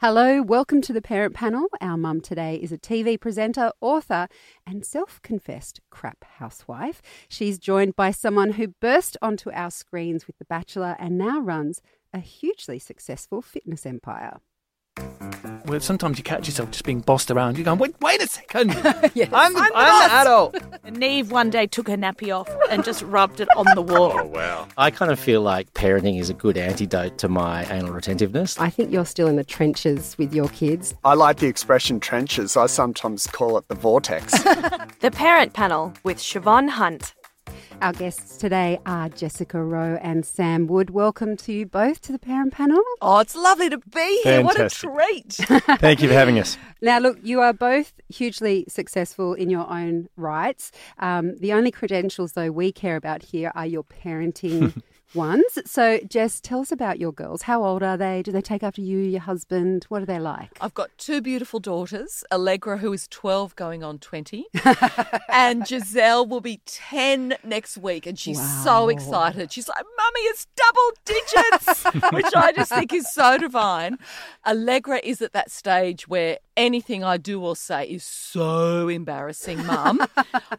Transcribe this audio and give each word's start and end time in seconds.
Hello, 0.00 0.40
welcome 0.40 0.80
to 0.82 0.92
the 0.92 1.02
Parent 1.02 1.34
Panel. 1.34 1.66
Our 1.80 1.96
mum 1.96 2.20
today 2.20 2.54
is 2.54 2.70
a 2.70 2.78
TV 2.78 3.20
presenter, 3.20 3.72
author, 3.80 4.28
and 4.64 4.86
self 4.86 5.20
confessed 5.22 5.80
crap 5.90 6.22
housewife. 6.38 7.02
She's 7.28 7.58
joined 7.58 7.96
by 7.96 8.12
someone 8.12 8.52
who 8.52 8.68
burst 8.80 9.16
onto 9.20 9.50
our 9.50 9.72
screens 9.72 10.28
with 10.28 10.38
The 10.38 10.44
Bachelor 10.44 10.94
and 11.00 11.18
now 11.18 11.40
runs 11.40 11.82
a 12.14 12.20
hugely 12.20 12.78
successful 12.78 13.42
fitness 13.42 13.84
empire. 13.84 14.38
Well, 15.68 15.80
sometimes 15.80 16.16
you 16.16 16.24
catch 16.24 16.48
yourself 16.48 16.70
just 16.70 16.84
being 16.84 17.00
bossed 17.00 17.30
around. 17.30 17.58
You're 17.58 17.64
going, 17.66 17.78
wait, 17.78 17.94
wait 18.00 18.22
a 18.22 18.26
second. 18.26 18.70
Yes. 19.14 19.30
I'm, 19.32 19.52
the, 19.52 19.60
I'm 19.60 19.68
the 19.68 19.76
I'm 19.76 20.08
the 20.08 20.14
adult. 20.14 20.56
And 20.84 20.96
Neve 20.98 21.30
one 21.30 21.50
day 21.50 21.66
took 21.66 21.88
her 21.88 21.96
nappy 21.96 22.34
off 22.34 22.48
and 22.70 22.84
just 22.84 23.02
rubbed 23.02 23.40
it 23.40 23.48
on 23.56 23.66
the 23.74 23.82
wall. 23.82 24.12
Oh, 24.14 24.24
wow. 24.26 24.68
I 24.76 24.90
kind 24.90 25.10
of 25.10 25.18
feel 25.18 25.40
like 25.40 25.72
parenting 25.74 26.20
is 26.20 26.30
a 26.30 26.34
good 26.34 26.56
antidote 26.56 27.18
to 27.18 27.28
my 27.28 27.64
anal 27.64 27.92
retentiveness. 27.92 28.58
I 28.60 28.70
think 28.70 28.92
you're 28.92 29.06
still 29.06 29.26
in 29.26 29.36
the 29.36 29.44
trenches 29.44 30.16
with 30.18 30.32
your 30.34 30.48
kids. 30.48 30.94
I 31.04 31.14
like 31.14 31.38
the 31.38 31.48
expression 31.48 32.00
trenches. 32.00 32.56
I 32.56 32.66
sometimes 32.66 33.26
call 33.26 33.58
it 33.58 33.66
the 33.68 33.74
vortex. 33.74 34.32
The 35.00 35.10
Parent 35.12 35.52
Panel 35.52 35.92
with 36.02 36.18
Shevonne 36.18 36.68
Hunt. 36.70 37.14
Our 37.80 37.92
guests 37.92 38.38
today 38.38 38.80
are 38.86 39.08
Jessica 39.08 39.62
Rowe 39.62 39.98
and 40.02 40.26
Sam 40.26 40.66
Wood. 40.66 40.90
Welcome 40.90 41.36
to 41.36 41.52
you 41.52 41.64
both 41.64 42.00
to 42.02 42.12
the 42.12 42.18
Parent 42.18 42.52
Panel. 42.52 42.82
Oh, 43.00 43.20
it's 43.20 43.36
lovely 43.36 43.70
to 43.70 43.78
be 43.78 44.20
here. 44.24 44.42
Fantastic. 44.42 44.90
What 44.90 45.04
a 45.04 45.22
treat. 45.22 45.32
Thank 45.78 46.02
you 46.02 46.08
for 46.08 46.14
having 46.14 46.40
us. 46.40 46.58
Now, 46.82 46.98
look, 46.98 47.18
you 47.22 47.40
are 47.40 47.52
both 47.52 47.92
hugely 48.08 48.64
successful 48.68 49.32
in 49.34 49.48
your 49.48 49.70
own 49.70 50.08
rights. 50.16 50.72
Um, 50.98 51.36
the 51.38 51.52
only 51.52 51.70
credentials, 51.70 52.32
though, 52.32 52.50
we 52.50 52.72
care 52.72 52.96
about 52.96 53.22
here 53.22 53.52
are 53.54 53.66
your 53.66 53.84
parenting 53.84 54.82
ones. 55.14 55.58
So, 55.64 55.98
Jess, 56.08 56.40
tell 56.40 56.60
us 56.60 56.72
about 56.72 56.98
your 56.98 57.12
girls. 57.12 57.42
How 57.42 57.64
old 57.64 57.82
are 57.82 57.96
they? 57.96 58.22
Do 58.22 58.32
they 58.32 58.42
take 58.42 58.62
after 58.62 58.80
you, 58.80 58.98
your 58.98 59.20
husband? 59.20 59.84
What 59.88 60.02
are 60.02 60.06
they 60.06 60.18
like? 60.18 60.50
I've 60.60 60.74
got 60.74 60.90
two 60.98 61.20
beautiful 61.20 61.60
daughters 61.60 62.24
Allegra, 62.30 62.78
who 62.78 62.92
is 62.92 63.08
12 63.08 63.56
going 63.56 63.82
on 63.82 63.98
20, 63.98 64.46
and 65.28 65.66
Giselle 65.66 66.26
will 66.26 66.40
be 66.40 66.60
10 66.66 67.36
next 67.44 67.78
week. 67.78 68.06
And 68.06 68.18
she's 68.18 68.40
so 68.62 68.88
excited. 68.88 69.52
She's 69.52 69.68
like, 69.68 69.84
Mummy, 69.96 70.20
it's 70.20 70.46
double 70.56 70.90
digits, 71.04 71.84
which 72.12 72.34
I 72.34 72.52
just 72.52 72.70
think 72.70 72.92
is 72.92 73.12
so 73.12 73.38
divine. 73.38 73.98
Allegra 74.46 75.00
is 75.02 75.22
at 75.22 75.32
that 75.32 75.50
stage 75.50 76.08
where 76.08 76.38
anything 76.58 77.02
I 77.04 77.16
do 77.16 77.42
or 77.42 77.56
say 77.56 77.86
is 77.86 78.04
so 78.04 78.88
embarrassing, 78.88 79.64
Mum. 79.64 80.04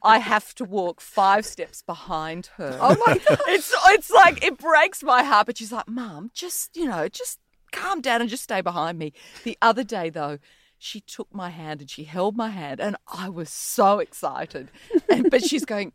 I 0.01 0.17
have 0.17 0.55
to 0.55 0.63
walk 0.63 1.01
five 1.01 1.45
steps 1.45 1.83
behind 1.83 2.47
her. 2.55 2.75
Oh 2.81 2.95
my 3.05 3.17
God. 3.29 3.39
It's, 3.49 3.71
it's 3.89 4.09
like, 4.09 4.43
it 4.43 4.57
breaks 4.57 5.03
my 5.03 5.23
heart. 5.23 5.45
But 5.45 5.57
she's 5.57 5.71
like, 5.71 5.87
Mum, 5.87 6.31
just, 6.33 6.75
you 6.75 6.85
know, 6.85 7.07
just 7.09 7.37
calm 7.71 8.01
down 8.01 8.21
and 8.21 8.29
just 8.29 8.43
stay 8.43 8.61
behind 8.61 8.97
me. 8.97 9.13
The 9.43 9.57
other 9.61 9.83
day, 9.83 10.09
though, 10.09 10.39
she 10.79 11.01
took 11.01 11.27
my 11.33 11.49
hand 11.49 11.81
and 11.81 11.89
she 11.89 12.05
held 12.05 12.37
my 12.37 12.49
hand, 12.49 12.79
and 12.79 12.95
I 13.05 13.27
was 13.27 13.49
so 13.49 13.99
excited. 13.99 14.71
And, 15.09 15.29
but 15.29 15.43
she's 15.43 15.65
going, 15.65 15.91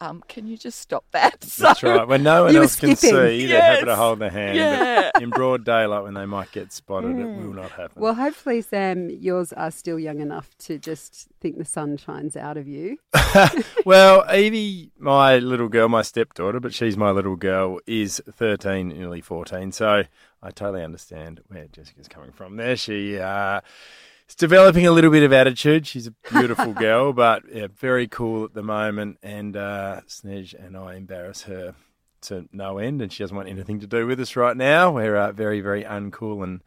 um, 0.00 0.22
can 0.28 0.46
you 0.46 0.56
just 0.56 0.78
stop 0.80 1.04
that? 1.12 1.40
That's 1.58 1.82
right. 1.82 2.06
When 2.06 2.22
no 2.22 2.44
one 2.44 2.52
You 2.52 2.58
were 2.60 2.64
else 2.64 2.76
can 2.76 2.94
skipping. 2.96 3.16
see, 3.18 3.46
they're 3.46 3.60
happy 3.62 3.86
to 3.86 3.96
hold 3.96 4.18
the 4.18 4.28
hand. 4.30 4.56
Yeah. 4.56 5.10
In 5.20 5.30
broad 5.30 5.64
daylight, 5.64 6.02
when 6.02 6.14
they 6.14 6.26
might 6.26 6.52
get 6.52 6.72
spotted, 6.72 7.18
it 7.18 7.24
will 7.24 7.52
not 7.54 7.70
happen. 7.70 8.02
Well, 8.02 8.14
hopefully, 8.14 8.60
Sam, 8.60 9.08
yours 9.08 9.52
are 9.54 9.70
still 9.70 9.98
young 9.98 10.20
enough 10.20 10.56
to 10.58 10.78
just 10.78 11.28
think 11.40 11.56
the 11.58 11.64
sun 11.64 11.96
shines 11.96 12.36
out 12.36 12.56
of 12.56 12.66
you. 12.68 12.98
Well, 13.84 14.24
Evie, 14.34 14.90
my 14.98 15.38
little 15.38 15.68
girl, 15.68 15.88
my 15.88 16.02
stepdaughter, 16.02 16.58
but 16.58 16.74
she's 16.74 16.96
my 16.96 17.10
little 17.12 17.36
girl, 17.36 17.78
is 17.86 18.20
13, 18.32 18.88
nearly 18.88 19.20
14. 19.20 19.70
So 19.70 20.02
I 20.42 20.50
totally 20.50 20.82
understand 20.82 21.40
where 21.46 21.66
Jessica's 21.68 22.08
coming 22.08 22.32
from 22.32 22.56
there. 22.56 22.76
She 22.76 23.16
uh, 23.18 23.60
is 24.28 24.34
developing 24.34 24.86
a 24.86 24.92
little 24.92 25.10
bit 25.10 25.22
of 25.22 25.32
attitude. 25.32 25.86
She's 25.86 26.06
a 26.06 26.14
beautiful 26.30 26.72
girl, 26.72 27.12
but 27.12 27.42
yeah, 27.52 27.68
very 27.74 28.08
cool 28.08 28.44
at 28.44 28.54
the 28.54 28.62
moment. 28.62 29.18
And 29.22 29.56
uh, 29.56 30.00
Snez 30.08 30.54
and 30.54 30.76
I 30.76 30.96
embarrass 30.96 31.42
her 31.42 31.74
to 32.22 32.48
no 32.52 32.78
end, 32.78 33.02
and 33.02 33.12
she 33.12 33.22
doesn't 33.22 33.36
want 33.36 33.48
anything 33.48 33.80
to 33.80 33.86
do 33.86 34.06
with 34.06 34.20
us 34.20 34.36
right 34.36 34.56
now. 34.56 34.92
We're 34.92 35.16
uh, 35.16 35.32
very, 35.32 35.60
very 35.60 35.84
uncool 35.84 36.42
and 36.42 36.62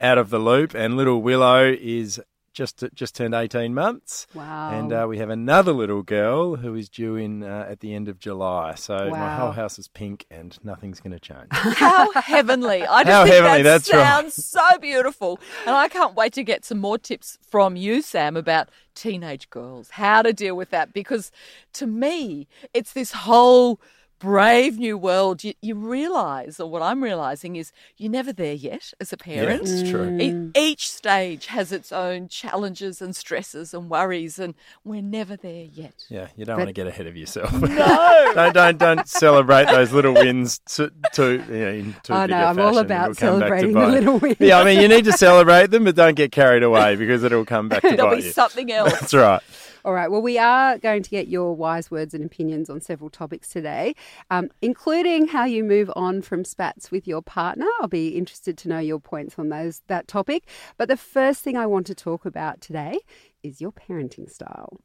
out 0.00 0.18
of 0.18 0.30
the 0.30 0.38
loop. 0.38 0.74
And 0.74 0.96
little 0.96 1.20
Willow 1.20 1.64
is 1.70 2.20
just 2.52 2.84
just 2.94 3.14
turned 3.14 3.34
18 3.34 3.74
months. 3.74 4.26
Wow. 4.34 4.70
And 4.72 4.92
uh, 4.92 5.06
we 5.08 5.18
have 5.18 5.30
another 5.30 5.72
little 5.72 6.02
girl 6.02 6.56
who 6.56 6.74
is 6.74 6.88
due 6.88 7.16
in 7.16 7.42
uh, 7.42 7.66
at 7.68 7.80
the 7.80 7.94
end 7.94 8.08
of 8.08 8.18
July. 8.18 8.74
So 8.74 9.10
my 9.10 9.36
whole 9.36 9.52
house 9.52 9.78
is 9.78 9.88
pink, 9.88 10.26
and 10.30 10.58
nothing's 10.64 11.00
going 11.00 11.12
to 11.12 11.20
change. 11.20 11.48
How 11.50 12.10
heavenly. 12.12 12.84
I 12.84 13.04
just 13.04 13.12
How 13.12 13.24
think 13.24 13.34
heavenly, 13.34 13.62
that 13.62 13.84
that's 13.84 13.92
right. 13.92 14.02
sounds 14.02 14.44
so 14.44 14.78
beautiful. 14.78 15.38
And 15.66 15.74
I 15.74 15.88
can't 15.88 16.14
wait 16.14 16.32
to 16.34 16.42
get 16.42 16.64
some 16.64 16.78
more 16.78 16.98
tips 16.98 17.38
from 17.40 17.76
you, 17.76 18.02
Sam, 18.02 18.36
about 18.36 18.68
teenage 18.94 19.48
girls, 19.50 19.90
how 19.90 20.22
to 20.22 20.32
deal 20.32 20.56
with 20.56 20.70
that. 20.70 20.92
Because 20.92 21.30
to 21.74 21.86
me, 21.86 22.48
it's 22.74 22.92
this 22.92 23.12
whole 23.12 23.80
brave 24.20 24.78
new 24.78 24.96
world. 24.96 25.42
You, 25.42 25.54
you 25.60 25.74
realize, 25.74 26.60
or 26.60 26.70
what 26.70 26.82
I'm 26.82 27.02
realizing 27.02 27.56
is, 27.56 27.72
you're 27.96 28.10
never 28.12 28.32
there 28.32 28.52
yet 28.54 28.92
as 29.00 29.12
a 29.12 29.16
parent. 29.16 29.62
it's 29.62 29.90
true. 29.90 30.16
E- 30.20 30.30
mm. 30.30 30.56
Each 30.56 30.88
stage 30.88 31.46
has 31.46 31.72
its 31.72 31.90
own 31.90 32.28
challenges 32.28 33.02
and 33.02 33.16
stresses 33.16 33.74
and 33.74 33.90
worries, 33.90 34.38
and 34.38 34.54
we're 34.84 35.02
never 35.02 35.36
there 35.36 35.64
yet. 35.64 36.04
Yeah, 36.08 36.28
you 36.36 36.44
don't 36.44 36.56
But- 36.56 36.60
want 36.60 36.68
to 36.68 36.72
get 36.74 36.86
ahead 36.86 37.06
of 37.08 37.16
yourself. 37.16 37.52
No. 37.52 38.32
don't 38.34 38.54
don't 38.54 38.78
don't 38.78 39.08
celebrate 39.08 39.66
those 39.66 39.92
little 39.92 40.14
wins 40.14 40.60
to, 40.70 40.92
to 41.14 41.32
you 41.32 41.38
know, 41.38 41.68
in 41.72 41.96
too 42.02 42.12
Oh, 42.12 42.20
big 42.22 42.30
no, 42.30 42.36
a 42.36 42.44
I'm 42.44 42.58
all 42.60 42.78
about 42.78 43.10
It'll 43.10 43.14
come 43.40 43.40
back 43.40 43.48
to 43.48 43.70
celebrating 43.70 43.72
the 43.72 43.86
little 43.88 44.18
wins. 44.18 44.36
Yeah, 44.38 44.58
I 44.60 44.64
mean 44.64 44.80
you 44.80 44.88
need 44.88 45.06
to 45.06 45.12
celebrate 45.12 45.70
them, 45.70 45.84
but 45.84 45.96
don't 45.96 46.14
get 46.14 46.30
carried 46.30 46.62
away 46.62 46.94
because 46.96 47.24
it'll 47.24 47.46
come 47.46 47.68
back 47.70 47.82
to 47.82 47.88
There'll 47.96 48.10
bite 48.10 48.18
be 48.18 48.24
you. 48.26 48.32
something 48.32 48.70
else. 48.72 48.92
That's 49.00 49.14
right. 49.14 49.40
All 49.84 49.92
right. 49.92 50.10
Well, 50.10 50.22
we 50.22 50.38
are 50.38 50.78
going 50.78 51.02
to 51.02 51.10
get 51.10 51.28
your 51.28 51.54
wise 51.54 51.90
words 51.90 52.14
and 52.14 52.24
opinions 52.24 52.68
on 52.68 52.80
several 52.80 53.10
topics 53.10 53.48
today, 53.48 53.94
um, 54.30 54.50
including 54.60 55.28
how 55.28 55.44
you 55.44 55.64
move 55.64 55.90
on 55.96 56.22
from 56.22 56.44
spats 56.44 56.90
with 56.90 57.06
your 57.06 57.22
partner. 57.22 57.66
I'll 57.80 57.88
be 57.88 58.08
interested 58.08 58.58
to 58.58 58.68
know 58.68 58.78
your 58.78 59.00
points 59.00 59.38
on 59.38 59.48
those 59.48 59.82
that 59.88 60.08
topic. 60.08 60.46
But 60.76 60.88
the 60.88 60.96
first 60.96 61.42
thing 61.42 61.56
I 61.56 61.66
want 61.66 61.86
to 61.86 61.94
talk 61.94 62.24
about 62.24 62.60
today 62.60 62.98
is 63.42 63.60
your 63.60 63.72
parenting 63.72 64.30
style. 64.30 64.80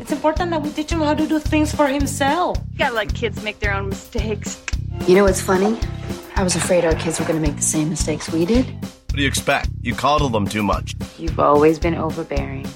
It's 0.00 0.12
important 0.12 0.50
that 0.50 0.62
we 0.62 0.70
teach 0.70 0.90
him 0.90 1.00
how 1.00 1.14
to 1.14 1.26
do 1.26 1.38
things 1.38 1.74
for 1.74 1.86
himself. 1.86 2.56
You 2.72 2.78
gotta 2.78 2.94
let 2.94 3.14
kids 3.14 3.42
make 3.42 3.60
their 3.60 3.74
own 3.74 3.90
mistakes. 3.90 4.62
You 5.06 5.14
know 5.14 5.24
what's 5.24 5.40
funny? 5.40 5.78
I 6.36 6.42
was 6.42 6.56
afraid 6.56 6.84
our 6.84 6.94
kids 6.94 7.20
were 7.20 7.26
going 7.26 7.42
to 7.42 7.46
make 7.46 7.56
the 7.56 7.62
same 7.62 7.90
mistakes 7.90 8.30
we 8.30 8.46
did. 8.46 8.64
What 8.66 9.16
do 9.16 9.22
you 9.22 9.28
expect? 9.28 9.68
You 9.82 9.94
coddle 9.94 10.28
them 10.28 10.46
too 10.46 10.62
much. 10.62 10.94
You've 11.18 11.38
always 11.38 11.78
been 11.78 11.94
overbearing. 11.94 12.66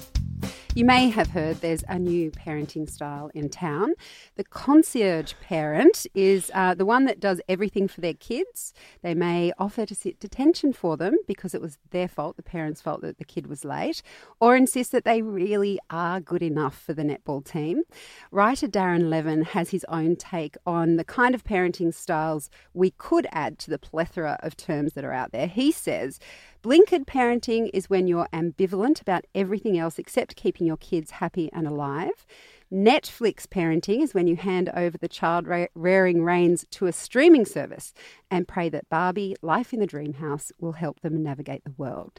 You 0.77 0.85
may 0.85 1.09
have 1.11 1.29
heard 1.31 1.59
there's 1.59 1.85
a 1.89 2.01
new 2.01 2.33
parenting 2.33 2.91
style 2.91 3.31
in 3.33 3.49
town. 3.49 3.93
The 4.35 4.43
concierge 4.43 5.35
parent 5.41 6.05
is 6.15 6.51
uh, 6.53 6.75
the 6.75 6.85
one 6.85 7.05
that 7.05 7.21
does 7.21 7.41
everything 7.49 7.87
for 7.87 8.01
their 8.01 8.15
kids. 8.15 8.75
They 9.01 9.15
may 9.15 9.53
offer 9.57 9.87
to 9.87 9.95
sit 9.95 10.19
detention 10.19 10.73
for 10.73 10.97
them 10.97 11.17
because 11.29 11.55
it 11.55 11.61
was 11.61 11.79
their 11.91 12.09
fault, 12.09 12.35
the 12.35 12.43
parents' 12.43 12.83
fault 12.83 13.03
that 13.03 13.19
the 13.19 13.25
kid 13.25 13.47
was 13.47 13.65
late, 13.65 14.03
or 14.41 14.57
insist 14.57 14.91
that 14.91 15.05
they 15.05 15.23
really 15.23 15.79
are 15.91 16.19
good 16.19 16.43
enough 16.43 16.77
for 16.77 16.93
the 16.93 17.05
netball 17.05 17.45
team. 17.45 17.85
Writer 18.33 18.67
Darren 18.67 19.09
Levin 19.09 19.45
has 19.45 19.71
his 19.71 19.87
own 19.89 20.17
take 20.17 20.57
on 20.67 20.97
the 20.97 21.05
kind 21.05 21.37
of 21.37 21.45
parenting 21.45 21.95
styles 21.95 22.51
we 22.73 22.91
could 22.91 23.29
add 23.31 23.61
to 23.61 23.71
the 23.71 23.79
plethora 23.79 24.41
of 24.43 24.57
terms 24.57 24.95
that 24.95 25.05
are 25.05 25.13
out 25.13 25.31
there. 25.31 25.47
He 25.47 25.71
says, 25.71 26.19
Blinkered 26.65 27.05
parenting 27.05 27.69
is 27.75 27.91
when 27.91 28.07
you're 28.07 28.27
ambivalent 28.33 29.03
about 29.03 29.27
everything 29.35 29.79
else 29.79 29.99
except 29.99 30.35
keeping 30.35 30.67
your 30.67 30.79
kids 30.79 31.11
happy 31.11 31.51
and 31.53 31.67
alive. 31.67 32.25
Netflix 32.73 33.47
parenting 33.47 34.03
is 34.03 34.15
when 34.15 34.27
you 34.27 34.37
hand 34.37 34.71
over 34.75 34.97
the 34.97 35.07
child 35.07 35.47
rearing 35.75 36.25
reins 36.25 36.65
to 36.71 36.87
a 36.87 36.93
streaming 36.93 37.45
service 37.45 37.93
and 38.31 38.49
pray 38.49 38.71
that 38.71 38.89
Barbie, 38.89 39.37
Life 39.43 39.75
in 39.75 39.81
the 39.81 39.87
Dream 39.87 40.15
House, 40.15 40.53
will 40.59 40.73
help 40.73 41.01
them 41.01 41.23
navigate 41.23 41.65
the 41.65 41.75
world. 41.77 42.19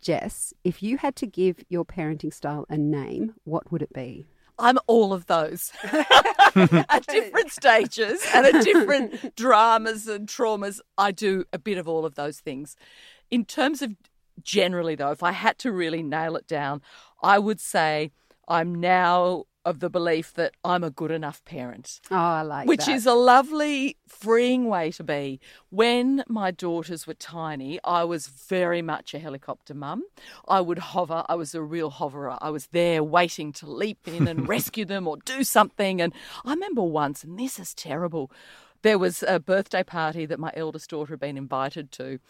Jess, 0.00 0.52
if 0.64 0.82
you 0.82 0.98
had 0.98 1.14
to 1.14 1.26
give 1.28 1.62
your 1.68 1.84
parenting 1.84 2.34
style 2.34 2.66
a 2.68 2.76
name, 2.76 3.34
what 3.44 3.70
would 3.70 3.80
it 3.80 3.92
be? 3.92 4.26
I'm 4.58 4.78
all 4.86 5.12
of 5.12 5.26
those 5.26 5.72
at 5.82 7.06
different 7.08 7.50
stages 7.50 8.24
and 8.32 8.46
at 8.46 8.64
different 8.64 9.36
dramas 9.36 10.06
and 10.06 10.28
traumas. 10.28 10.80
I 10.96 11.10
do 11.10 11.44
a 11.52 11.58
bit 11.58 11.78
of 11.78 11.88
all 11.88 12.04
of 12.04 12.14
those 12.14 12.40
things. 12.40 12.76
In 13.30 13.44
terms 13.44 13.82
of 13.82 13.92
generally, 14.42 14.94
though, 14.94 15.10
if 15.10 15.22
I 15.22 15.32
had 15.32 15.58
to 15.58 15.72
really 15.72 16.02
nail 16.02 16.36
it 16.36 16.46
down, 16.46 16.82
I 17.22 17.38
would 17.38 17.60
say 17.60 18.12
I'm 18.48 18.74
now 18.74 19.44
of 19.64 19.80
the 19.80 19.88
belief 19.88 20.34
that 20.34 20.52
I'm 20.62 20.84
a 20.84 20.90
good 20.90 21.10
enough 21.10 21.42
parent. 21.44 22.00
Oh, 22.10 22.16
I 22.16 22.42
like 22.42 22.66
that. 22.66 22.68
Which 22.68 22.86
that. 22.86 22.94
is 22.94 23.06
a 23.06 23.14
lovely, 23.14 23.96
freeing 24.06 24.66
way 24.66 24.90
to 24.92 25.02
be. 25.02 25.40
When 25.70 26.22
my 26.28 26.50
daughters 26.50 27.06
were 27.06 27.14
tiny, 27.14 27.80
I 27.82 28.04
was 28.04 28.26
very 28.26 28.82
much 28.82 29.14
a 29.14 29.18
helicopter 29.18 29.74
mum. 29.74 30.04
I 30.46 30.60
would 30.60 30.78
hover. 30.78 31.24
I 31.28 31.34
was 31.34 31.54
a 31.54 31.62
real 31.62 31.90
hoverer. 31.90 32.36
I 32.40 32.50
was 32.50 32.66
there 32.68 33.02
waiting 33.02 33.52
to 33.54 33.70
leap 33.70 34.06
in 34.06 34.28
and 34.28 34.46
rescue 34.48 34.84
them 34.84 35.08
or 35.08 35.16
do 35.24 35.42
something. 35.44 36.00
And 36.00 36.12
I 36.44 36.50
remember 36.50 36.82
once, 36.82 37.24
and 37.24 37.38
this 37.38 37.58
is 37.58 37.72
terrible, 37.72 38.30
there 38.84 38.98
was 38.98 39.24
a 39.26 39.40
birthday 39.40 39.82
party 39.82 40.26
that 40.26 40.38
my 40.38 40.52
eldest 40.54 40.90
daughter 40.90 41.14
had 41.14 41.20
been 41.20 41.38
invited 41.38 41.90
to, 41.92 42.20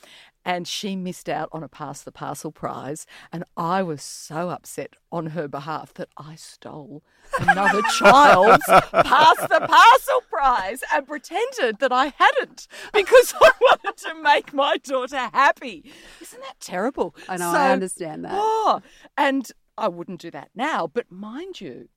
and 0.45 0.69
she 0.69 0.95
missed 0.95 1.29
out 1.29 1.49
on 1.51 1.65
a 1.65 1.69
pass 1.69 2.03
the 2.03 2.13
parcel 2.13 2.53
prize. 2.53 3.07
And 3.33 3.43
I 3.57 3.83
was 3.83 4.03
so 4.03 4.51
upset 4.51 4.95
on 5.11 5.27
her 5.27 5.49
behalf 5.49 5.93
that 5.95 6.11
I 6.17 6.37
stole 6.37 7.03
another 7.41 7.83
child's 7.99 8.65
pass 8.67 9.37
the 9.37 9.67
parcel 9.69 10.21
prize 10.31 10.85
and 10.93 11.09
pretended 11.09 11.81
that 11.81 11.91
I 11.91 12.15
hadn't 12.17 12.69
because 12.93 13.35
I 13.41 13.51
wanted 13.61 13.97
to 13.97 14.23
make 14.23 14.55
my 14.55 14.77
daughter 14.77 15.29
happy. 15.33 15.93
Isn't 16.23 16.41
that 16.41 16.61
terrible? 16.61 17.17
I 17.29 17.37
know, 17.37 17.51
I 17.51 17.73
understand 17.73 18.25
that. 18.27 18.33
Oh, 18.33 18.81
and 19.19 19.51
I 19.77 19.89
wouldn't 19.89 20.21
do 20.21 20.31
that 20.31 20.51
now. 20.55 20.87
But 20.87 21.11
mind 21.11 21.61
you, 21.61 21.89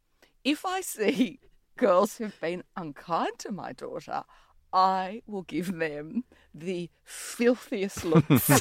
if 0.44 0.66
I 0.66 0.82
see 0.82 1.42
girls 1.78 2.18
who've 2.18 2.42
been 2.42 2.64
unkind 2.76 3.38
to 3.40 3.52
my 3.52 3.72
daughter, 3.72 4.24
I 4.78 5.24
will 5.26 5.42
give 5.42 5.76
them 5.80 6.24
the 6.54 6.92
filthiest 7.04 8.06
looks. 8.06 8.44
so 8.44 8.60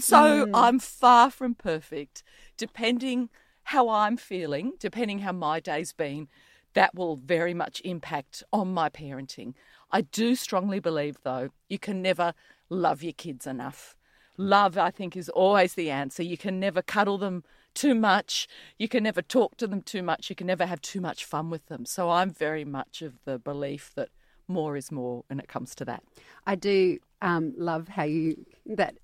mm. 0.00 0.50
I'm 0.52 0.80
far 0.80 1.30
from 1.30 1.54
perfect. 1.54 2.24
Depending 2.56 3.28
how 3.62 3.88
I'm 3.88 4.16
feeling, 4.16 4.72
depending 4.80 5.20
how 5.20 5.30
my 5.30 5.60
day's 5.60 5.92
been, 5.92 6.26
that 6.74 6.92
will 6.92 7.14
very 7.14 7.54
much 7.54 7.80
impact 7.84 8.42
on 8.52 8.74
my 8.74 8.88
parenting. 8.88 9.54
I 9.92 10.00
do 10.00 10.34
strongly 10.34 10.80
believe, 10.80 11.18
though, 11.22 11.50
you 11.68 11.78
can 11.78 12.02
never 12.02 12.34
love 12.68 13.04
your 13.04 13.12
kids 13.12 13.46
enough. 13.46 13.96
Love, 14.36 14.76
I 14.76 14.90
think, 14.90 15.16
is 15.16 15.28
always 15.28 15.74
the 15.74 15.88
answer. 15.88 16.24
You 16.24 16.36
can 16.36 16.58
never 16.58 16.82
cuddle 16.82 17.18
them 17.18 17.44
too 17.74 17.94
much. 17.94 18.48
You 18.78 18.88
can 18.88 19.02
never 19.04 19.22
talk 19.22 19.56
to 19.58 19.66
them 19.66 19.82
too 19.82 20.02
much. 20.02 20.30
You 20.30 20.36
can 20.36 20.46
never 20.46 20.66
have 20.66 20.80
too 20.80 21.00
much 21.00 21.24
fun 21.24 21.50
with 21.50 21.66
them. 21.66 21.84
So 21.86 22.10
I'm 22.10 22.30
very 22.30 22.64
much 22.64 23.02
of 23.02 23.14
the 23.24 23.38
belief 23.38 23.92
that 23.96 24.08
more 24.48 24.76
is 24.76 24.90
more 24.90 25.24
when 25.28 25.38
it 25.40 25.48
comes 25.48 25.74
to 25.76 25.84
that. 25.84 26.02
I 26.46 26.54
do 26.56 26.98
um, 27.22 27.54
love 27.56 27.88
how 27.88 28.02
you 28.04 28.44
that 28.66 28.94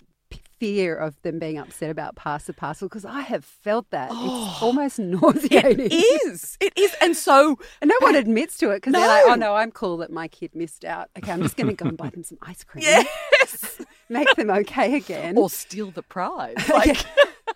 fear 0.59 0.95
of 0.95 1.21
them 1.21 1.37
being 1.37 1.57
upset 1.59 1.89
about 1.91 2.15
pass 2.15 2.45
the 2.45 2.53
parcel 2.53 2.87
because 2.89 3.05
I 3.05 3.21
have 3.21 3.45
felt 3.45 3.91
that 3.91 4.09
it's 4.11 4.61
almost 4.61 4.97
nauseating. 4.99 5.87
It 5.91 5.93
is. 6.25 6.57
It 6.59 6.73
is. 6.75 6.95
And 6.99 7.15
so 7.15 7.59
And 7.79 7.89
no 7.89 7.95
one 8.05 8.15
admits 8.15 8.57
to 8.57 8.71
it 8.71 8.77
because 8.77 8.93
they're 8.93 9.07
like, 9.07 9.23
oh 9.27 9.35
no, 9.35 9.53
I'm 9.55 9.71
cool 9.71 9.97
that 9.97 10.11
my 10.11 10.27
kid 10.27 10.55
missed 10.55 10.83
out. 10.83 11.09
Okay, 11.17 11.31
I'm 11.31 11.43
just 11.43 11.57
going 11.57 11.67
to 11.67 11.73
go 11.73 11.87
and 11.87 11.97
buy 11.97 12.09
them 12.09 12.23
some 12.23 12.39
ice 12.41 12.63
cream. 12.63 12.85
Yes. 13.39 13.81
Make 14.09 14.33
them 14.35 14.49
okay 14.49 14.95
again. 14.95 15.37
or 15.37 15.49
steal 15.49 15.91
the 15.91 16.01
prize. 16.01 16.55
Like 16.69 16.97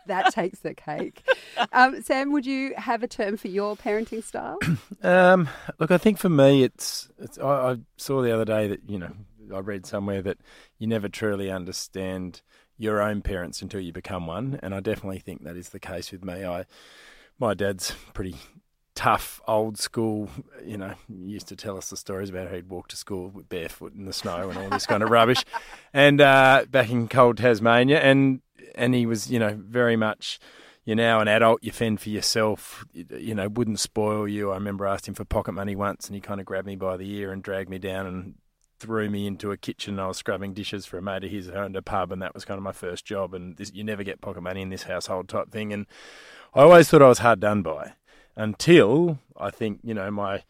that 0.08 0.34
takes 0.34 0.60
the 0.60 0.74
cake. 0.74 1.24
Um, 1.72 2.02
Sam, 2.02 2.32
would 2.32 2.46
you 2.46 2.74
have 2.78 3.04
a 3.04 3.08
term 3.08 3.38
for 3.38 3.48
your 3.48 3.76
parenting 3.76 4.24
style? 4.24 4.60
Um, 5.04 5.50
look, 5.80 5.90
I 5.90 5.98
think 5.98 6.20
for 6.20 6.30
me, 6.30 6.64
it's 6.64 7.10
it's. 7.18 7.40
I, 7.40 7.72
I 7.72 7.78
saw 7.98 8.22
the 8.22 8.32
other 8.32 8.46
day 8.46 8.68
that 8.68 8.88
you 8.88 9.00
know 9.00 9.12
I 9.52 9.58
read 9.58 9.88
somewhere 9.88 10.22
that 10.22 10.38
you 10.78 10.86
never 10.86 11.10
truly 11.10 11.50
understand 11.50 12.44
your 12.78 13.02
own 13.02 13.22
parents 13.22 13.64
until 13.64 13.80
you 13.80 13.92
become 13.92 14.28
one, 14.28 14.60
and 14.62 14.76
I 14.76 14.80
definitely 14.80 15.18
think 15.18 15.44
that 15.44 15.56
is 15.56 15.70
the 15.70 15.80
case 15.80 16.12
with 16.12 16.24
me. 16.24 16.46
I, 16.46 16.66
my 17.40 17.56
dad's 17.56 17.96
pretty 18.14 18.36
tough, 18.96 19.42
old 19.48 19.78
school. 19.78 20.30
You 20.64 20.78
know, 20.78 20.94
used 21.10 21.48
to 21.48 21.56
tell 21.56 21.78
us 21.78 21.90
the 21.90 21.98
stories 21.98 22.30
about 22.30 22.50
how 22.50 22.56
he'd 22.56 22.70
walk 22.70 22.88
to 22.90 22.96
school 22.96 23.30
with 23.30 23.50
barefoot 23.50 23.96
in 23.96 24.06
the 24.06 24.14
snow 24.14 24.50
and 24.50 24.58
all 24.58 24.70
this 24.70 24.86
kind 24.86 25.04
of 25.04 25.10
rubbish, 25.10 25.44
and 25.94 26.22
uh, 26.22 26.66
back 26.70 26.90
in 26.90 27.08
cold 27.08 27.38
Tasmania, 27.38 28.00
and 28.00 28.42
and 28.76 28.94
he 28.94 29.06
was 29.06 29.30
you 29.30 29.40
know 29.40 29.58
very 29.60 29.96
much 29.96 30.40
you're 30.84 30.96
now 30.96 31.20
an 31.20 31.28
adult, 31.28 31.64
you 31.64 31.72
fend 31.72 32.02
for 32.02 32.10
yourself, 32.10 32.86
you, 32.94 33.36
know, 33.36 33.48
wouldn't 33.48 33.80
spoil 33.80 34.28
you. 34.28 34.52
I 34.52 34.56
remember 34.56 34.88
asking 34.88 35.12
him 35.12 35.16
for 35.16 35.26
pocket 35.26 35.52
money 35.52 35.76
once 35.76 36.08
and 36.08 36.16
he 36.16 36.22
kind 36.22 36.40
of 36.40 36.46
grabbed 36.46 36.66
me 36.66 36.76
by 36.76 36.98
the 36.98 37.10
ear 37.18 37.32
and 37.32 37.44
dragged 37.44 37.70
me 37.70 37.78
down 37.78 38.08
and 38.08 38.36
threw 38.80 39.10
me 39.10 39.28
into 39.28 39.52
a 39.52 39.58
kitchen. 39.58 39.94
And 39.94 40.02
I 40.02 40.08
was 40.08 40.18
scrubbing 40.18 40.54
dishes 40.54 40.88
for 40.88 40.98
a 40.98 41.02
mate 41.02 41.24
of 41.24 41.30
his 41.30 41.48
who 41.48 41.54
owned 41.54 41.76
a 41.76 41.84
pub 41.84 42.12
and 42.12 42.22
that 42.22 42.34
was 42.34 42.46
kind 42.46 42.58
of 42.58 42.64
my 42.64 42.72
first 42.72 43.06
job. 43.06 43.36
And 43.36 43.56
this, 43.58 43.72
you 43.72 43.84
never 43.84 44.04
get 44.04 44.22
pocket 44.22 44.42
money 44.42 44.62
in 44.62 44.70
this 44.70 44.84
household 44.84 45.30
type 45.30 45.52
thing. 45.52 45.72
And 45.72 45.86
I 46.56 46.62
always 46.62 46.90
thought 46.90 47.04
I 47.04 47.10
was 47.10 47.20
hard 47.20 47.40
done 47.40 47.62
by 47.62 47.94
until 48.42 49.20
I 49.38 49.52
think, 49.52 49.80
you 49.84 49.94
know, 49.94 50.10
my 50.10 50.44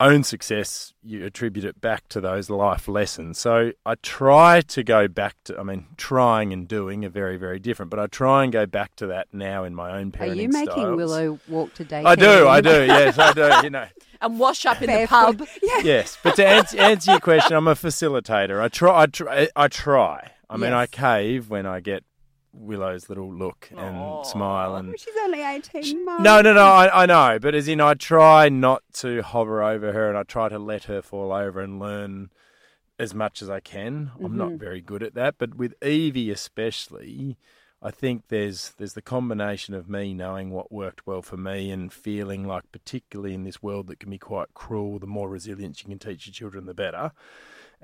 own 0.00 0.24
success, 0.24 0.92
you 1.02 1.24
attribute 1.24 1.64
it 1.64 1.80
back 1.80 2.08
to 2.08 2.20
those 2.20 2.50
life 2.50 2.88
lessons. 2.88 3.38
So 3.38 3.72
I 3.86 3.94
try 4.02 4.60
to 4.62 4.82
go 4.82 5.08
back 5.08 5.36
to, 5.44 5.58
I 5.58 5.62
mean, 5.62 5.86
trying 5.96 6.52
and 6.52 6.66
doing 6.66 7.04
are 7.04 7.08
very, 7.08 7.36
very 7.36 7.58
different, 7.58 7.90
but 7.90 8.00
I 8.00 8.08
try 8.08 8.42
and 8.42 8.52
go 8.52 8.66
back 8.66 8.96
to 8.96 9.06
that 9.06 9.28
now 9.32 9.64
in 9.64 9.74
my 9.74 9.98
own 9.98 10.12
parenting 10.12 10.30
Are 10.30 10.34
you 10.34 10.48
making 10.48 10.72
styles. 10.72 10.96
Willow 10.96 11.38
walk 11.48 11.72
to 11.74 11.84
daycare? 11.84 12.06
I 12.06 12.14
do, 12.16 12.48
I 12.48 12.60
do, 12.60 12.84
yes, 12.84 13.18
I 13.18 13.32
do, 13.32 13.50
you 13.62 13.70
know. 13.70 13.86
and 14.20 14.38
wash 14.38 14.66
up 14.66 14.82
in 14.82 14.90
the 14.90 15.06
Barefoot. 15.06 15.38
pub. 15.38 15.48
Yes, 15.84 16.18
but 16.22 16.36
to 16.36 16.46
answer, 16.46 16.78
answer 16.78 17.12
your 17.12 17.20
question, 17.20 17.56
I'm 17.56 17.68
a 17.68 17.74
facilitator. 17.74 18.60
I 18.60 18.68
try, 18.68 19.02
I 19.02 19.06
try, 19.06 19.48
I 19.54 19.68
try. 19.68 20.32
I 20.50 20.56
mean, 20.56 20.72
I 20.72 20.86
cave 20.86 21.48
when 21.48 21.66
I 21.66 21.80
get 21.80 22.04
Willow's 22.58 23.08
little 23.08 23.32
look 23.32 23.70
and 23.76 24.26
smile 24.26 24.76
and 24.76 24.98
She's 24.98 25.14
only 25.22 25.42
18 25.42 26.04
months. 26.04 26.22
no, 26.22 26.40
no, 26.40 26.52
no. 26.52 26.64
I, 26.64 27.02
I 27.02 27.06
know, 27.06 27.38
but 27.38 27.54
as 27.54 27.68
in, 27.68 27.80
I 27.80 27.94
try 27.94 28.48
not 28.48 28.82
to 28.94 29.22
hover 29.22 29.62
over 29.62 29.92
her, 29.92 30.08
and 30.08 30.16
I 30.16 30.22
try 30.22 30.48
to 30.48 30.58
let 30.58 30.84
her 30.84 31.02
fall 31.02 31.32
over 31.32 31.60
and 31.60 31.78
learn 31.78 32.30
as 32.98 33.14
much 33.14 33.42
as 33.42 33.50
I 33.50 33.60
can. 33.60 34.10
I'm 34.22 34.36
not 34.36 34.48
mm-hmm. 34.48 34.56
very 34.58 34.80
good 34.80 35.02
at 35.02 35.14
that, 35.14 35.36
but 35.38 35.54
with 35.54 35.74
Evie 35.82 36.30
especially, 36.30 37.36
I 37.82 37.90
think 37.90 38.28
there's 38.28 38.72
there's 38.78 38.94
the 38.94 39.02
combination 39.02 39.74
of 39.74 39.88
me 39.88 40.14
knowing 40.14 40.50
what 40.50 40.72
worked 40.72 41.06
well 41.06 41.22
for 41.22 41.36
me 41.36 41.70
and 41.70 41.92
feeling 41.92 42.46
like, 42.46 42.64
particularly 42.72 43.34
in 43.34 43.44
this 43.44 43.62
world 43.62 43.88
that 43.88 44.00
can 44.00 44.10
be 44.10 44.18
quite 44.18 44.54
cruel, 44.54 44.98
the 44.98 45.06
more 45.06 45.28
resilience 45.28 45.82
you 45.82 45.88
can 45.88 45.98
teach 45.98 46.26
your 46.26 46.32
children, 46.32 46.66
the 46.66 46.74
better. 46.74 47.12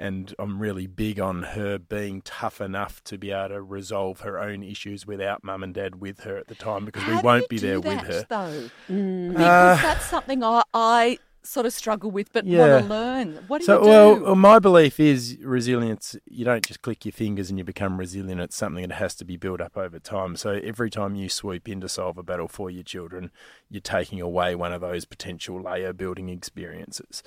And 0.03 0.35
I'm 0.37 0.59
really 0.59 0.89
big 0.89 1.21
on 1.21 1.45
her 1.45 1.79
being 1.79 2.23
tough 2.23 2.61
enough 2.61 3.05
to 3.05 3.17
be 3.17 3.31
able 3.31 3.51
to 3.51 3.63
resolve 3.63 4.21
her 4.23 4.41
own 4.41 4.65
issues 4.65 5.07
without 5.07 5.45
mum 5.45 5.63
and 5.63 5.73
dad 5.73 6.01
with 6.01 6.21
her 6.25 6.37
at 6.37 6.49
the 6.49 6.57
time 6.57 6.85
because 6.85 7.07
we 7.07 7.13
How 7.15 7.21
do 7.21 7.27
won't 7.27 7.49
be 7.49 7.59
there 7.61 7.81
that, 7.81 7.87
with 7.89 8.01
her. 8.09 8.27
though. 8.29 8.71
Mm. 8.91 9.29
Because 9.29 9.81
that's 9.81 10.07
something 10.07 10.43
I, 10.43 10.63
I 10.75 11.19
sort 11.45 11.67
of 11.67 11.73
struggle 11.73 12.11
with, 12.11 12.33
but 12.33 12.45
Yeah. 12.45 12.59
want 12.75 12.83
to 12.85 12.89
learn. 12.89 13.45
What 13.47 13.59
do 13.61 13.65
So, 13.65 13.75
you 13.79 13.83
do? 13.85 13.89
well, 13.91 14.21
well, 14.21 14.35
my 14.35 14.59
belief 14.59 14.99
is 14.99 15.39
resilience. 15.41 16.17
You 16.27 16.45
don't 16.45 16.65
just 16.65 16.83
click 16.83 17.05
your 17.05 17.13
fingers 17.13 17.49
and 17.51 17.59
you 17.61 17.65
become 17.65 17.99
resilient. 17.99 18.41
It's 18.41 18.57
something 18.57 18.87
that 18.89 18.97
has 18.97 19.15
to 19.17 19.25
be 19.25 19.37
built 19.37 19.61
up 19.61 19.77
over 19.77 20.01
time. 20.01 20.35
So 20.35 20.51
every 20.65 20.91
time 20.91 21.15
you 21.15 21.29
swoop 21.29 21.69
in 21.69 21.81
to 21.81 21.89
solve 21.89 22.19
a 22.19 22.25
battle 22.25 22.49
for 22.49 22.71
your 22.71 22.83
children, 22.83 23.31
you're 23.71 23.81
taking 23.81 24.21
away 24.21 24.57
one 24.57 24.73
of 24.73 24.81
those 24.81 25.05
potential 25.05 25.63
layer 25.63 25.93
building 25.93 26.29
experiences. 26.29 27.23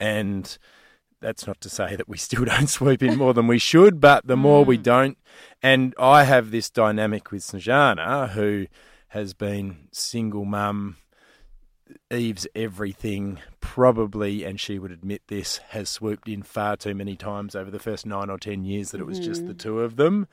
And 0.00 0.58
that's 1.20 1.46
not 1.46 1.60
to 1.62 1.68
say 1.68 1.96
that 1.96 2.08
we 2.08 2.16
still 2.18 2.44
don't 2.46 2.68
swoop 2.68 3.02
in 3.02 3.16
more 3.16 3.34
than 3.34 3.46
we 3.46 3.58
should, 3.58 4.00
but 4.00 4.26
the 4.26 4.36
more 4.36 4.64
we 4.64 4.78
mm. 4.78 4.82
don't, 4.82 5.18
and 5.62 5.94
I 5.98 6.24
have 6.24 6.50
this 6.50 6.70
dynamic 6.70 7.30
with 7.30 7.42
Snezana, 7.42 8.30
who 8.30 8.66
has 9.08 9.34
been 9.34 9.88
single 9.92 10.44
mum 10.44 10.96
Eve's 12.10 12.46
everything 12.54 13.38
probably, 13.60 14.44
and 14.44 14.60
she 14.60 14.78
would 14.78 14.90
admit 14.90 15.22
this, 15.28 15.58
has 15.68 15.88
swooped 15.88 16.28
in 16.28 16.42
far 16.42 16.76
too 16.76 16.94
many 16.94 17.16
times 17.16 17.54
over 17.54 17.70
the 17.70 17.78
first 17.78 18.06
nine 18.06 18.30
or 18.30 18.38
ten 18.38 18.64
years 18.64 18.90
that 18.90 19.00
it 19.00 19.06
was 19.06 19.18
just 19.18 19.46
the 19.46 19.52
mm-hmm. 19.52 19.58
two 19.58 19.80
of 19.80 19.96
them. 19.96 20.26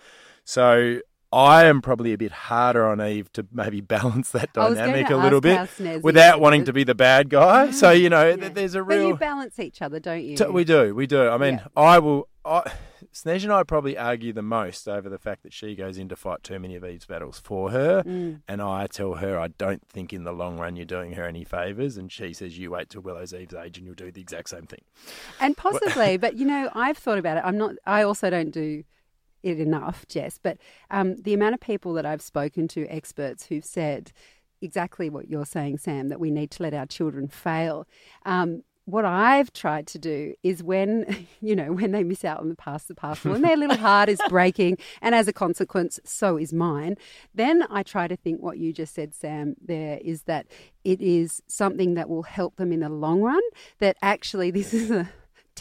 So 0.44 1.00
I 1.34 1.66
am 1.66 1.82
probably 1.82 2.14
a 2.14 2.18
bit 2.18 2.32
harder 2.32 2.86
on 2.88 3.02
Eve 3.02 3.32
to 3.34 3.46
maybe 3.52 3.82
balance 3.96 4.30
that 4.32 4.50
I 4.56 4.70
was 4.70 4.78
going 4.78 4.92
dynamic 4.92 5.12
a 5.12 5.18
little 5.18 5.42
bit 5.42 6.04
without 6.04 6.40
wanting 6.40 6.66
to 6.66 6.74
be 6.74 6.84
the 6.84 6.96
bad 6.96 7.30
guy. 7.30 7.72
So 7.72 7.92
you 7.92 8.10
know, 8.10 8.28
Yeah. 8.30 8.36
th- 8.36 8.54
there's 8.54 8.76
a 8.76 8.80
But 8.84 8.96
real. 8.96 9.08
you 9.10 9.16
balance 9.18 9.60
each 9.60 9.82
other, 9.82 10.00
don't 10.00 10.24
you? 10.24 10.38
T- 10.38 10.46
we 10.46 10.64
do, 10.64 10.94
we 10.94 11.08
do. 11.08 11.28
I 11.30 11.38
mean, 11.38 11.56
Yeah. 11.56 11.68
I 11.76 12.00
will. 12.00 12.28
I, 12.46 12.70
Snez 13.14 13.44
and 13.44 13.54
I 13.54 13.64
probably 13.64 13.98
argue 13.98 14.34
the 14.34 14.42
most 14.42 14.88
over 14.88 15.08
the 15.08 15.18
fact 15.18 15.44
that 15.44 15.54
she 15.54 15.76
goes 15.76 15.98
in 15.98 16.10
to 16.10 16.16
fight 16.16 16.44
too 16.44 16.58
many 16.60 16.76
of 16.76 16.84
Eve's 16.84 17.06
battles 17.06 17.40
for 17.40 17.72
her, 17.72 18.04
Mm. 18.04 18.42
and 18.48 18.62
I 18.62 18.88
tell 18.88 19.16
her 19.16 19.40
I 19.40 19.48
don't 19.50 19.82
think 19.88 20.12
in 20.14 20.24
the 20.26 20.34
long 20.34 20.58
run 20.58 20.76
you're 20.76 20.86
doing 20.86 21.14
her 21.14 21.26
any 21.26 21.44
favours, 21.46 21.96
and 21.96 22.12
she 22.12 22.34
says 22.34 22.58
you 22.58 22.72
wait 22.72 22.90
till 22.90 23.02
Willow's 23.02 23.34
Eve's 23.34 23.54
age 23.54 23.78
and 23.78 23.86
you'll 23.86 23.96
do 23.96 24.12
the 24.12 24.20
exact 24.22 24.50
same 24.50 24.66
thing. 24.68 24.82
And 25.40 25.56
possibly, 25.56 26.18
but 26.26 26.36
you 26.36 26.46
know, 26.46 26.70
I've 26.74 26.98
thought 26.98 27.18
about 27.18 27.38
it. 27.38 27.44
I'm 27.46 27.58
not. 27.58 27.76
I 27.86 28.04
also 28.04 28.30
don't 28.30 28.52
do 28.52 28.84
it 29.44 29.60
enough, 29.60 30.08
Jess. 30.08 30.40
But 30.42 30.58
um, 30.90 31.18
the 31.18 31.34
amount 31.34 31.54
of 31.54 31.60
people 31.60 31.94
that 31.94 32.06
I've 32.06 32.22
spoken 32.22 32.68
to, 32.70 32.88
experts 32.88 33.46
who've 33.46 33.66
said 33.66 34.12
exactly 34.62 35.10
what 35.10 35.30
you're 35.30 35.46
saying, 35.46 35.78
Sam, 35.78 36.10
that 36.10 36.20
we 36.20 36.32
need 36.32 36.50
to 36.52 36.64
let 36.64 36.74
our 36.74 36.86
children 36.86 37.28
fail. 37.28 37.86
Um, 38.26 38.64
what 38.86 39.06
I've 39.06 39.54
tried 39.54 39.88
to 39.88 40.00
do 40.00 40.34
is 40.44 40.62
when, 40.62 41.28
you 41.42 41.56
know, 41.56 41.74
when 41.74 41.92
they 41.92 42.04
miss 42.04 42.26
out 42.26 42.40
on 42.40 42.50
the 42.50 42.56
pass 42.56 42.86
the 42.86 42.96
parcel 42.96 43.34
and 43.34 43.44
their 43.44 43.58
little 43.58 43.78
heart 43.78 44.10
is 44.10 44.20
breaking, 44.30 44.78
and 45.02 45.14
as 45.16 45.28
a 45.28 45.34
consequence, 45.34 46.00
so 46.04 46.38
is 46.38 46.54
mine, 46.54 46.96
then 47.34 47.66
I 47.70 47.84
try 47.84 48.08
to 48.08 48.16
think 48.16 48.42
what 48.42 48.58
you 48.58 48.74
just 48.74 48.94
said, 48.96 49.14
Sam, 49.14 49.56
there 49.64 50.00
is 50.02 50.24
that 50.24 50.48
it 50.84 51.02
is 51.02 51.42
something 51.48 51.94
that 51.94 52.10
will 52.10 52.24
help 52.24 52.56
them 52.58 52.72
in 52.72 52.82
the 52.82 52.90
long 52.90 53.22
run, 53.22 53.42
that 53.80 53.98
actually 54.02 54.52
this 54.52 54.74
is 54.74 54.92
a 54.92 55.10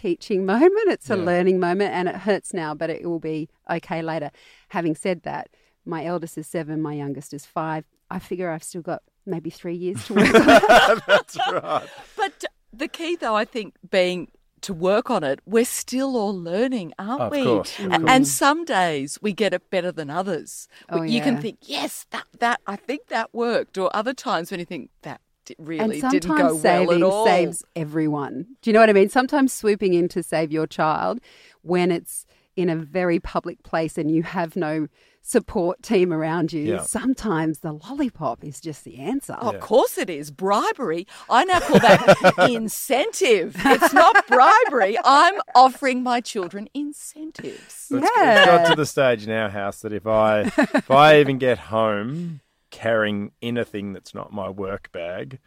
teaching 0.02 0.44
moment, 0.54 0.86
it's 0.94 1.10
a 1.10 1.16
Yeah. 1.16 1.24
learning 1.30 1.58
moment, 1.60 1.90
and 1.94 2.08
it 2.08 2.16
hurts 2.28 2.52
now, 2.52 2.74
but 2.74 2.88
it 2.90 3.04
will 3.08 3.20
be 3.20 3.48
okay 3.76 4.02
later. 4.02 4.30
Having 4.68 4.96
said 4.96 5.22
that, 5.22 5.48
my 5.84 6.04
eldest 6.04 6.36
is 6.38 6.46
seven, 6.46 6.82
my 6.82 6.94
youngest 6.94 7.32
is 7.32 7.44
five. 7.46 7.84
I 8.10 8.18
figure 8.18 8.50
I've 8.50 8.62
still 8.64 8.82
got 8.82 9.02
maybe 9.24 9.50
three 9.50 9.74
years 9.76 10.04
to 10.06 10.14
work 10.14 10.34
on. 10.34 10.42
that. 10.46 11.02
That's 11.06 11.36
right. 11.50 11.88
But 12.16 12.44
the 12.72 12.88
key, 12.88 13.16
though, 13.16 13.34
I 13.36 13.44
think, 13.44 13.74
being 13.90 14.28
to 14.62 14.74
work 14.74 15.10
on 15.10 15.24
it, 15.24 15.40
we're 15.46 15.64
still 15.64 16.16
all 16.16 16.36
learning, 16.38 16.92
aren't 16.98 17.22
Of 17.22 17.32
we? 17.32 17.42
course, 17.44 17.78
of 17.80 17.88
course. 17.90 18.02
And 18.06 18.28
some 18.28 18.64
days 18.64 19.18
we 19.22 19.32
get 19.32 19.52
it 19.54 19.70
better 19.70 19.90
than 19.90 20.08
others. 20.10 20.68
Oh, 20.88 21.02
you 21.02 21.20
can 21.20 21.40
think, 21.40 21.58
yes, 21.62 22.06
that 22.10 22.26
that 22.38 22.60
I 22.66 22.76
think 22.76 23.08
that 23.08 23.32
worked, 23.32 23.76
or 23.78 23.90
other 23.96 24.14
times 24.14 24.50
when 24.50 24.60
you 24.60 24.66
think 24.66 24.90
that 25.02 25.20
di- 25.20 25.21
and 25.21 25.21
really 25.58 26.00
sometimes 26.00 26.12
didn't 26.12 26.36
go 26.36 26.44
well 26.44 26.58
saving 26.58 26.96
at 26.96 27.02
all. 27.02 27.26
saves 27.26 27.64
everyone. 27.76 28.46
Do 28.62 28.70
you 28.70 28.74
know 28.74 28.80
what 28.80 28.90
I 28.90 28.92
mean? 28.92 29.08
Sometimes 29.08 29.52
swooping 29.52 29.94
in 29.94 30.08
to 30.08 30.22
save 30.22 30.52
your 30.52 30.66
child 30.66 31.20
when 31.62 31.90
it's 31.90 32.26
in 32.56 32.68
a 32.68 32.76
very 32.76 33.18
public 33.18 33.62
place 33.62 33.96
and 33.96 34.10
you 34.10 34.22
have 34.22 34.56
no 34.56 34.86
support 35.22 35.82
team 35.82 36.12
around 36.12 36.52
you. 36.52 36.62
Yeah. 36.62 36.82
Sometimes 36.82 37.60
the 37.60 37.72
lollipop 37.72 38.44
is 38.44 38.60
just 38.60 38.84
the 38.84 38.98
answer. 38.98 39.34
Of 39.34 39.60
course 39.60 39.96
it 39.96 40.10
is. 40.10 40.30
Bribery. 40.30 41.06
I 41.30 41.44
now 41.44 41.60
call 41.60 41.78
that 41.78 42.34
incentive. 42.50 43.54
It's 43.58 43.94
not 43.94 44.26
bribery. 44.26 44.98
I'm 45.04 45.40
offering 45.54 46.02
my 46.02 46.20
children 46.20 46.68
incentives. 46.74 47.86
It's, 47.90 47.92
it's 47.92 48.46
got 48.46 48.68
to 48.68 48.76
the 48.76 48.86
stage 48.86 49.24
in 49.24 49.32
our 49.32 49.48
house 49.48 49.80
that 49.80 49.92
if 49.92 50.06
I 50.06 50.40
if 50.58 50.90
I 50.90 51.20
even 51.20 51.38
get 51.38 51.58
home 51.58 52.40
carrying 52.72 53.30
anything 53.40 53.92
that's 53.92 54.12
not 54.14 54.32
my 54.32 54.48
work 54.48 54.90
bag, 54.90 55.38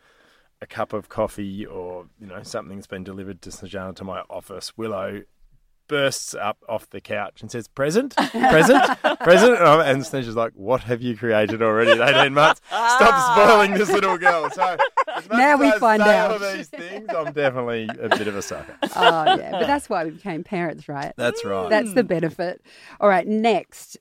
a 0.62 0.66
cup 0.66 0.94
of 0.94 1.10
coffee 1.10 1.66
or 1.66 2.06
you 2.20 2.28
know 2.28 2.42
something 2.44 2.78
that's 2.78 2.88
been 2.88 3.04
delivered 3.04 3.42
to 3.42 3.50
Snezana 3.50 3.94
to 3.98 4.06
my 4.06 4.22
office, 4.30 4.78
Willow 4.78 5.24
bursts 5.88 6.34
up 6.34 6.58
off 6.68 6.90
the 6.90 7.02
couch 7.02 7.42
and 7.42 7.52
says, 7.52 7.68
"Present, 7.68 8.16
present, 8.16 8.84
present," 9.20 9.58
and, 9.58 9.68
I'm, 9.68 9.82
and 9.82 10.04
Snezana's 10.04 10.36
like, 10.36 10.54
"What 10.54 10.82
have 10.84 11.02
you 11.02 11.18
created 11.18 11.62
already 11.62 11.92
in 11.92 12.02
eighteen 12.02 12.34
months? 12.34 12.62
Stop 12.68 13.38
spoiling 13.38 13.74
this 13.74 13.92
little 13.92 14.18
girl." 14.18 14.50
So 14.52 14.78
Now 15.32 15.58
we 15.58 15.68
I 15.68 15.80
find 15.80 16.02
say 16.02 16.18
all 16.20 16.34
out. 16.34 16.54
these 16.54 16.70
things. 16.70 17.10
I'm 17.10 17.34
definitely 17.34 17.90
a 18.00 18.10
bit 18.10 18.28
of 18.28 18.36
a 18.36 18.42
sucker. 18.42 18.76
oh, 18.84 18.88
yeah. 19.38 19.52
But 19.52 19.68
that's 19.68 19.90
why 19.90 20.06
we 20.06 20.12
became 20.12 20.44
parents, 20.44 20.88
right? 20.88 21.14
That's 21.18 21.44
right. 21.46 21.70
That's 21.70 21.94
the 21.94 22.04
benefit. 22.04 22.62
All 23.00 23.10
right, 23.10 23.28
next. 23.28 23.98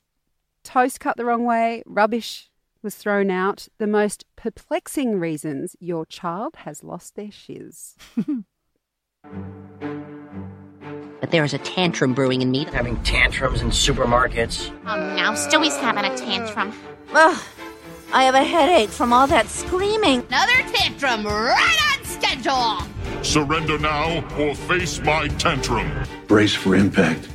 Toast 0.63 0.99
cut 0.99 1.15
the 1.15 1.25
wrong 1.25 1.45
way, 1.45 1.83
rubbish 1.85 2.49
was 2.85 2.95
thrown 2.95 3.29
out. 3.29 3.67
The 3.79 3.87
most 3.87 4.23
perplexing 4.37 5.19
reasons 5.19 5.75
your 5.81 6.05
child 6.05 6.55
has 6.57 6.83
lost 6.83 7.15
their 7.15 7.31
shiz. 7.31 7.95
But 11.21 11.31
there 11.31 11.43
is 11.43 11.55
a 11.55 11.57
tantrum 11.57 12.13
brewing 12.13 12.43
in 12.43 12.51
me. 12.51 12.65
Having 12.65 13.01
tantrums 13.01 13.61
in 13.61 13.69
supermarkets. 13.69 14.69
Um, 14.85 14.99
oh 14.99 15.15
no, 15.15 15.31
Stewie's 15.31 15.75
having 15.77 16.05
a 16.05 16.15
tantrum. 16.15 16.71
Ugh, 17.15 17.41
I 18.13 18.23
have 18.25 18.35
a 18.35 18.43
headache 18.43 18.89
from 18.89 19.11
all 19.11 19.25
that 19.25 19.47
screaming. 19.47 20.23
Another 20.27 20.61
tantrum 20.71 21.25
right 21.25 21.97
on 21.97 22.05
schedule. 22.05 23.23
Surrender 23.23 23.79
now 23.79 24.23
or 24.37 24.53
face 24.53 25.01
my 25.01 25.27
tantrum. 25.29 25.91
Brace 26.27 26.53
for 26.53 26.75
impact. 26.75 27.27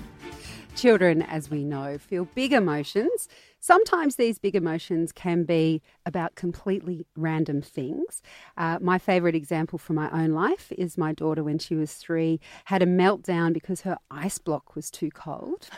Children, 0.76 1.22
as 1.22 1.50
we 1.50 1.64
know, 1.64 1.98
feel 1.98 2.26
big 2.26 2.52
emotions. 2.52 3.28
Sometimes 3.60 4.16
these 4.16 4.38
big 4.38 4.56
emotions 4.56 5.12
can 5.12 5.44
be 5.44 5.82
about 6.06 6.34
completely 6.34 7.06
random 7.14 7.60
things. 7.60 8.22
Uh, 8.56 8.78
my 8.80 8.98
favourite 8.98 9.34
example 9.34 9.78
from 9.78 9.96
my 9.96 10.10
own 10.10 10.30
life 10.30 10.72
is 10.72 10.96
my 10.96 11.12
daughter, 11.12 11.44
when 11.44 11.58
she 11.58 11.74
was 11.74 11.92
three, 11.92 12.40
had 12.64 12.82
a 12.82 12.86
meltdown 12.86 13.52
because 13.52 13.82
her 13.82 13.98
ice 14.10 14.38
block 14.38 14.74
was 14.74 14.90
too 14.90 15.10
cold. 15.10 15.68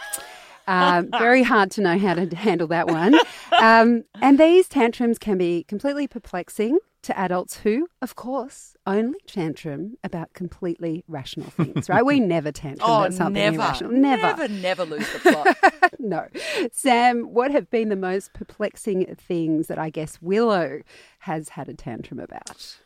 Um, 0.66 1.10
very 1.10 1.42
hard 1.42 1.70
to 1.72 1.80
know 1.80 1.98
how 1.98 2.14
to 2.14 2.34
handle 2.36 2.68
that 2.68 2.86
one. 2.88 3.14
Um, 3.60 4.04
and 4.20 4.38
these 4.38 4.68
tantrums 4.68 5.18
can 5.18 5.38
be 5.38 5.64
completely 5.64 6.06
perplexing 6.06 6.78
to 7.02 7.18
adults 7.18 7.58
who, 7.58 7.88
of 8.00 8.14
course, 8.14 8.76
only 8.86 9.18
tantrum 9.26 9.96
about 10.04 10.32
completely 10.34 11.02
rational 11.08 11.50
things, 11.50 11.88
right? 11.88 12.06
We 12.06 12.20
never 12.20 12.52
tantrum 12.52 12.88
Oh, 12.88 13.00
about 13.00 13.14
something 13.14 13.42
never, 13.42 13.56
irrational. 13.56 13.92
never, 13.92 14.22
never 14.22 14.48
never 14.48 14.84
lose 14.84 15.12
the 15.12 15.18
plot. 15.18 15.92
no. 15.98 16.28
Sam, 16.72 17.22
what 17.34 17.50
have 17.50 17.68
been 17.70 17.88
the 17.88 17.96
most 17.96 18.32
perplexing 18.34 19.16
things 19.16 19.66
that 19.66 19.78
I 19.80 19.90
guess 19.90 20.22
Willow 20.22 20.82
has 21.20 21.50
had 21.50 21.68
a 21.68 21.74
tantrum 21.74 22.20
about? 22.20 22.76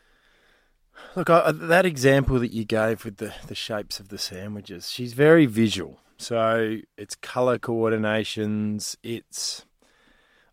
Look, 1.15 1.29
I, 1.29 1.51
that 1.51 1.85
example 1.85 2.39
that 2.39 2.51
you 2.51 2.65
gave 2.65 3.05
with 3.05 3.17
the, 3.17 3.33
the 3.45 3.53
shapes 3.55 3.99
of 3.99 4.09
the 4.09 4.17
sandwiches, 4.17 4.89
she's 4.89 5.13
very 5.13 5.45
visual. 5.45 5.99
So 6.17 6.77
it's 6.97 7.15
colour 7.15 7.59
coordinations. 7.59 8.95
It's, 9.03 9.65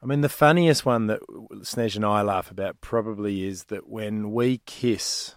I 0.02 0.06
mean, 0.06 0.20
the 0.20 0.28
funniest 0.28 0.84
one 0.84 1.06
that 1.06 1.20
Snez 1.62 1.96
and 1.96 2.04
I 2.04 2.22
laugh 2.22 2.50
about 2.50 2.80
probably 2.80 3.44
is 3.44 3.64
that 3.64 3.88
when 3.88 4.32
we 4.32 4.58
kiss, 4.66 5.34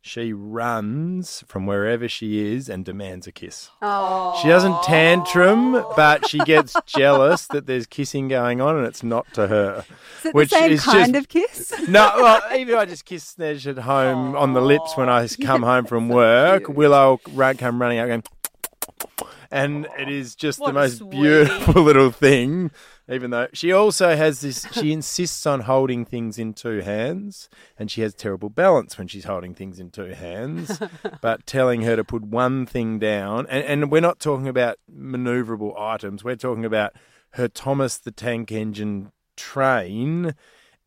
she 0.00 0.32
runs 0.32 1.44
from 1.46 1.66
wherever 1.66 2.08
she 2.08 2.52
is 2.54 2.68
and 2.68 2.84
demands 2.84 3.26
a 3.26 3.32
kiss. 3.32 3.68
Oh. 3.82 4.38
She 4.40 4.48
doesn't 4.48 4.82
tantrum, 4.82 5.72
but 5.96 6.26
she 6.28 6.38
gets 6.38 6.74
jealous 6.86 7.46
that 7.48 7.66
there's 7.66 7.86
kissing 7.86 8.26
going 8.28 8.60
on 8.60 8.76
and 8.76 8.86
it's 8.86 9.02
not 9.02 9.26
to 9.34 9.46
her. 9.48 9.84
Which 10.32 10.52
is 10.52 10.58
same 10.58 10.72
is 10.72 10.84
kind 10.84 11.14
just- 11.14 11.24
of 11.24 11.28
kiss? 11.28 11.88
no, 11.88 12.10
well, 12.16 12.42
even 12.56 12.74
if 12.74 12.80
I 12.80 12.84
just 12.86 13.04
kiss 13.04 13.34
Snez 13.34 13.66
at 13.66 13.78
home 13.78 14.34
on 14.34 14.54
the 14.54 14.62
lips 14.62 14.96
when 14.96 15.08
I 15.08 15.28
come 15.28 15.62
home 15.62 15.84
from 15.84 16.08
work, 16.08 16.68
Willow 16.68 17.20
run, 17.32 17.56
come 17.56 17.80
running 17.80 17.98
out 17.98 18.06
going, 18.08 18.22
and 19.50 19.86
it 19.98 20.08
is 20.08 20.34
just 20.34 20.58
the 20.58 20.72
most 20.72 20.98
sweetie. 20.98 21.16
beautiful 21.16 21.82
little 21.82 22.10
thing. 22.10 22.70
Even 23.10 23.30
though 23.30 23.48
she 23.54 23.72
also 23.72 24.14
has 24.14 24.42
this, 24.42 24.66
she 24.72 24.92
insists 24.98 25.46
on 25.46 25.60
holding 25.60 26.04
things 26.04 26.38
in 26.38 26.52
two 26.52 26.80
hands, 26.80 27.48
and 27.78 27.90
she 27.90 28.02
has 28.02 28.12
terrible 28.14 28.50
balance 28.50 28.98
when 28.98 29.08
she's 29.08 29.24
holding 29.24 29.54
things 29.54 29.80
in 29.80 29.90
two 29.90 30.12
hands. 30.12 30.78
but 31.22 31.46
telling 31.46 31.82
her 31.82 31.96
to 31.96 32.04
put 32.04 32.22
one 32.22 32.66
thing 32.66 32.98
down, 32.98 33.46
and, 33.48 33.64
and 33.64 33.90
we're 33.90 34.00
not 34.00 34.20
talking 34.20 34.48
about 34.48 34.78
maneuverable 34.94 35.78
items. 35.80 36.22
We're 36.22 36.36
talking 36.36 36.64
about 36.64 36.92
her 37.32 37.48
Thomas 37.48 37.96
the 37.96 38.10
Tank 38.10 38.52
Engine 38.52 39.12
train 39.36 40.34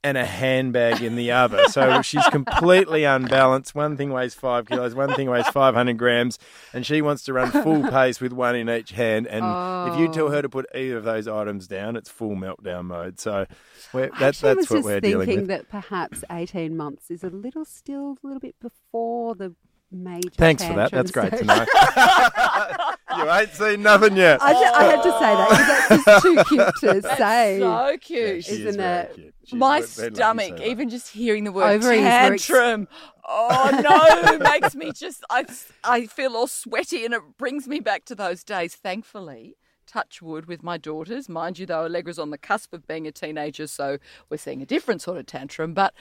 and 0.03 0.17
a 0.17 0.25
handbag 0.25 1.01
in 1.01 1.15
the 1.15 1.31
other. 1.31 1.67
So 1.67 2.01
she's 2.01 2.25
completely 2.27 3.03
unbalanced. 3.03 3.75
One 3.75 3.98
thing 3.98 4.12
weighs 4.12 4.34
five 4.34 4.65
kilos, 4.67 4.96
one 4.96 5.13
thing 5.13 5.29
weighs 5.29 5.48
500 5.48 5.98
grams, 5.98 6.39
and 6.74 6.86
she 6.86 7.01
wants 7.01 7.24
to 7.25 7.34
run 7.34 7.51
full 7.51 7.84
pace 7.89 8.20
with 8.20 8.34
one 8.34 8.55
in 8.55 8.70
each 8.70 8.91
hand. 8.91 9.27
And 9.27 9.93
if 9.93 10.00
you 10.00 10.08
tell 10.12 10.31
her 10.31 10.41
to 10.41 10.50
put 10.50 10.65
either 10.75 10.98
of 10.98 11.03
those 11.03 11.27
items 11.27 11.67
down, 11.67 11.96
it's 11.96 12.10
full 12.10 12.36
meltdown 12.36 12.86
mode. 12.86 13.20
So 13.20 13.46
we're, 13.93 14.10
that, 14.10 14.22
I 14.22 14.27
was 14.27 14.39
that's 14.39 14.70
what 14.70 14.84
we're 14.84 15.01
thinking 15.01 15.12
dealing 15.12 15.39
with. 15.41 15.48
that 15.48 15.70
perhaps 15.70 16.24
18 16.31 16.75
months 16.75 17.12
is 17.12 17.24
a 17.24 17.29
little 17.29 17.65
still 17.65 18.17
a 18.24 18.27
little 18.27 18.39
bit 18.39 18.55
before 18.60 19.36
the 19.36 19.53
major 19.91 20.29
Thanks 20.38 20.63
for 20.63 20.74
that. 20.75 20.91
That's 20.91 21.12
tantrum 21.12 21.29
great 21.29 21.39
to 21.39 21.45
know. 23.17 23.17
you 23.25 23.31
ain't 23.31 23.50
seen 23.53 23.83
nothing 23.83 24.15
yet. 24.17 24.41
I, 24.41 24.53
ju- 24.53 24.74
I 24.74 24.83
had 24.86 25.03
to 25.03 25.12
say 25.12 25.36
that 25.36 25.50
because 25.50 26.05
that's 26.05 26.24
just 26.24 26.24
too 26.24 26.55
cute 26.55 26.75
to 26.95 27.01
That's 27.01 27.17
say. 27.17 27.57
so 27.60 27.98
cute. 28.00 28.45
She 28.45 28.51
is 28.51 28.60
Isn't 28.62 28.77
very 28.81 29.03
it? 29.05 29.13
cute. 29.15 29.33
She's 29.45 29.53
My 29.60 29.81
very- 29.81 29.91
very 29.91 30.15
stomach, 30.15 30.55
to 30.57 30.69
even 30.69 30.89
just 30.89 31.10
hearing 31.10 31.43
the 31.43 31.51
word 31.51 31.71
Ovaries 31.75 32.01
tantrum, 32.01 32.88
oh 33.27 33.81
no, 33.83 34.38
makes 34.50 34.75
me 34.75 34.91
just, 34.93 35.24
I, 35.29 35.45
I 35.83 36.05
feel 36.05 36.36
all 36.36 36.48
sweaty 36.48 37.03
and 37.05 37.13
it 37.13 37.21
brings 37.38 37.67
me 37.67 37.79
back 37.79 38.05
to 38.05 38.15
those 38.15 38.43
days. 38.43 38.75
Thankfully, 38.75 39.57
touch 39.88 40.21
wood 40.21 40.45
with 40.45 40.63
my 40.63 40.77
daughters. 40.77 41.27
Mind 41.27 41.60
you, 41.60 41.65
though, 41.65 41.83
Allegra's 41.86 42.19
on 42.19 42.29
the 42.29 42.38
cusp 42.38 42.71
of 42.74 42.88
being 42.88 43.07
a 43.07 43.12
teenager, 43.12 43.67
so 43.67 43.98
we're 44.29 44.38
seeing 44.38 44.62
a 44.62 44.65
different 44.65 45.01
sort 45.01 45.17
of 45.17 45.25
tantrum. 45.25 45.74
But 45.74 45.93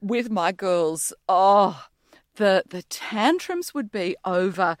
with 0.00 0.30
my 0.30 0.50
girls, 0.50 1.12
oh, 1.28 1.84
the, 2.36 2.64
the 2.68 2.82
tantrums 2.84 3.74
would 3.74 3.90
be 3.90 4.16
over, 4.24 4.76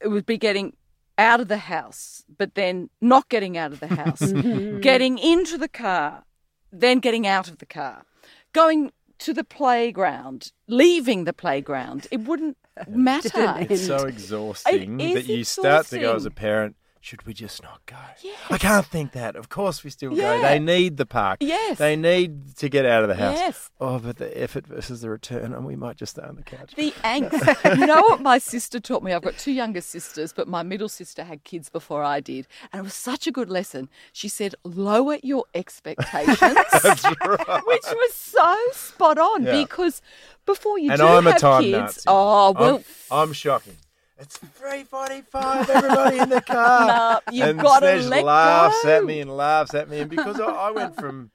it 0.00 0.08
would 0.08 0.26
be 0.26 0.38
getting 0.38 0.74
out 1.18 1.40
of 1.40 1.48
the 1.48 1.58
house, 1.58 2.24
but 2.38 2.54
then 2.54 2.88
not 3.00 3.28
getting 3.28 3.56
out 3.56 3.72
of 3.72 3.80
the 3.80 3.88
house, 3.88 4.32
getting 4.80 5.18
into 5.18 5.58
the 5.58 5.68
car, 5.68 6.24
then 6.72 6.98
getting 6.98 7.26
out 7.26 7.48
of 7.48 7.58
the 7.58 7.66
car, 7.66 8.04
going 8.52 8.90
to 9.18 9.34
the 9.34 9.44
playground, 9.44 10.50
leaving 10.66 11.24
the 11.24 11.32
playground. 11.32 12.06
It 12.10 12.20
wouldn't 12.22 12.56
matter. 12.88 13.56
It's 13.68 13.86
so 13.86 14.06
exhausting 14.06 14.98
It 14.98 15.14
that 15.14 15.20
is 15.20 15.28
you 15.28 15.44
start 15.44 15.86
to 15.88 15.98
go 15.98 16.14
as 16.14 16.24
a 16.24 16.30
parent. 16.30 16.76
Should 17.02 17.26
we 17.26 17.32
just 17.32 17.62
not 17.62 17.80
go? 17.86 17.96
Yes. 18.22 18.38
I 18.50 18.58
can't 18.58 18.84
think 18.84 19.12
that. 19.12 19.34
Of 19.34 19.48
course, 19.48 19.82
we 19.82 19.88
still 19.88 20.10
go. 20.10 20.42
They 20.42 20.58
need 20.58 20.98
the 20.98 21.06
park. 21.06 21.38
Yes. 21.40 21.78
They 21.78 21.96
need 21.96 22.56
to 22.58 22.68
get 22.68 22.84
out 22.84 23.02
of 23.02 23.08
the 23.08 23.14
house. 23.14 23.36
Yes. 23.38 23.70
Oh, 23.80 23.98
but 23.98 24.18
the 24.18 24.38
effort 24.38 24.66
versus 24.66 25.00
the 25.00 25.08
return, 25.08 25.54
and 25.54 25.64
we 25.64 25.76
might 25.76 25.96
just 25.96 26.12
stay 26.16 26.22
on 26.22 26.36
the 26.36 26.42
couch. 26.42 26.74
The 26.76 26.90
angst. 27.02 27.78
you 27.78 27.86
know 27.86 28.02
what 28.02 28.20
my 28.20 28.36
sister 28.36 28.78
taught 28.80 29.02
me? 29.02 29.14
I've 29.14 29.22
got 29.22 29.38
two 29.38 29.50
younger 29.52 29.80
sisters, 29.80 30.34
but 30.34 30.46
my 30.46 30.62
middle 30.62 30.90
sister 30.90 31.24
had 31.24 31.42
kids 31.44 31.70
before 31.70 32.02
I 32.02 32.20
did. 32.20 32.46
And 32.70 32.80
it 32.80 32.82
was 32.82 32.92
such 32.94 33.26
a 33.26 33.32
good 33.32 33.48
lesson. 33.48 33.88
She 34.12 34.28
said, 34.28 34.54
lower 34.62 35.16
your 35.22 35.46
expectations. 35.54 36.38
Which 36.84 37.86
was 37.86 38.12
so 38.14 38.56
spot 38.72 39.16
on 39.16 39.44
Yeah. 39.44 39.52
because 39.62 40.02
before 40.44 40.78
you 40.78 40.90
and 40.90 41.00
do 41.00 41.06
I'm 41.06 41.26
a 41.26 41.32
have 41.32 41.40
time 41.40 41.62
kids. 41.62 41.72
Nazi. 41.72 42.00
Oh, 42.08 42.52
well. 42.52 42.82
I'm, 43.10 43.28
I'm 43.28 43.32
shocking. 43.32 43.76
It's 44.20 44.36
three 44.36 44.84
forty-five. 44.84 45.70
Everybody 45.70 46.18
in 46.18 46.28
the 46.28 46.40
car. 46.46 46.86
Nah, 46.86 47.20
you've 47.32 47.48
and 47.48 47.60
gotta 47.60 47.86
Snez 47.86 48.08
let 48.08 48.24
laughs 48.24 48.82
go. 48.82 48.96
at 48.98 49.04
me 49.04 49.20
and 49.20 49.34
laughs 49.34 49.74
at 49.74 49.88
me, 49.88 50.00
and 50.00 50.10
because 50.10 50.38
I, 50.38 50.44
I 50.44 50.70
went 50.70 50.96
from 50.96 51.30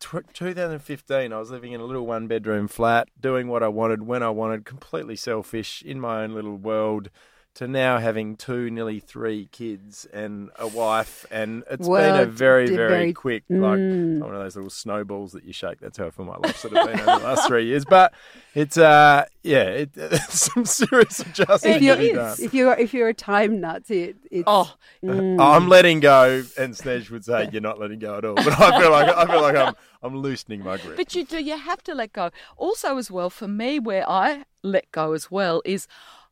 tw- 0.00 0.26
2015, 0.34 1.32
I 1.32 1.38
was 1.38 1.50
living 1.50 1.72
in 1.72 1.80
a 1.80 1.84
little 1.84 2.06
one-bedroom 2.06 2.66
flat, 2.68 3.08
doing 3.20 3.46
what 3.48 3.62
I 3.62 3.68
wanted 3.68 4.02
when 4.02 4.22
I 4.22 4.30
wanted, 4.30 4.64
completely 4.64 5.14
selfish 5.16 5.82
in 5.82 6.00
my 6.00 6.24
own 6.24 6.34
little 6.34 6.56
world. 6.56 7.10
To 7.56 7.66
now 7.66 7.96
having 7.98 8.36
two, 8.36 8.70
nearly 8.70 9.00
three 9.00 9.48
kids 9.50 10.04
and 10.12 10.50
a 10.58 10.66
wife, 10.66 11.24
and 11.30 11.64
it's 11.70 11.88
Well, 11.88 12.12
been 12.18 12.28
a 12.28 12.30
very, 12.30 12.66
very, 12.66 12.88
very- 12.90 13.12
quick, 13.14 13.44
like 13.48 13.78
Mm. 13.78 14.18
one 14.20 14.34
of 14.34 14.42
those 14.42 14.56
little 14.56 14.68
snowballs 14.68 15.32
that 15.32 15.42
you 15.44 15.54
shake. 15.54 15.80
That's 15.80 15.96
how 15.96 16.10
for 16.10 16.24
my 16.26 16.36
life 16.36 16.58
sort 16.58 16.74
of 16.76 16.86
been 16.86 17.00
over 17.00 17.18
the 17.18 17.24
last 17.24 17.48
three 17.48 17.64
years. 17.64 17.86
But 17.86 18.12
it's, 18.54 18.76
uh, 18.76 19.24
yeah, 19.42 19.62
it, 19.62 19.90
some 20.28 20.66
serious 20.66 21.20
adjustment 21.20 21.76
If 21.76 21.78
to 21.78 21.84
you're, 21.86 21.96
be 21.96 22.12
done. 22.12 22.36
if 22.38 22.52
you're 22.52 22.74
if 22.74 22.92
you're 22.92 23.08
a 23.08 23.14
time 23.14 23.58
nut, 23.62 23.84
it, 23.90 24.16
it's 24.30 24.44
Oh, 24.46 24.74
mm. 25.02 25.40
I'm 25.40 25.68
letting 25.70 26.00
go, 26.00 26.44
and 26.58 26.74
Snez 26.74 27.08
would 27.10 27.24
say 27.24 27.48
you're 27.52 27.62
not 27.62 27.78
letting 27.80 28.00
go 28.00 28.18
at 28.18 28.26
all. 28.26 28.34
But 28.34 28.48
I 28.60 28.78
feel 28.78 28.90
like 28.90 29.08
I 29.16 29.24
feel 29.24 29.40
like 29.40 29.56
I'm 29.56 29.74
I'm 30.02 30.14
loosening 30.18 30.62
my 30.62 30.76
grip. 30.76 30.96
But 30.98 31.14
you 31.14 31.24
do, 31.24 31.42
you 31.42 31.56
have 31.56 31.82
to 31.84 31.94
let 31.94 32.12
go. 32.12 32.32
Also, 32.58 32.98
as 32.98 33.10
well, 33.10 33.30
for 33.30 33.48
me, 33.48 33.78
where 33.78 34.06
I 34.06 34.44
let 34.62 34.92
go 34.92 35.14
as 35.14 35.30
well 35.30 35.62
is 35.64 35.88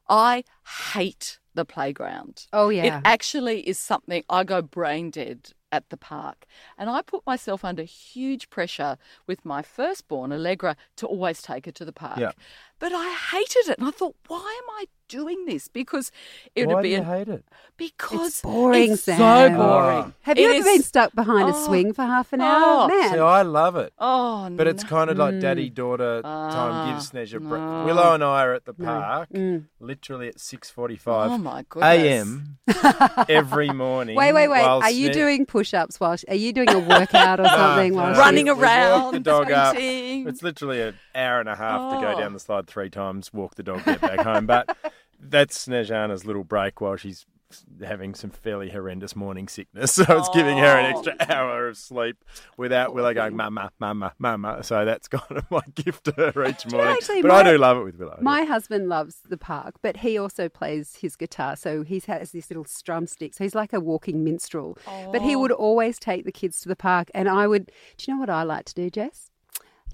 I 0.09 0.45
hate 0.95 1.39
the 1.55 1.65
playground. 1.65 2.47
Oh, 2.53 2.69
yeah. 2.69 2.99
It 2.99 3.03
actually 3.05 3.61
is 3.61 3.79
something 3.79 4.25
I 4.29 4.45
go 4.45 4.61
brain 4.63 5.11
dead 5.11 5.51
at 5.75 5.89
the 5.91 5.97
park. 5.97 6.47
And 6.79 6.89
I 6.89 7.03
put 7.03 7.23
myself 7.27 7.65
under 7.65 7.83
huge 7.83 8.49
pressure 8.51 8.97
with 9.27 9.45
my 9.45 9.61
firstborn, 9.63 10.33
Allegra, 10.33 10.77
to 10.97 11.07
always 11.07 11.43
take 11.43 11.67
her 11.67 11.73
to 11.73 11.85
the 11.85 11.93
park. 11.93 12.19
Yeah. 12.19 12.33
But 12.79 12.93
I 12.93 13.09
hated 13.33 13.71
it. 13.73 13.79
And 13.79 13.89
I 13.89 13.91
thought, 13.93 14.15
why 14.27 14.39
am 14.63 14.71
I 14.81 14.85
doing 15.09 15.45
this? 15.47 15.69
Because 15.69 16.11
it 16.55 16.67
would 16.67 16.75
Why 16.77 16.83
be 16.83 16.89
do 16.89 16.95
you 16.97 17.01
an- 17.03 17.05
hate 17.05 17.29
it? 17.29 17.45
because 17.77 18.27
It's 18.29 18.43
boring, 18.43 18.93
it's 18.93 19.03
Sam. 19.05 19.19
so 19.19 19.57
boring. 19.57 20.15
Have 20.23 20.39
you 20.39 20.49
It 20.51 20.57
ever 20.57 20.69
is- 20.69 20.75
been 20.77 20.83
stuck 20.83 21.15
behind 21.15 21.49
a 21.49 21.53
Oh. 21.55 21.67
swing 21.67 21.93
for 21.93 22.03
half 22.03 22.33
an 22.33 22.41
Oh. 22.43 22.45
hour? 22.45 22.89
Man, 22.89 23.13
See, 23.13 23.19
I 23.19 23.43
love 23.43 23.77
it. 23.77 23.93
Oh, 23.99 24.49
But 24.51 24.67
it's 24.67 24.85
kind 24.85 25.09
of 25.11 25.17
like 25.19 25.35
Mm. 25.35 25.41
daddy 25.41 25.71
daughter 25.71 26.21
Ah, 26.25 26.51
time 26.51 26.93
gives 26.95 27.11
Snez 27.11 27.33
a 27.35 27.41
break. 27.41 27.63
Willow 27.87 28.15
and 28.15 28.25
I 28.25 28.43
are 28.45 28.55
at 28.55 28.65
the 28.65 28.75
No. 28.77 28.87
park, 28.87 29.29
Mm. 29.31 29.67
literally 29.81 30.29
at 30.29 30.41
six 30.41 30.69
forty-five 30.71 31.31
Oh, 31.31 31.39
my 31.39 31.65
goodness. 31.69 31.93
a.m. 32.05 32.59
every 33.29 33.71
morning. 33.71 34.17
Wait, 34.17 34.33
wait, 34.33 34.49
wait. 34.49 34.63
while 34.63 34.83
Are 34.83 34.91
you 34.91 35.07
Sned- 35.09 35.15
doing 35.15 35.47
push-ups 35.65 36.01
while? 36.01 36.17
Are 36.29 36.35
you 36.35 36.53
doing 36.53 36.71
a 36.71 36.79
workout 36.79 37.41
or 37.41 37.45
something? 37.49 37.93
no, 37.93 37.97
while 38.03 38.13
we- 38.13 38.19
Running 38.19 38.47
walk 38.49 38.59
around, 38.59 39.15
the 39.15 39.21
dog 39.21 39.51
up. 39.51 39.75
It's 39.79 40.43
literally 40.43 40.81
an 40.83 40.95
hour 41.15 41.41
and 41.41 41.49
a 41.49 41.57
half 41.57 41.95
to 41.95 42.01
go 42.01 42.13
Oh. 42.15 42.21
down 42.21 42.33
the 42.33 42.41
slide 42.41 42.67
three 42.67 42.91
times, 42.91 43.33
walk 43.33 43.55
the 43.57 43.63
dog, 43.63 43.85
get 43.85 44.01
back 44.01 44.21
home. 44.21 44.47
But 44.47 44.77
that's 45.21 45.67
Snezana's 45.67 46.25
little 46.25 46.45
break 46.45 46.81
while 46.81 46.97
she's 46.97 47.27
having 47.85 48.15
some 48.15 48.31
fairly 48.31 48.71
horrendous 48.71 49.15
morning 49.17 49.49
sickness. 49.49 49.93
So 50.05 50.19
it's 50.19 50.29
giving 50.31 50.59
her 50.59 50.67
an 50.79 50.87
Oh. 50.95 50.99
extra 50.99 51.17
hour 51.35 51.69
of 51.69 51.77
sleep 51.77 52.25
without 52.57 52.95
Willow 52.95 53.15
going, 53.15 53.37
mama, 53.37 53.71
mama, 53.79 54.13
mama. 54.19 54.63
So 54.63 54.85
that's 54.85 55.09
kind 55.17 55.39
of 55.39 55.51
my 55.51 55.63
gift 55.75 56.05
to 56.05 56.13
her 56.13 56.47
each 56.47 56.71
morning. 56.71 56.93
actually, 56.93 57.23
but 57.23 57.31
I 57.31 57.43
do 57.51 57.57
love 57.59 57.79
it 57.79 57.85
with 57.85 57.97
Willow. 57.99 58.19
My 58.21 58.43
husband 58.45 58.89
loves 58.89 59.17
the 59.29 59.37
park, 59.39 59.77
but 59.83 59.99
he 59.99 60.19
also 60.19 60.49
plays 60.49 60.97
his 60.97 61.17
guitar. 61.17 61.57
So 61.57 61.83
he 61.83 62.01
has 62.07 62.33
this 62.33 62.51
little 62.51 62.65
strum 62.65 63.07
stick. 63.07 63.35
So 63.35 63.45
he's 63.45 63.55
like 63.55 63.73
a 63.73 63.81
walking 63.81 64.25
minstrel. 64.25 64.77
But 65.13 65.23
he 65.23 65.35
Oh. 65.37 65.41
would 65.41 65.53
always 65.53 65.99
take 65.99 66.25
the 66.25 66.33
kids 66.33 66.61
to 66.63 66.69
the 66.69 66.77
park. 66.77 67.11
And 67.15 67.29
I 67.29 67.47
would, 67.47 67.67
do 67.97 68.05
you 68.07 68.15
know 68.15 68.21
what 68.21 68.31
I 68.31 68.43
like 68.43 68.65
to 68.67 68.75
do, 68.75 68.91
Jess? 68.91 69.31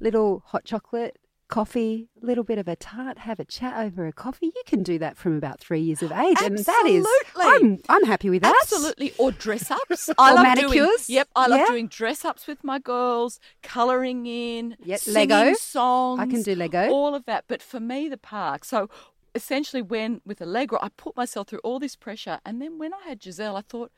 Little 0.00 0.42
hot 0.46 0.64
chocolate, 0.64 1.18
coffee, 1.50 2.08
a 2.22 2.24
little 2.26 2.44
bit 2.44 2.58
of 2.58 2.68
a 2.68 2.76
tart, 2.76 3.18
have 3.18 3.38
a 3.40 3.44
chat 3.44 3.76
over 3.84 4.06
a 4.06 4.12
coffee. 4.12 4.46
You 4.46 4.62
can 4.66 4.82
do 4.82 4.98
that 5.00 5.16
from 5.16 5.36
about 5.36 5.60
three 5.60 5.80
years 5.80 6.02
of 6.02 6.12
age. 6.12 6.36
And 6.42 6.56
that 6.58 6.84
is, 6.86 7.04
Absolutely. 7.26 7.68
I'm, 7.68 7.78
I'm 7.88 8.04
happy 8.04 8.30
with 8.30 8.42
that. 8.42 8.54
Absolutely. 8.62 9.12
Or 9.18 9.32
dress 9.32 9.70
ups. 9.70 10.08
I 10.18 10.30
Or 10.30 10.34
love 10.36 10.42
manicures. 10.44 10.72
Doing, 10.72 10.96
yep. 11.08 11.28
I 11.36 11.46
love 11.48 11.60
Yeah. 11.60 11.66
doing 11.66 11.88
dress 11.88 12.24
ups 12.24 12.46
with 12.46 12.62
my 12.64 12.78
girls, 12.78 13.40
colouring 13.62 14.26
in, 14.26 14.76
Yep, 14.84 15.00
singing 15.00 15.28
Lego. 15.28 15.54
songs. 15.58 16.20
I 16.20 16.26
can 16.26 16.42
do 16.42 16.54
Lego. 16.54 16.88
All 16.88 17.14
of 17.14 17.24
that. 17.26 17.44
But 17.48 17.60
for 17.62 17.80
me, 17.80 18.08
the 18.08 18.16
park. 18.16 18.64
So 18.64 18.88
essentially, 19.34 19.82
when 19.82 20.20
with 20.24 20.40
Allegra, 20.40 20.78
I 20.80 20.88
put 20.96 21.16
myself 21.16 21.48
through 21.48 21.60
all 21.64 21.78
this 21.78 21.96
pressure. 21.96 22.38
And 22.46 22.62
then 22.62 22.78
when 22.78 22.94
I 22.94 23.08
had 23.08 23.22
Giselle, 23.22 23.56
I 23.56 23.62
thought, 23.62 23.90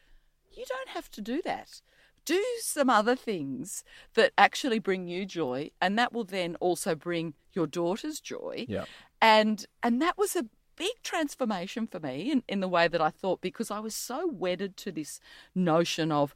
you 0.54 0.64
don't 0.68 0.88
have 0.90 1.11
to 1.12 1.21
do 1.21 1.40
that. 1.44 1.80
Do 2.25 2.43
some 2.61 2.88
other 2.88 3.17
things 3.17 3.85
that 4.14 4.33
actually 4.38 4.79
bring 4.79 5.09
you 5.09 5.26
joy, 5.26 5.71
and 5.80 5.99
that 5.99 6.13
will 6.13 6.25
then 6.25 6.56
also 6.56 6.95
bring 6.95 7.35
your 7.52 7.67
daughters 7.67 8.21
joy 8.21 8.65
Yeah. 8.69 8.85
and 9.21 9.67
and 9.82 10.00
that 10.00 10.17
was 10.17 10.37
a 10.37 10.47
big 10.76 11.02
transformation 11.02 11.87
for 11.87 12.00
me 12.00 12.30
in, 12.32 12.43
in 12.49 12.61
the 12.61 12.69
way 12.69 12.89
that 12.89 13.00
I 13.00 13.11
thought 13.11 13.41
because 13.41 13.71
I 13.71 13.78
was 13.78 13.95
so 13.95 14.26
wedded 14.26 14.76
to 14.78 14.91
this 14.93 15.21
notion 15.54 16.11
of 16.11 16.35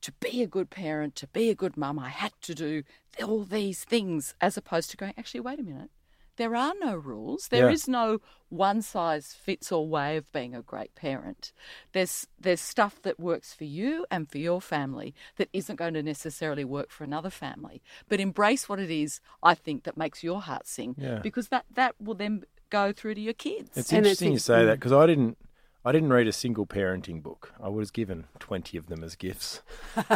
to 0.00 0.12
be 0.12 0.42
a 0.42 0.46
good 0.46 0.70
parent, 0.70 1.16
to 1.16 1.26
be 1.28 1.50
a 1.50 1.54
good 1.54 1.76
mum, 1.76 1.98
I 1.98 2.10
had 2.10 2.32
to 2.42 2.54
do 2.54 2.82
all 3.22 3.42
these 3.42 3.82
things 3.84 4.34
as 4.40 4.56
opposed 4.56 4.90
to 4.90 4.96
going, 4.96 5.14
actually, 5.16 5.40
wait 5.40 5.58
a 5.58 5.62
minute. 5.62 5.90
There 6.36 6.56
are 6.56 6.74
no 6.80 6.96
rules. 6.96 7.48
There 7.48 7.66
Yeah. 7.66 7.72
is 7.72 7.88
no 7.88 8.20
one 8.48 8.82
size 8.82 9.32
fits 9.34 9.72
all 9.72 9.88
way 9.88 10.16
of 10.16 10.30
being 10.32 10.54
a 10.54 10.62
great 10.62 10.94
parent. 10.94 11.52
There's 11.92 12.26
there's 12.38 12.60
stuff 12.60 13.00
that 13.02 13.18
works 13.18 13.52
for 13.54 13.64
you 13.64 14.06
and 14.10 14.30
for 14.30 14.38
your 14.38 14.60
family 14.60 15.14
that 15.36 15.48
isn't 15.52 15.76
going 15.76 15.94
to 15.94 16.02
necessarily 16.02 16.64
work 16.64 16.90
for 16.90 17.04
another 17.04 17.30
family. 17.30 17.82
But 18.08 18.20
embrace 18.20 18.68
what 18.68 18.78
it 18.78 18.90
is, 18.90 19.20
I 19.42 19.54
think, 19.54 19.84
that 19.84 19.96
makes 19.96 20.22
your 20.22 20.42
heart 20.42 20.66
sing. 20.66 20.94
Yeah. 20.98 21.18
Because 21.18 21.48
that, 21.48 21.64
that 21.74 21.94
will 22.00 22.14
then 22.14 22.44
go 22.70 22.92
through 22.92 23.14
to 23.14 23.20
your 23.20 23.34
kids. 23.34 23.70
It's 23.76 23.90
And 23.90 23.98
interesting 23.98 24.32
you 24.32 24.38
say 24.38 24.60
mm. 24.62 24.66
that 24.66 24.74
because 24.80 24.92
I 24.92 25.06
didn't. 25.06 25.38
I 25.86 25.92
didn't 25.92 26.14
read 26.14 26.26
a 26.26 26.32
single 26.32 26.64
parenting 26.64 27.22
book. 27.22 27.52
I 27.62 27.68
was 27.68 27.90
given 27.90 28.24
twenty 28.38 28.78
of 28.78 28.86
them 28.86 29.04
as 29.04 29.16
gifts 29.16 29.60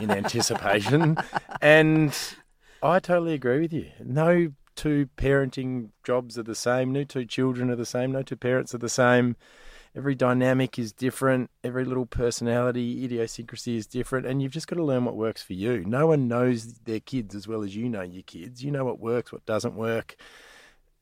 in 0.01 0.11
anticipation, 0.23 1.19
and 1.61 2.17
I 2.83 3.01
totally 3.01 3.35
agree 3.35 3.61
with 3.61 3.75
you. 3.75 3.91
No 4.03 4.53
two 4.79 5.09
parenting 5.17 5.91
jobs 6.05 6.39
are 6.39 6.45
the 6.45 6.55
same. 6.55 6.93
No 6.93 7.03
two 7.03 7.25
children 7.25 7.69
are 7.69 7.77
the 7.77 7.85
same. 7.85 8.13
No 8.13 8.23
two 8.23 8.37
parents 8.37 8.73
are 8.75 8.79
the 8.79 8.89
same. 8.89 9.35
Every 9.97 10.15
dynamic 10.15 10.79
is 10.79 10.93
different. 10.93 11.51
Every 11.65 11.85
little 11.85 12.07
personality, 12.07 13.05
idiosyncrasy 13.05 13.77
is 13.77 13.89
different, 13.89 14.27
and 14.27 14.41
you've 14.41 14.53
just 14.53 14.69
got 14.69 14.77
to 14.77 14.85
learn 14.85 15.05
what 15.05 15.17
works 15.17 15.43
for 15.43 15.55
you. 15.55 15.85
No 15.85 16.07
one 16.07 16.29
knows 16.29 16.75
their 16.85 17.01
kids 17.01 17.35
as 17.35 17.49
well 17.49 17.65
as 17.65 17.75
you 17.75 17.89
know 17.89 18.03
your 18.03 18.23
kids. 18.23 18.63
You 18.63 18.71
know 18.71 18.85
what 18.85 19.01
works, 19.01 19.33
what 19.33 19.45
doesn't 19.47 19.75
work 19.75 20.15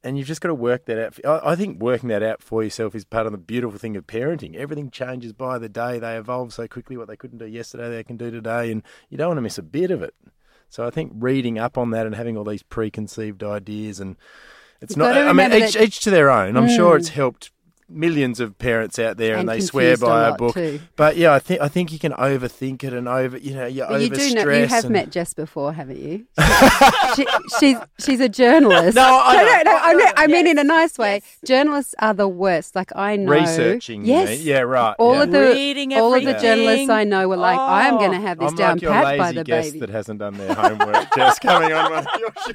and 0.07 0.17
you've 0.17 0.29
just 0.29 0.41
got 0.41 0.49
to 0.49 0.55
work 0.55 0.85
that 0.85 1.21
out. 1.25 1.45
I 1.45 1.57
think 1.57 1.83
working 1.83 2.11
that 2.11 2.23
out 2.23 2.41
for 2.41 2.63
yourself 2.63 2.95
is 2.95 3.05
part 3.05 3.27
of 3.27 3.33
the 3.33 3.39
beautiful 3.39 3.77
thing 3.77 3.97
of 3.97 4.07
parenting. 4.07 4.55
Everything 4.55 4.89
changes 4.89 5.33
by 5.33 5.59
the 5.59 5.69
day. 5.69 5.99
They 5.99 6.17
evolve 6.17 6.53
so 6.55 6.69
quickly. 6.69 6.97
What 6.97 7.09
they 7.09 7.17
couldn't 7.17 7.39
do 7.39 7.47
yesterday, 7.47 7.91
they 7.91 8.05
can 8.05 8.17
do 8.17 8.31
today, 8.31 8.71
and 8.71 8.85
you 9.11 9.19
don't 9.19 9.31
want 9.31 9.39
to 9.39 9.43
miss 9.43 9.59
a 9.59 9.65
bit 9.65 9.91
of 9.91 10.03
it. 10.03 10.15
So 10.69 10.87
I 10.87 10.91
think 10.91 11.13
reading 11.15 11.59
up 11.59 11.79
on 11.79 11.91
that 11.91 12.07
and 12.07 12.15
having 12.15 12.37
all 12.37 12.45
these 12.45 12.63
preconceived 12.63 13.43
ideas 13.43 14.01
and 14.01 14.17
it's 14.81 14.93
You've 14.93 14.99
not. 14.99 15.17
I 15.17 15.33
mean, 15.33 15.53
each, 15.63 15.77
each 15.77 16.01
to 16.01 16.11
their 16.11 16.31
own. 16.31 16.57
I'm 16.57 16.69
sure 16.69 16.97
Mm. 16.97 16.99
it's 16.99 17.09
helped 17.11 17.51
millions 17.89 18.41
of 18.41 18.59
parents 18.59 18.99
out 18.99 19.17
there, 19.17 19.33
and, 19.37 19.41
And 19.41 19.49
they 19.49 19.61
swear 19.61 19.97
confused 19.97 20.03
a 20.03 20.07
by 20.07 20.29
a, 20.29 20.35
book. 20.35 20.55
too. 20.55 20.81
But 20.97 21.17
yeah, 21.17 21.33
I 21.33 21.39
think 21.39 21.61
I 21.61 21.69
think 21.69 21.93
you 21.93 21.99
can 21.99 22.13
overthink 22.13 22.83
it 22.85 22.93
and 22.93 23.07
over. 23.09 23.37
You 23.39 23.55
know, 23.55 23.67
you 23.67 23.85
But 23.89 24.01
you 24.01 24.11
do 24.11 24.35
know 24.35 24.51
you 24.53 24.67
have 24.67 24.85
and- 24.85 24.93
met 24.93 25.11
Jess 25.11 25.35
before, 25.35 25.73
haven't 25.73 25.99
you? 25.99 26.27
she, 27.15 27.27
she's 27.61 27.77
she's 27.99 28.21
a 28.21 28.29
journalist. 28.29 28.97
No, 29.07 29.21
I 29.23 29.37
no, 29.37 29.43
know. 29.43 29.57
no, 29.57 29.63
no, 29.73 29.79
I, 29.83 29.93
know- 29.95 30.13
I 30.17 30.27
mean 30.27 30.47
in 30.47 30.59
a 30.59 30.65
nice 30.65 30.99
way. 30.99 31.23
Journalists 31.45 31.95
are 31.99 32.15
the 32.15 32.29
worst. 32.29 32.75
Like 32.75 32.91
I 32.97 33.17
know 33.17 33.33
Researching, 33.33 34.05
Yes. 34.05 34.41
Yeah, 34.43 34.61
right, 34.61 34.95
All 34.99 35.15
yeah. 35.15 35.23
of 35.25 35.31
the 35.31 35.41
Reading 35.41 35.93
all 35.95 36.15
of 36.15 36.25
the 36.25 36.35
journalists 36.35 36.89
I 36.91 37.05
know 37.05 37.29
were 37.29 37.37
like, 37.37 37.59
I 37.59 37.89
am 37.89 37.95
Oh. 37.95 37.99
going 37.99 38.13
to 38.13 38.21
have 38.21 38.39
this 38.39 38.51
I'm 38.51 38.57
down 38.57 38.73
like 38.77 38.83
your 38.83 38.93
pat 38.93 39.05
lazy 39.05 39.19
by 39.19 39.33
the 39.33 39.45
guest 39.45 39.69
baby. 39.73 39.81
that 39.81 39.91
hasn't 39.91 40.19
done 40.19 40.35
their 40.37 40.55
homework, 40.55 41.15
just 41.15 41.41
coming 41.41 41.73
on 41.73 41.91
one 41.93 42.07
of 42.07 42.21
your 42.21 42.33
shows. 42.45 42.55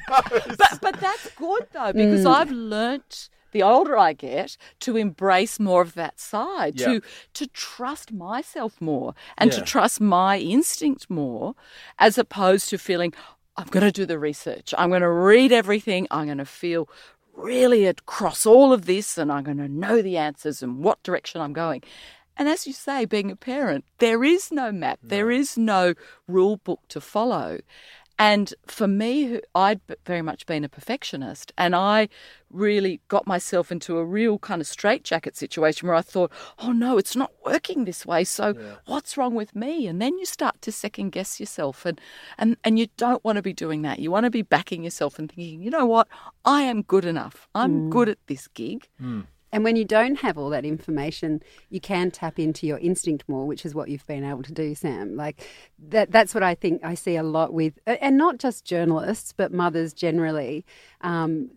but 0.58 0.78
but 0.82 1.00
that's 1.00 1.30
good 1.36 1.66
though 1.72 1.92
because 1.92 2.24
Mm. 2.24 2.34
I've 2.34 2.50
learnt 2.50 3.28
the 3.52 3.62
older 3.62 3.96
I 3.96 4.12
get 4.12 4.56
to 4.80 4.96
embrace 4.96 5.58
more 5.60 5.82
of 5.82 5.94
that 5.94 6.18
side 6.18 6.78
Yeah. 6.80 6.86
to 6.86 7.00
to 7.34 7.46
trust 7.48 8.12
myself 8.12 8.80
more 8.80 9.14
and 9.38 9.50
to 9.52 9.60
trust 9.62 10.00
my 10.00 10.38
instinct 10.38 11.08
more 11.08 11.54
as 11.98 12.18
opposed 12.18 12.68
to 12.70 12.78
feeling 12.78 13.14
I'm 13.56 13.66
going 13.68 13.84
to 13.84 13.92
do 13.92 14.06
the 14.06 14.18
research. 14.18 14.72
I'm 14.78 14.88
going 14.88 15.02
to 15.02 15.10
read 15.10 15.52
everything. 15.52 16.06
I'm 16.10 16.26
going 16.26 16.38
to 16.38 16.46
feel 16.46 16.88
really 17.34 17.84
across 17.86 18.46
all 18.46 18.72
of 18.72 18.86
this 18.86 19.18
and 19.18 19.30
I'm 19.30 19.44
going 19.44 19.58
to 19.58 19.68
know 19.68 20.00
the 20.02 20.16
answers 20.16 20.62
and 20.62 20.82
what 20.82 21.02
direction 21.02 21.40
I'm 21.40 21.52
going. 21.52 21.82
And 22.36 22.48
as 22.48 22.66
you 22.66 22.72
say, 22.72 23.04
being 23.04 23.30
a 23.30 23.36
parent, 23.36 23.84
there 23.98 24.24
is 24.24 24.50
no 24.50 24.72
map, 24.72 25.00
there 25.02 25.30
is 25.30 25.58
no 25.58 25.92
rule 26.26 26.56
book 26.56 26.80
to 26.88 27.00
follow. 27.00 27.58
And 28.22 28.54
for 28.68 28.86
me, 28.86 29.40
I'd 29.52 29.80
very 30.06 30.22
much 30.22 30.46
been 30.46 30.62
a 30.62 30.68
perfectionist, 30.68 31.50
and 31.58 31.74
I 31.74 32.08
really 32.50 33.00
got 33.08 33.26
myself 33.26 33.72
into 33.72 33.98
a 33.98 34.04
real 34.04 34.38
kind 34.38 34.60
of 34.60 34.68
straitjacket 34.68 35.36
situation 35.36 35.88
where 35.88 35.96
I 35.96 36.02
thought, 36.02 36.30
oh 36.60 36.70
no, 36.70 36.98
it's 36.98 37.16
not 37.16 37.32
working 37.44 37.84
this 37.84 38.06
way. 38.06 38.22
So 38.22 38.54
what's 38.86 39.16
wrong 39.16 39.34
with 39.34 39.56
me? 39.56 39.88
And 39.88 40.00
then 40.00 40.16
you 40.18 40.24
start 40.24 40.62
to 40.62 40.70
second 40.70 41.10
guess 41.10 41.40
yourself, 41.40 41.84
and, 41.84 42.00
and, 42.38 42.56
and 42.62 42.78
you 42.78 42.86
don't 42.96 43.24
want 43.24 43.38
to 43.38 43.42
be 43.42 43.52
doing 43.52 43.82
that. 43.82 43.98
You 43.98 44.12
want 44.12 44.22
to 44.22 44.30
be 44.30 44.42
backing 44.42 44.84
yourself 44.84 45.18
and 45.18 45.28
thinking, 45.28 45.60
you 45.60 45.70
know 45.70 45.86
what? 45.86 46.06
I 46.44 46.62
am 46.62 46.82
good 46.82 47.04
enough. 47.04 47.48
I'm 47.56 47.88
mm. 47.88 47.90
good 47.90 48.08
at 48.08 48.18
this 48.28 48.46
gig. 48.46 48.86
Hmm. 49.00 49.22
And 49.52 49.64
when 49.64 49.76
you 49.76 49.84
don't 49.84 50.16
have 50.16 50.38
all 50.38 50.50
that 50.50 50.64
information, 50.64 51.42
you 51.68 51.80
can 51.80 52.10
tap 52.10 52.38
into 52.38 52.66
your 52.66 52.78
instinct 52.78 53.28
more, 53.28 53.46
which 53.46 53.66
is 53.66 53.74
what 53.74 53.88
you've 53.88 54.06
been 54.06 54.24
able 54.24 54.42
to 54.42 54.52
do, 54.52 54.74
Sam. 54.74 55.14
Like 55.14 55.46
that 55.88 56.10
that's 56.10 56.34
what 56.34 56.42
I 56.42 56.54
think 56.54 56.82
I 56.84 56.94
see 56.94 57.16
a 57.16 57.22
lot 57.22 57.52
with 57.52 57.78
and 57.86 58.16
not 58.16 58.38
just 58.38 58.64
journalists, 58.64 59.32
but 59.36 59.52
mothers 59.52 59.92
generally. 59.92 60.64
Um, 61.02 61.50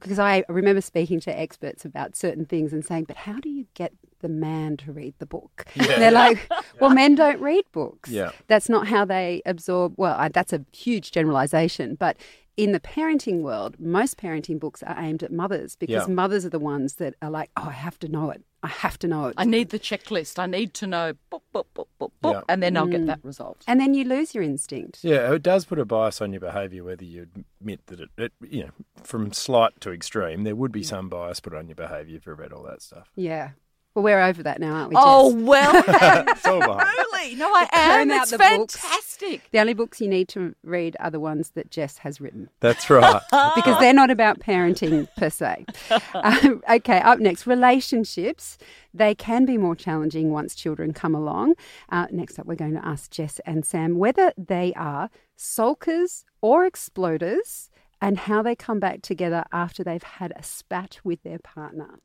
because 0.00 0.18
I 0.18 0.44
remember 0.48 0.80
speaking 0.80 1.20
to 1.20 1.38
experts 1.38 1.84
about 1.84 2.16
certain 2.16 2.44
things 2.44 2.72
and 2.72 2.84
saying, 2.84 3.04
but 3.04 3.16
how 3.16 3.38
do 3.38 3.48
you 3.48 3.66
get 3.74 3.92
the 4.20 4.28
man 4.28 4.76
to 4.78 4.92
read 4.92 5.14
the 5.18 5.26
book? 5.26 5.66
Yeah. 5.76 5.98
They're 5.98 6.10
like, 6.10 6.50
well, 6.80 6.90
men 6.90 7.14
don't 7.14 7.40
read 7.40 7.64
books. 7.72 8.10
Yeah. 8.10 8.30
That's 8.48 8.68
not 8.68 8.88
how 8.88 9.04
they 9.04 9.42
absorb. 9.46 9.94
Well, 9.96 10.16
I, 10.18 10.28
that's 10.28 10.52
a 10.52 10.64
huge 10.72 11.12
generalization, 11.12 11.94
but 11.94 12.16
in 12.56 12.72
the 12.72 12.80
parenting 12.80 13.40
world, 13.42 13.78
most 13.80 14.16
parenting 14.16 14.60
books 14.60 14.82
are 14.82 14.96
aimed 14.98 15.22
at 15.22 15.32
mothers 15.32 15.74
because 15.76 16.08
Yeah. 16.08 16.14
mothers 16.14 16.44
are 16.46 16.50
the 16.50 16.58
ones 16.58 16.94
that 16.96 17.14
are 17.20 17.30
like, 17.30 17.50
oh, 17.56 17.66
I 17.68 17.72
have 17.72 17.98
to 18.00 18.08
know 18.08 18.30
it. 18.30 18.42
I 18.62 18.68
have 18.68 18.98
to 19.00 19.08
know 19.08 19.26
it. 19.26 19.34
I 19.36 19.44
need 19.44 19.70
the 19.70 19.78
checklist. 19.78 20.38
I 20.38 20.46
need 20.46 20.72
to 20.74 20.86
know, 20.86 21.12
boop, 21.30 21.42
boop, 21.54 21.64
boop, 21.74 21.86
boop, 22.00 22.12
boop, 22.22 22.32
Yeah. 22.32 22.40
and 22.48 22.62
then 22.62 22.76
I'll 22.76 22.86
get 22.86 23.02
Mm. 23.02 23.06
that 23.08 23.24
result. 23.24 23.62
And 23.66 23.78
then 23.80 23.92
you 23.92 24.04
lose 24.04 24.34
your 24.34 24.42
instinct. 24.44 25.04
Yeah, 25.04 25.32
it 25.34 25.42
does 25.42 25.64
put 25.66 25.78
a 25.78 25.84
bias 25.84 26.22
on 26.22 26.32
your 26.32 26.40
behaviour, 26.40 26.82
whether 26.84 27.04
you 27.04 27.26
admit 27.60 27.84
that 27.88 28.00
it, 28.00 28.08
it, 28.16 28.32
you 28.48 28.62
know, 28.64 28.70
from 29.02 29.32
slight 29.32 29.80
to 29.80 29.92
extreme, 29.92 30.44
there 30.44 30.56
would 30.56 30.72
be 30.72 30.82
some 30.82 31.08
bias 31.10 31.40
put 31.40 31.54
on 31.54 31.68
your 31.68 31.74
behaviour 31.74 32.16
if 32.16 32.24
you 32.24 32.32
read 32.32 32.52
all 32.52 32.62
that 32.62 32.80
stuff. 32.80 33.10
Yeah. 33.16 33.50
Well, 33.94 34.02
we're 34.02 34.20
over 34.20 34.42
that 34.42 34.60
now, 34.60 34.72
aren't 34.74 34.90
we? 34.90 34.96
Oh, 34.98 35.32
well, 35.34 35.72
It's. 35.86 36.42
Truly. 36.42 37.36
No, 37.36 37.48
I 37.54 37.68
am. 37.72 38.10
It's 38.10 38.30
the 38.32 38.38
books. 38.38 38.76
fantastic. 38.76 39.42
The 39.52 39.60
only 39.60 39.72
books 39.72 40.00
you 40.00 40.08
need 40.08 40.28
to 40.30 40.54
read 40.64 40.96
are 40.98 41.10
the 41.10 41.20
ones 41.20 41.50
that 41.50 41.70
Jess 41.70 41.98
has 41.98 42.20
written. 42.20 42.50
That's 42.58 42.90
right. 42.90 43.22
because 43.54 43.78
they're 43.78 43.94
not 43.94 44.10
about 44.10 44.40
parenting 44.40 45.08
per 45.16 45.30
se. 45.30 45.66
Um, 46.14 46.62
okay, 46.70 47.00
up 47.00 47.18
next, 47.18 47.46
relationships. 47.46 48.56
They 48.92 49.14
can 49.14 49.44
be 49.44 49.58
more 49.58 49.74
challenging 49.76 50.30
once 50.30 50.54
children 50.54 50.92
come 50.92 51.14
along. 51.14 51.54
Uh, 51.88 52.06
next 52.10 52.38
up, 52.38 52.46
we're 52.46 52.54
going 52.54 52.74
to 52.74 52.86
ask 52.86 53.10
Jess 53.10 53.40
and 53.44 53.64
Sam 53.64 53.98
whether 53.98 54.32
they 54.38 54.72
are 54.74 55.10
sulkers 55.36 56.24
or 56.40 56.68
exploders 56.68 57.68
and 58.00 58.18
how 58.18 58.42
they 58.42 58.54
come 58.54 58.80
back 58.80 59.02
together 59.02 59.44
after 59.52 59.82
they've 59.84 60.02
had 60.02 60.32
a 60.36 60.42
spat 60.42 60.98
with 61.04 61.22
their 61.22 61.38
partner. 61.38 61.98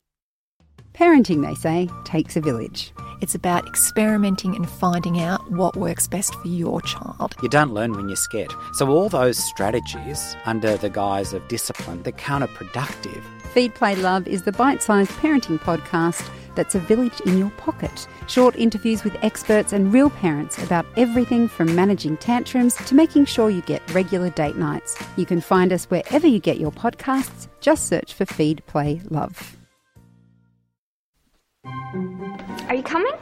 Parenting, 0.94 1.46
they 1.46 1.56
say, 1.56 1.90
takes 2.04 2.36
a 2.36 2.42
village. 2.42 2.92
It's 3.22 3.36
about 3.36 3.68
experimenting 3.68 4.56
and 4.56 4.70
finding 4.70 5.20
out 5.20 5.52
what 5.52 5.76
works 5.76 6.08
best 6.08 6.34
for 6.36 6.48
your 6.48 6.82
child. 6.82 7.36
You 7.42 7.50
don't 7.50 7.74
learn 7.74 7.94
when 7.94 8.08
you're 8.08 8.16
scared. 8.16 8.54
So, 8.74 8.90
all 8.90 9.10
those 9.10 9.38
strategies 9.38 10.36
under 10.46 10.78
the 10.78 10.90
guise 10.90 11.34
of 11.34 11.48
discipline, 11.48 12.04
they're 12.04 12.14
counterproductive. 12.14 13.24
Feed, 13.54 13.76
Play, 13.76 13.96
Love 13.96 14.28
is 14.28 14.44
the 14.44 14.52
bite 14.52 14.82
sized 14.84 15.12
parenting 15.12 15.60
podcast 15.60 16.30
that's 16.56 16.76
a 16.76 16.80
village 16.80 17.20
in 17.22 17.38
your 17.38 17.50
pocket. 17.52 18.08
Short 18.28 18.56
interviews 18.56 19.04
with 19.04 19.16
experts 19.24 19.74
and 19.74 19.94
real 19.94 20.10
parents 20.10 20.62
about 20.62 20.86
everything 20.98 21.48
from 21.48 21.74
managing 21.76 22.18
tantrums 22.18 22.76
to 22.76 22.96
making 22.96 23.26
sure 23.26 23.50
you 23.50 23.62
get 23.62 23.82
regular 23.94 24.30
date 24.30 24.58
nights. 24.58 25.02
You 25.16 25.26
can 25.26 25.42
find 25.42 25.72
us 25.72 25.86
wherever 25.86 26.28
you 26.28 26.40
get 26.40 26.60
your 26.60 26.72
podcasts. 26.72 27.48
Just 27.62 27.88
search 27.88 28.14
for 28.14 28.26
Feed, 28.26 28.62
Play, 28.68 29.02
Love. 29.10 29.59
Are 32.70 32.76
you 32.76 32.84
coming? 32.84 33.14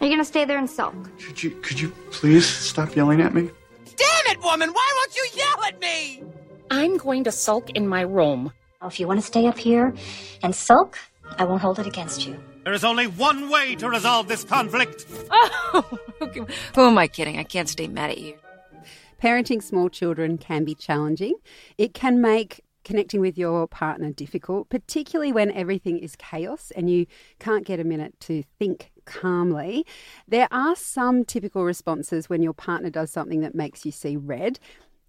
Are 0.00 0.06
you 0.06 0.10
gonna 0.10 0.24
stay 0.24 0.44
there 0.44 0.58
and 0.58 0.68
sulk? 0.68 0.94
Could 1.18 1.42
you 1.42 1.50
could 1.62 1.80
you 1.80 1.88
please 2.10 2.46
stop 2.46 2.94
yelling 2.94 3.22
at 3.22 3.32
me? 3.32 3.50
Damn 3.96 4.26
it, 4.26 4.42
woman! 4.42 4.70
Why 4.70 4.92
won't 4.96 5.16
you 5.16 5.26
yell 5.34 5.64
at 5.64 5.80
me? 5.80 6.22
I'm 6.70 6.98
going 6.98 7.24
to 7.24 7.32
sulk 7.32 7.70
in 7.70 7.88
my 7.88 8.02
room. 8.02 8.52
If 8.82 9.00
you 9.00 9.06
want 9.06 9.20
to 9.20 9.26
stay 9.26 9.46
up 9.46 9.56
here 9.56 9.94
and 10.42 10.54
sulk, 10.54 10.98
I 11.38 11.44
won't 11.44 11.62
hold 11.62 11.78
it 11.78 11.86
against 11.86 12.26
you. 12.26 12.38
There 12.64 12.72
is 12.74 12.84
only 12.84 13.06
one 13.06 13.48
way 13.48 13.76
to 13.76 13.88
resolve 13.88 14.28
this 14.28 14.44
conflict. 14.44 15.06
Oh, 15.30 15.98
who 16.74 16.82
am 16.82 16.98
I 16.98 17.06
kidding? 17.06 17.38
I 17.38 17.44
can't 17.44 17.68
stay 17.68 17.86
mad 17.86 18.10
at 18.10 18.18
you. 18.18 18.36
Parenting 19.22 19.62
small 19.62 19.88
children 19.88 20.36
can 20.36 20.64
be 20.64 20.74
challenging. 20.74 21.34
It 21.78 21.94
can 21.94 22.20
make 22.20 22.60
connecting 22.84 23.20
with 23.20 23.38
your 23.38 23.66
partner 23.66 24.10
difficult, 24.10 24.68
particularly 24.68 25.32
when 25.32 25.50
everything 25.52 25.98
is 25.98 26.16
chaos 26.16 26.72
and 26.74 26.90
you 26.90 27.06
can't 27.38 27.66
get 27.66 27.80
a 27.80 27.84
minute 27.84 28.18
to 28.20 28.42
think 28.58 28.90
calmly. 29.04 29.84
There 30.26 30.48
are 30.50 30.76
some 30.76 31.24
typical 31.24 31.64
responses 31.64 32.28
when 32.28 32.42
your 32.42 32.54
partner 32.54 32.90
does 32.90 33.10
something 33.10 33.40
that 33.40 33.54
makes 33.54 33.84
you 33.84 33.92
see 33.92 34.16
red. 34.16 34.58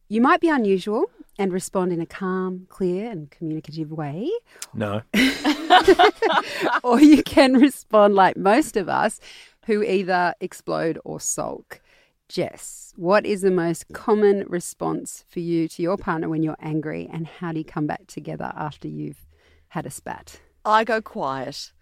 You 0.10 0.22
might 0.22 0.42
be 0.42 0.50
unusual 0.50 1.06
and 1.40 1.52
respond 1.52 1.92
in 1.92 2.02
a 2.02 2.06
calm, 2.06 2.68
clear, 2.70 3.10
and 3.10 3.32
communicative 3.32 3.92
way. 3.92 4.30
No. 4.74 5.02
or 6.84 7.00
you 7.00 7.24
can 7.24 7.54
respond 7.54 8.14
like 8.16 8.38
most 8.38 8.78
of 8.78 8.90
us 8.90 9.20
who 9.66 9.82
either 9.82 10.36
explode 10.40 11.00
or 11.04 11.20
sulk. 11.20 11.82
Jess, 12.30 12.94
what 12.96 13.26
is 13.26 13.42
the 13.42 13.52
most 13.52 13.86
common 13.94 14.46
response 14.48 15.24
for 15.28 15.40
you 15.40 15.68
to 15.68 15.82
your 15.82 15.98
partner 15.98 16.30
when 16.30 16.42
you're 16.44 16.58
angry, 16.60 17.10
and 17.12 17.28
how 17.28 17.52
do 17.52 17.60
you 17.60 17.66
come 17.66 17.86
back 17.86 18.08
together 18.08 18.52
after 18.56 18.88
you've 18.88 19.26
had 19.70 19.86
a 19.86 19.92
spat? 19.92 20.40
I 20.66 20.84
go 20.84 21.02
quiet. 21.02 21.74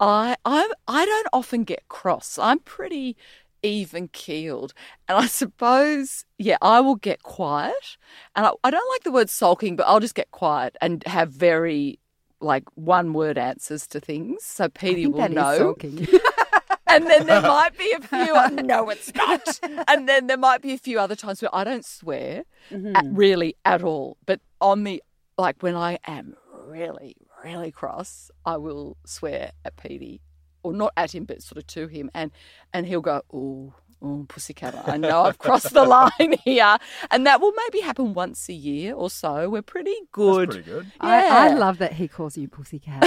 I 0.00 0.36
I 0.44 0.70
I 0.88 1.04
don't 1.06 1.28
often 1.32 1.64
get 1.64 1.88
cross. 1.88 2.38
I'm 2.38 2.58
pretty 2.58 3.16
even 3.62 4.08
keeled, 4.08 4.74
and 5.08 5.16
I 5.16 5.26
suppose 5.26 6.24
yeah, 6.38 6.58
I 6.60 6.80
will 6.80 6.96
get 6.96 7.22
quiet. 7.22 7.96
And 8.34 8.46
I, 8.46 8.52
I 8.64 8.70
don't 8.70 8.90
like 8.90 9.04
the 9.04 9.12
word 9.12 9.30
sulking, 9.30 9.76
but 9.76 9.86
I'll 9.86 10.00
just 10.00 10.14
get 10.14 10.30
quiet 10.32 10.76
and 10.80 11.02
have 11.06 11.30
very 11.30 11.98
like 12.40 12.64
one 12.74 13.12
word 13.12 13.38
answers 13.38 13.86
to 13.88 14.00
things. 14.00 14.44
So 14.44 14.68
Petey 14.68 15.06
will 15.06 15.28
know. 15.30 15.74
and 16.94 17.06
then 17.06 17.26
there 17.26 17.40
might 17.56 17.76
be 17.78 17.92
a 17.92 18.00
few. 18.00 18.62
no, 18.62 18.88
it's 18.90 19.14
not. 19.14 19.60
And 19.88 20.08
then 20.08 20.26
there 20.26 20.36
might 20.38 20.62
be 20.62 20.72
a 20.72 20.78
few 20.78 20.98
other 20.98 21.16
times 21.16 21.40
where 21.42 21.54
I 21.54 21.64
don't 21.64 21.84
swear 21.84 22.44
Mm-hmm. 22.70 22.96
at, 22.96 23.04
really 23.10 23.56
at 23.64 23.82
all. 23.82 24.16
But 24.24 24.40
on 24.60 24.84
the 24.84 25.02
like 25.36 25.62
when 25.62 25.74
I 25.76 25.98
am 26.06 26.34
really 26.66 27.16
really 27.44 27.70
cross, 27.70 28.30
I 28.46 28.56
will 28.56 28.96
swear 29.04 29.52
at 29.66 29.76
Petey, 29.76 30.22
or 30.62 30.72
not 30.72 30.92
at 30.96 31.14
him, 31.14 31.24
but 31.26 31.42
sort 31.42 31.58
of 31.58 31.66
to 31.68 31.88
him, 31.88 32.10
and 32.14 32.30
and 32.72 32.86
he'll 32.86 33.02
go, 33.02 33.20
"Oh, 33.32 33.74
oh, 34.04 34.26
pussycat, 34.28 34.86
I 34.88 34.96
know 34.96 35.22
I've 35.22 35.38
crossed 35.38 35.72
the 35.72 35.84
line 35.84 36.34
here," 36.44 36.76
and 37.10 37.26
that 37.26 37.40
will 37.40 37.52
maybe 37.56 37.80
happen 37.80 38.12
once 38.14 38.48
a 38.48 38.52
year 38.52 38.94
or 38.94 39.08
so. 39.10 39.48
We're 39.48 39.62
pretty 39.62 39.94
good. 40.12 40.50
pretty 40.50 40.64
good. 40.70 40.92
I, 41.00 41.48
I 41.48 41.54
love 41.54 41.78
that 41.78 41.94
he 41.94 42.06
calls 42.08 42.36
you 42.36 42.48
pussycat. 42.48 43.02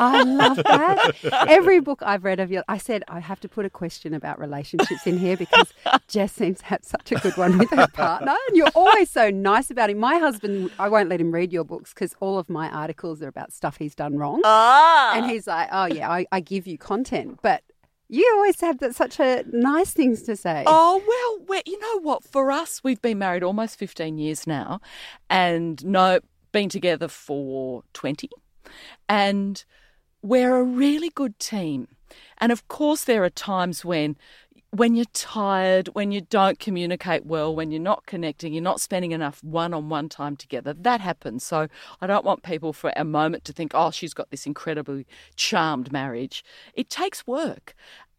I 0.00 0.22
love 0.24 0.56
that. 0.56 1.14
Every 1.48 1.80
book 1.80 2.00
I've 2.02 2.24
read 2.24 2.40
of 2.40 2.50
you, 2.50 2.62
I 2.68 2.78
said 2.78 3.04
I 3.08 3.20
have 3.20 3.40
to 3.40 3.48
put 3.48 3.64
a 3.64 3.70
question 3.70 4.14
about 4.14 4.38
relationships 4.38 5.06
in 5.06 5.18
here 5.18 5.36
because 5.36 5.72
Jess 6.08 6.32
seems 6.32 6.58
to 6.58 6.64
have 6.66 6.80
such 6.82 7.12
a 7.12 7.16
good 7.16 7.36
one 7.36 7.58
with 7.58 7.70
her 7.70 7.86
partner, 7.88 8.34
and 8.48 8.56
you're 8.56 8.70
always 8.74 9.10
so 9.10 9.30
nice 9.30 9.70
about 9.70 9.90
him. 9.90 9.98
My 9.98 10.18
husband, 10.18 10.70
I 10.78 10.88
won't 10.88 11.08
let 11.08 11.20
him 11.20 11.30
read 11.32 11.52
your 11.52 11.64
books 11.64 11.94
because 11.94 12.14
all 12.20 12.38
of 12.38 12.48
my 12.50 12.68
articles 12.70 13.22
are 13.22 13.28
about 13.28 13.52
stuff 13.52 13.76
he's 13.76 13.94
done 13.94 14.16
wrong, 14.18 14.40
Ah. 14.44 15.12
and 15.14 15.30
he's 15.30 15.46
like, 15.46 15.68
"Oh 15.70 15.86
yeah, 15.86 16.10
I, 16.10 16.26
I 16.32 16.40
give 16.40 16.66
you 16.66 16.78
content," 16.78 17.38
but. 17.42 17.62
You 18.12 18.28
always 18.34 18.60
have 18.60 18.78
that, 18.80 18.96
such 18.96 19.20
a 19.20 19.44
nice 19.52 19.92
things 19.92 20.22
to 20.22 20.34
say. 20.34 20.64
Oh, 20.66 21.00
well, 21.46 21.60
you 21.64 21.78
know 21.78 22.00
what? 22.00 22.24
For 22.24 22.50
us, 22.50 22.82
we've 22.82 23.00
been 23.00 23.18
married 23.18 23.44
almost 23.44 23.78
15 23.78 24.18
years 24.18 24.48
now 24.48 24.80
and 25.30 25.84
no, 25.84 26.18
been 26.50 26.68
together 26.68 27.06
for 27.06 27.84
20. 27.92 28.28
And 29.08 29.64
we're 30.22 30.56
a 30.56 30.64
really 30.64 31.10
good 31.10 31.38
team. 31.38 31.86
And 32.38 32.50
of 32.50 32.66
course, 32.66 33.04
there 33.04 33.22
are 33.22 33.30
times 33.30 33.84
when 33.84 34.16
when 34.72 34.94
you're 34.94 35.04
tired, 35.12 35.88
when 35.88 36.12
you 36.12 36.20
don't 36.20 36.60
communicate 36.60 37.26
well, 37.26 37.54
when 37.54 37.72
you're 37.72 37.80
not 37.80 38.06
connecting, 38.06 38.52
you're 38.52 38.62
not 38.62 38.80
spending 38.80 39.10
enough 39.10 39.42
one 39.42 39.74
on 39.74 39.88
one 39.88 40.08
time 40.08 40.36
together, 40.36 40.72
that 40.72 41.00
happens. 41.00 41.42
So 41.42 41.66
I 42.00 42.06
don't 42.06 42.24
want 42.24 42.44
people 42.44 42.72
for 42.72 42.92
a 42.96 43.04
moment 43.04 43.44
to 43.46 43.52
think, 43.52 43.72
oh, 43.74 43.90
she's 43.90 44.14
got 44.14 44.30
this 44.30 44.46
incredibly 44.46 45.06
charmed 45.34 45.92
marriage. 45.92 46.44
It 46.74 46.88
takes 46.88 47.26
work. 47.26 47.74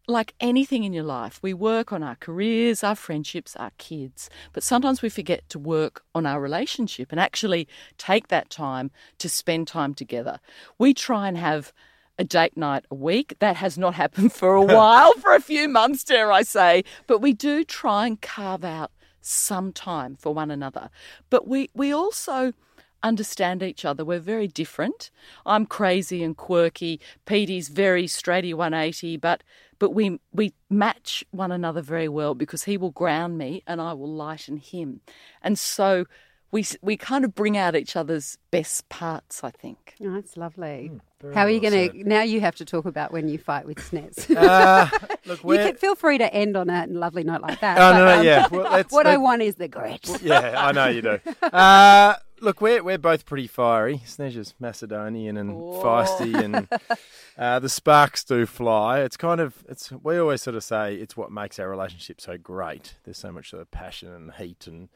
Like 0.08 0.34
anything 0.40 0.82
in 0.84 0.92
your 0.92 1.04
life, 1.04 1.38
we 1.42 1.54
work 1.54 1.92
on 1.92 2.02
our 2.02 2.16
careers, 2.16 2.82
our 2.82 2.96
friendships, 2.96 3.54
our 3.56 3.70
kids, 3.78 4.28
but 4.52 4.64
sometimes 4.64 5.00
we 5.00 5.08
forget 5.08 5.48
to 5.50 5.60
work 5.60 6.02
on 6.12 6.26
our 6.26 6.40
relationship 6.40 7.12
and 7.12 7.20
actually 7.20 7.68
take 7.98 8.26
that 8.28 8.50
time 8.50 8.90
to 9.18 9.28
spend 9.28 9.68
time 9.68 9.94
together. 9.94 10.40
We 10.76 10.92
try 10.92 11.28
and 11.28 11.38
have 11.38 11.72
a 12.22 12.24
date 12.24 12.56
night 12.56 12.84
a 12.90 12.94
week. 12.94 13.34
That 13.40 13.56
has 13.56 13.76
not 13.76 13.94
happened 13.94 14.32
for 14.40 14.54
a 14.54 14.62
while, 14.62 15.12
for 15.14 15.34
a 15.34 15.40
few 15.40 15.68
months, 15.68 16.04
dare 16.04 16.32
I 16.32 16.42
say. 16.42 16.84
But 17.06 17.18
we 17.18 17.32
do 17.34 17.64
try 17.64 18.06
and 18.06 18.20
carve 18.20 18.64
out 18.64 18.92
some 19.20 19.72
time 19.72 20.16
for 20.16 20.32
one 20.32 20.50
another. 20.50 20.88
But 21.30 21.46
we, 21.46 21.68
we 21.74 21.92
also 21.92 22.54
understand 23.02 23.62
each 23.62 23.84
other. 23.84 24.04
We're 24.04 24.20
very 24.20 24.46
different. 24.46 25.10
I'm 25.44 25.66
crazy 25.66 26.22
and 26.22 26.36
quirky. 26.36 27.00
Petey's 27.26 27.68
very 27.68 28.04
straighty 28.04 28.54
180, 28.54 29.16
but 29.16 29.42
but 29.80 29.90
we 29.90 30.20
we 30.32 30.54
match 30.70 31.24
one 31.32 31.50
another 31.50 31.82
very 31.82 32.08
well 32.08 32.36
because 32.36 32.64
he 32.64 32.76
will 32.76 32.92
ground 32.92 33.36
me 33.36 33.64
and 33.66 33.80
I 33.80 33.94
will 33.94 34.12
lighten 34.12 34.58
him. 34.58 35.00
And 35.42 35.58
so 35.58 36.04
we 36.52 36.64
we 36.82 36.96
kind 36.96 37.24
of 37.24 37.34
bring 37.34 37.56
out 37.56 37.74
each 37.74 37.96
other's 37.96 38.38
best 38.52 38.88
parts, 38.88 39.42
I 39.42 39.50
think. 39.50 39.94
Oh, 40.00 40.12
that's 40.12 40.36
lovely. 40.36 40.88
very 40.88 41.00
How 41.34 41.42
are 41.42 41.50
you 41.50 41.60
well 41.60 41.70
going 41.70 41.90
to? 41.90 42.08
Now 42.08 42.22
you 42.22 42.40
have 42.40 42.56
to 42.56 42.64
talk 42.64 42.84
about 42.84 43.12
when 43.12 43.28
you 43.28 43.38
fight 43.38 43.66
with 43.66 43.78
Snez. 43.78 44.28
Uh, 44.42 44.88
look, 45.24 45.42
you 45.44 45.56
can 45.56 45.76
feel 45.76 45.94
free 45.94 46.18
to 46.18 46.34
end 46.34 46.56
on 46.56 46.68
a 46.68 46.86
lovely 46.88 47.22
note 47.22 47.42
like 47.42 47.60
that. 47.60 47.78
Oh, 47.78 47.92
but, 47.92 47.98
no, 47.98 48.04
no, 48.06 48.18
um, 48.18 48.24
yeah. 48.24 48.48
Well, 48.50 48.84
what 48.90 49.06
I 49.06 49.16
want 49.16 49.42
is 49.42 49.54
the 49.54 49.68
grit. 49.68 50.08
yeah, 50.22 50.54
I 50.56 50.72
know 50.72 50.88
you 50.88 51.02
do. 51.02 51.20
Uh, 51.42 52.14
look, 52.42 52.60
we're 52.60 52.82
we're 52.82 52.98
both 52.98 53.24
pretty 53.24 53.46
fiery. 53.46 54.02
Snezha's 54.04 54.54
Macedonian 54.60 55.36
and 55.36 55.52
feisty, 55.52 56.34
and 56.34 56.68
uh, 57.38 57.58
the 57.58 57.68
sparks 57.68 58.24
do 58.24 58.44
fly. 58.44 59.00
It's 59.00 59.16
kind 59.16 59.40
of 59.40 59.64
it's 59.68 59.90
we 59.90 60.18
always 60.18 60.42
sort 60.42 60.56
of 60.56 60.64
say 60.64 60.96
it's 60.96 61.16
what 61.16 61.32
makes 61.32 61.58
our 61.58 61.70
relationship 61.70 62.20
so 62.20 62.36
great. 62.36 62.96
There's 63.04 63.18
so 63.18 63.32
much 63.32 63.50
sort 63.50 63.62
of 63.62 63.70
passion 63.70 64.12
and 64.12 64.32
heat, 64.34 64.66
and 64.66 64.88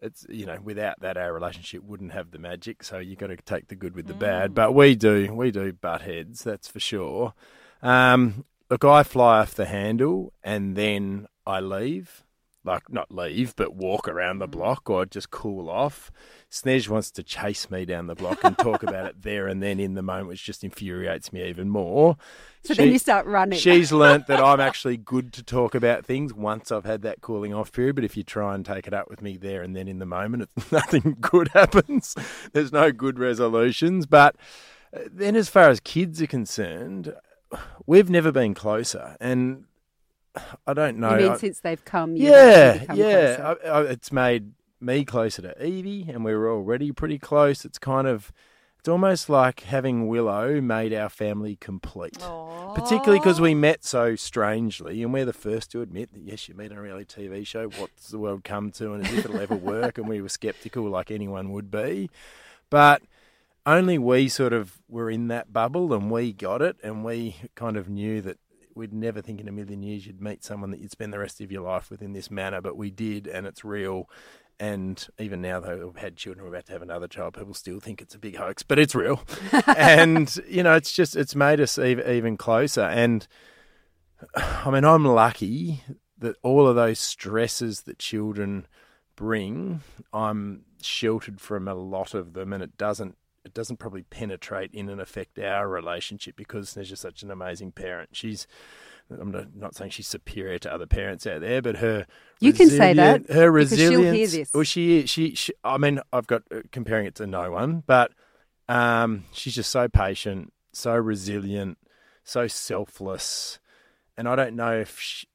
it's 0.00 0.24
you 0.28 0.46
know 0.46 0.58
without 0.62 1.00
that 1.00 1.16
our 1.16 1.32
relationship 1.32 1.82
wouldn't 1.82 2.12
have 2.12 2.30
the 2.30 2.38
magic. 2.38 2.82
So 2.82 2.98
you 2.98 3.16
got 3.16 3.26
to 3.26 3.36
take 3.36 3.68
the 3.68 3.76
good 3.76 3.94
with 3.94 4.06
the 4.06 4.14
bad. 4.14 4.54
But 4.54 4.74
we 4.74 4.94
do 4.94 5.34
we 5.34 5.50
do 5.50 5.72
butt 5.72 6.02
heads, 6.02 6.44
that's 6.44 6.68
for 6.68 6.80
sure. 6.80 7.34
Um, 7.82 8.44
look, 8.70 8.84
I 8.84 9.02
fly 9.02 9.40
off 9.40 9.54
the 9.54 9.66
handle 9.66 10.32
and 10.42 10.76
then 10.76 11.26
I 11.46 11.60
leave. 11.60 12.22
Like 12.64 12.90
not 12.90 13.10
leave, 13.10 13.54
but 13.56 13.74
walk 13.74 14.08
around 14.08 14.38
the 14.38 14.46
block 14.46 14.88
or 14.88 15.04
just 15.04 15.30
cool 15.30 15.68
off. 15.68 16.10
Snez 16.50 16.88
wants 16.88 17.10
to 17.10 17.22
chase 17.22 17.70
me 17.70 17.84
down 17.84 18.06
the 18.06 18.14
block 18.14 18.42
and 18.42 18.56
talk 18.56 18.82
about 18.82 19.06
it 19.06 19.16
there 19.22 19.48
and 19.48 19.62
then 19.62 19.78
in 19.78 19.94
the 19.94 20.02
moment, 20.02 20.28
which 20.28 20.44
just 20.44 20.64
infuriates 20.64 21.32
me 21.32 21.44
even 21.46 21.68
more. 21.68 22.16
So 22.62 22.72
then 22.72 22.90
you 22.90 22.98
start 22.98 23.26
running. 23.26 23.58
She's 23.58 23.92
learnt 23.92 24.28
that 24.28 24.40
I'm 24.40 24.60
actually 24.60 24.96
good 24.96 25.32
to 25.34 25.42
talk 25.42 25.74
about 25.74 26.06
things 26.06 26.32
once 26.32 26.72
I've 26.72 26.86
had 26.86 27.02
that 27.02 27.20
cooling 27.20 27.52
off 27.52 27.70
period. 27.70 27.96
But 27.96 28.04
if 28.04 28.16
you 28.16 28.22
try 28.22 28.54
and 28.54 28.64
take 28.64 28.86
it 28.86 28.94
up 28.94 29.10
with 29.10 29.20
me 29.20 29.36
there 29.36 29.62
and 29.62 29.76
then 29.76 29.86
in 29.86 29.98
the 29.98 30.06
moment, 30.06 30.48
it's, 30.56 30.72
nothing 30.72 31.18
good 31.20 31.48
happens. 31.48 32.14
There's 32.52 32.72
no 32.72 32.92
good 32.92 33.18
resolutions. 33.18 34.06
But 34.06 34.36
uh, 34.94 35.00
then, 35.12 35.36
as 35.36 35.48
far 35.48 35.68
as 35.68 35.80
kids 35.80 36.22
are 36.22 36.26
concerned, 36.26 37.14
we've 37.84 38.08
never 38.08 38.32
been 38.32 38.54
closer. 38.54 39.16
And 39.20 39.64
I 40.66 40.74
don't 40.74 40.98
know. 40.98 41.12
You 41.12 41.22
mean 41.24 41.32
I- 41.32 41.36
since 41.36 41.60
they've 41.60 41.84
come? 41.84 42.16
yeah, 42.16 42.92
yeah. 42.94 43.54
I, 43.64 43.68
I, 43.68 43.82
it's 43.82 44.12
made 44.12 44.52
me 44.80 45.04
closer 45.04 45.42
to 45.42 45.64
Evie, 45.66 46.06
and 46.08 46.24
we 46.24 46.34
were 46.34 46.50
already 46.50 46.92
pretty 46.92 47.18
close. 47.18 47.64
It's 47.64 47.78
kind 47.78 48.06
of, 48.06 48.32
it's 48.78 48.88
almost 48.88 49.28
like 49.28 49.60
having 49.60 50.08
Willow 50.08 50.60
made 50.60 50.92
our 50.92 51.08
family 51.08 51.56
complete. 51.56 52.18
Particularly 52.74 53.20
because 53.20 53.40
we 53.40 53.54
met 53.54 53.84
so 53.84 54.16
strangely, 54.16 55.02
and 55.02 55.12
we're 55.12 55.24
the 55.24 55.32
first 55.32 55.70
to 55.72 55.80
admit 55.80 56.12
that 56.12 56.22
yes, 56.22 56.48
you 56.48 56.54
meet 56.54 56.72
on 56.72 56.78
a 56.78 56.82
reality 56.82 57.28
TV 57.28 57.46
show. 57.46 57.68
What's 57.68 58.08
the 58.08 58.18
world 58.18 58.42
come 58.42 58.72
to, 58.72 58.92
and 58.94 59.06
as 59.06 59.12
if 59.12 59.24
it'll 59.24 59.40
ever 59.40 59.54
work, 59.54 59.96
and 59.96 60.08
we 60.08 60.20
were 60.20 60.28
skeptical, 60.28 60.82
like 60.84 61.12
anyone 61.12 61.52
would 61.52 61.70
be. 61.70 62.10
But 62.70 63.02
only 63.64 63.96
we 63.96 64.28
sort 64.28 64.52
of 64.52 64.80
were 64.88 65.08
in 65.08 65.28
that 65.28 65.52
bubble, 65.52 65.94
and 65.94 66.10
we 66.10 66.32
got 66.32 66.62
it, 66.62 66.76
and 66.82 67.04
we 67.04 67.36
kind 67.54 67.76
of 67.76 67.88
knew 67.88 68.20
that 68.22 68.38
we'd 68.74 68.92
never 68.92 69.20
think 69.20 69.40
in 69.40 69.48
a 69.48 69.52
million 69.52 69.82
years 69.82 70.06
you'd 70.06 70.20
meet 70.20 70.44
someone 70.44 70.70
that 70.70 70.80
you'd 70.80 70.90
spend 70.90 71.12
the 71.12 71.18
rest 71.18 71.40
of 71.40 71.52
your 71.52 71.62
life 71.62 71.90
with 71.90 72.02
in 72.02 72.12
this 72.12 72.30
manner, 72.30 72.60
but 72.60 72.76
we 72.76 72.90
did, 72.90 73.26
and 73.26 73.46
it's 73.46 73.64
real. 73.64 74.08
And 74.60 75.04
even 75.18 75.40
now, 75.40 75.60
though 75.60 75.86
we've 75.86 76.02
had 76.02 76.16
children, 76.16 76.44
we're 76.44 76.52
about 76.52 76.66
to 76.66 76.72
have 76.72 76.82
another 76.82 77.08
child, 77.08 77.34
people 77.34 77.54
still 77.54 77.80
think 77.80 78.00
it's 78.00 78.14
a 78.14 78.18
big 78.18 78.36
hoax, 78.36 78.62
but 78.62 78.78
it's 78.78 78.94
real. 78.94 79.20
and, 79.76 80.34
you 80.48 80.62
know, 80.62 80.74
it's 80.74 80.92
just, 80.92 81.16
it's 81.16 81.34
made 81.34 81.60
us 81.60 81.78
even, 81.78 82.08
even 82.08 82.36
closer. 82.36 82.82
And 82.82 83.26
I 84.36 84.70
mean, 84.70 84.84
I'm 84.84 85.04
lucky 85.04 85.82
that 86.18 86.36
all 86.42 86.66
of 86.66 86.76
those 86.76 86.98
stresses 86.98 87.82
that 87.82 87.98
children 87.98 88.66
bring, 89.16 89.80
I'm 90.12 90.64
sheltered 90.82 91.40
from 91.40 91.68
a 91.68 91.74
lot 91.74 92.14
of 92.14 92.32
them, 92.32 92.52
and 92.52 92.62
it 92.62 92.76
doesn't 92.76 93.16
it 93.54 93.58
doesn't 93.58 93.76
probably 93.76 94.02
penetrate 94.02 94.72
in 94.72 94.88
and 94.88 95.00
affect 95.00 95.38
our 95.38 95.68
relationship 95.68 96.34
because 96.34 96.74
there's 96.74 96.88
just 96.88 97.02
such 97.02 97.22
an 97.22 97.30
amazing 97.30 97.70
parent. 97.70 98.10
She's 98.12 98.48
I'm 99.10 99.50
not, 99.54 99.74
saying 99.74 99.90
she's 99.92 100.08
superior 100.08 100.58
to 100.60 100.72
other 100.72 100.86
parents 100.86 101.26
out 101.26 101.42
there, 101.42 101.62
but 101.62 101.76
her 101.76 102.06
You 102.40 102.52
can 102.52 102.68
say 102.68 102.94
that, 102.94 103.28
Her 103.28 103.34
she'll 103.34 103.50
resilience. 103.50 104.32
this. 104.32 104.50
Well, 104.54 104.64
she, 104.64 105.06
she 105.06 105.34
she 105.34 105.52
I 105.62 105.78
mean, 105.78 106.00
I've 106.12 106.26
got 106.26 106.42
uh, 106.50 106.62
comparing 106.72 107.06
it 107.06 107.14
to 107.16 107.26
no 107.26 107.50
one, 107.52 107.84
but 107.86 108.12
um, 108.68 109.24
she's 109.32 109.54
just 109.54 109.70
so 109.70 109.88
patient, 109.88 110.52
so 110.72 110.96
resilient, 110.96 111.78
so 112.24 112.48
selfless. 112.48 113.60
And 114.16 114.26
I 114.28 114.36
don't 114.36 114.56
know 114.56 114.80
if 114.80 114.98
she, 114.98 115.26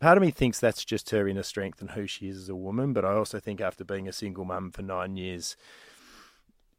part 0.00 0.16
of 0.16 0.22
me 0.22 0.30
thinks 0.30 0.58
that's 0.58 0.84
just 0.84 1.10
her 1.10 1.28
inner 1.28 1.42
strength 1.42 1.80
and 1.80 1.90
who 1.90 2.06
she 2.06 2.28
is 2.28 2.38
as 2.38 2.48
a 2.48 2.56
woman, 2.56 2.92
but 2.92 3.04
I 3.04 3.12
also 3.12 3.38
think 3.38 3.60
after 3.60 3.84
being 3.84 4.08
a 4.08 4.12
single 4.12 4.44
mum 4.44 4.70
for 4.70 4.82
nine 4.82 5.16
years, 5.16 5.56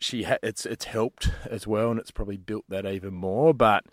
she 0.03 0.23
ha- 0.23 0.37
it's 0.43 0.65
it's 0.65 0.85
helped 0.85 1.31
as 1.49 1.65
well, 1.65 1.91
and 1.91 1.99
it's 1.99 2.11
probably 2.11 2.37
built 2.37 2.65
that 2.69 2.85
even 2.85 3.13
more. 3.13 3.53
But 3.53 3.85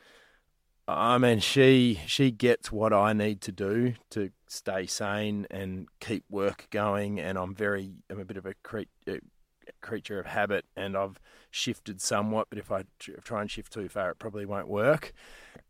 ah, 0.89 1.15
I 1.15 1.19
mean, 1.19 1.39
she 1.41 2.01
she 2.07 2.31
gets 2.31 2.73
what 2.73 2.93
I 2.93 3.13
need 3.13 3.41
to 3.43 3.53
do 3.53 3.95
to 4.11 4.31
stay 4.49 4.87
sane 4.87 5.47
and 5.51 5.89
keep 6.01 6.25
work 6.29 6.67
going, 6.71 7.21
and 7.21 7.39
I'm 7.39 7.55
very 7.55 7.93
I'm 8.11 8.21
a 8.21 8.25
bit 8.25 8.37
of 8.37 8.47
a 8.47 8.55
cre- 8.63 8.83
creature 9.81 10.19
of 10.19 10.27
habit, 10.27 10.65
and 10.77 10.97
I've 10.97 11.21
shifted 11.51 12.01
somewhat. 12.01 12.49
But 12.51 12.59
if 12.59 12.73
I 12.73 12.85
tr- 12.99 13.13
try 13.23 13.41
and 13.43 13.51
shift 13.51 13.73
too 13.73 13.89
far, 13.89 14.11
it 14.11 14.19
probably 14.19 14.47
won't 14.47 14.69
work. 14.69 15.13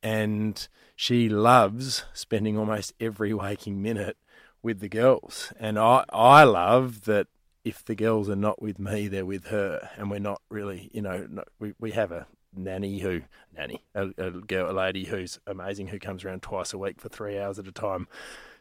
And 0.02 0.66
she 0.96 1.28
loves 1.28 2.04
spending 2.14 2.56
almost 2.56 2.94
every 2.98 3.34
waking 3.34 3.82
minute 3.82 4.16
with 4.62 4.80
the 4.80 4.88
girls, 4.88 5.52
and 5.60 5.78
I 5.78 6.04
I 6.10 6.44
love 6.44 7.04
that 7.04 7.26
if 7.64 7.84
the 7.84 7.94
girls 7.94 8.28
are 8.28 8.36
not 8.36 8.62
with 8.62 8.78
me, 8.78 9.08
they're 9.08 9.26
with 9.26 9.46
her, 9.46 9.90
and 9.96 10.10
we're 10.10 10.18
not 10.18 10.40
really, 10.48 10.90
you 10.92 11.02
know, 11.02 11.26
not, 11.30 11.48
we 11.58 11.74
we 11.78 11.90
have 11.92 12.12
a 12.12 12.26
nanny 12.56 12.98
who 12.98 13.22
nanny 13.56 13.84
a, 13.94 14.08
a 14.18 14.30
girl 14.30 14.70
a 14.70 14.72
lady 14.72 15.04
who's 15.04 15.38
amazing 15.46 15.88
who 15.88 15.98
comes 15.98 16.24
around 16.24 16.42
twice 16.42 16.72
a 16.72 16.78
week 16.78 17.00
for 17.00 17.08
three 17.08 17.38
hours 17.38 17.58
at 17.60 17.68
a 17.68 17.72
time 17.72 18.08